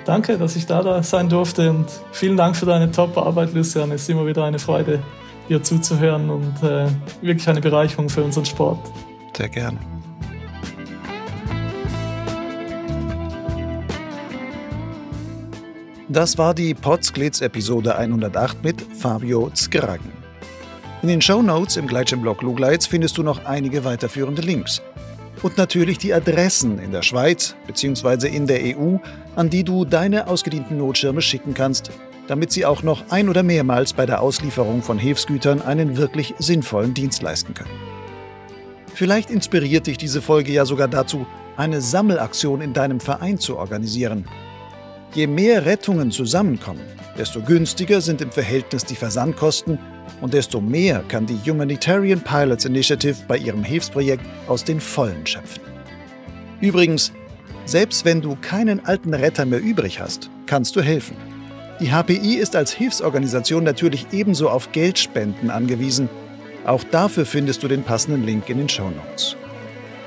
Danke, 0.04 0.36
dass 0.38 0.56
ich 0.56 0.66
da 0.66 1.00
sein 1.04 1.28
durfte 1.28 1.70
und 1.70 1.86
vielen 2.10 2.36
Dank 2.36 2.56
für 2.56 2.66
deine 2.66 2.90
Top-Arbeit, 2.90 3.54
Lucian. 3.54 3.92
Es 3.92 4.02
ist 4.02 4.10
immer 4.10 4.26
wieder 4.26 4.44
eine 4.44 4.58
Freude, 4.58 5.00
dir 5.48 5.62
zuzuhören 5.62 6.30
und 6.30 6.62
äh, 6.64 6.88
wirklich 7.22 7.48
eine 7.48 7.60
Bereicherung 7.60 8.08
für 8.08 8.24
unseren 8.24 8.44
Sport. 8.44 8.80
Sehr 9.36 9.48
gerne. 9.48 9.78
Das 16.08 16.38
war 16.38 16.54
die 16.54 16.74
Potsglitz 16.74 17.40
Episode 17.40 17.94
108 17.96 18.64
mit 18.64 18.82
Fabio 18.82 19.50
Zgragen. 19.54 20.17
In 21.00 21.08
den 21.08 21.20
Show 21.20 21.42
Notes 21.42 21.76
im 21.76 21.86
Gleitschirmblog 21.86 22.42
Lugleitz 22.42 22.86
findest 22.86 23.16
du 23.18 23.22
noch 23.22 23.44
einige 23.44 23.84
weiterführende 23.84 24.42
Links. 24.42 24.82
Und 25.42 25.56
natürlich 25.56 25.98
die 25.98 26.12
Adressen 26.12 26.80
in 26.80 26.90
der 26.90 27.02
Schweiz 27.02 27.54
bzw. 27.68 28.26
in 28.26 28.48
der 28.48 28.76
EU, 28.76 28.96
an 29.36 29.48
die 29.48 29.62
du 29.62 29.84
deine 29.84 30.26
ausgedienten 30.26 30.78
Notschirme 30.78 31.22
schicken 31.22 31.54
kannst, 31.54 31.92
damit 32.26 32.50
sie 32.50 32.66
auch 32.66 32.82
noch 32.82 33.10
ein- 33.10 33.28
oder 33.28 33.44
mehrmals 33.44 33.92
bei 33.92 34.06
der 34.06 34.20
Auslieferung 34.20 34.82
von 34.82 34.98
Hilfsgütern 34.98 35.62
einen 35.62 35.96
wirklich 35.96 36.34
sinnvollen 36.40 36.94
Dienst 36.94 37.22
leisten 37.22 37.54
können. 37.54 37.70
Vielleicht 38.92 39.30
inspiriert 39.30 39.86
dich 39.86 39.98
diese 39.98 40.20
Folge 40.20 40.50
ja 40.50 40.66
sogar 40.66 40.88
dazu, 40.88 41.28
eine 41.56 41.80
Sammelaktion 41.80 42.60
in 42.60 42.72
deinem 42.72 42.98
Verein 42.98 43.38
zu 43.38 43.56
organisieren. 43.56 44.24
Je 45.14 45.28
mehr 45.28 45.64
Rettungen 45.64 46.10
zusammenkommen, 46.10 46.82
desto 47.16 47.40
günstiger 47.40 48.00
sind 48.00 48.20
im 48.20 48.32
Verhältnis 48.32 48.84
die 48.84 48.96
Versandkosten 48.96 49.78
und 50.20 50.34
desto 50.34 50.60
mehr 50.60 51.04
kann 51.08 51.26
die 51.26 51.38
Humanitarian 51.50 52.20
Pilots 52.20 52.64
Initiative 52.64 53.16
bei 53.26 53.36
ihrem 53.36 53.62
Hilfsprojekt 53.62 54.24
aus 54.46 54.64
den 54.64 54.80
Vollen 54.80 55.26
schöpfen. 55.26 55.62
Übrigens, 56.60 57.12
selbst 57.64 58.04
wenn 58.04 58.20
du 58.20 58.36
keinen 58.40 58.84
alten 58.84 59.14
Retter 59.14 59.44
mehr 59.44 59.60
übrig 59.60 60.00
hast, 60.00 60.30
kannst 60.46 60.74
du 60.74 60.80
helfen. 60.80 61.16
Die 61.80 61.92
HPI 61.92 62.36
ist 62.36 62.56
als 62.56 62.72
Hilfsorganisation 62.72 63.62
natürlich 63.62 64.06
ebenso 64.10 64.48
auf 64.48 64.72
Geldspenden 64.72 65.50
angewiesen. 65.50 66.08
Auch 66.64 66.82
dafür 66.82 67.24
findest 67.24 67.62
du 67.62 67.68
den 67.68 67.84
passenden 67.84 68.26
Link 68.26 68.48
in 68.48 68.58
den 68.58 68.68
Show 68.68 68.90
Notes. 68.90 69.36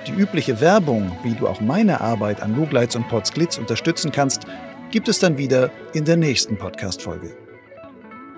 Die 0.07 0.11
übliche 0.11 0.59
Werbung, 0.59 1.11
wie 1.23 1.33
du 1.33 1.47
auch 1.47 1.61
meine 1.61 2.01
Arbeit 2.01 2.41
an 2.41 2.55
Lugleitz 2.55 2.95
und 2.95 3.07
Potsglitz 3.07 3.57
unterstützen 3.57 4.11
kannst, 4.11 4.45
gibt 4.89 5.07
es 5.07 5.19
dann 5.19 5.37
wieder 5.37 5.71
in 5.93 6.03
der 6.03 6.17
nächsten 6.17 6.57
Podcast-Folge. 6.57 7.35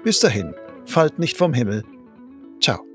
Bis 0.04 0.20
dahin, 0.20 0.54
fallt 0.85 1.19
nicht 1.19 1.38
vom 1.38 1.53
Himmel. 1.53 1.84
Ciao. 2.61 2.93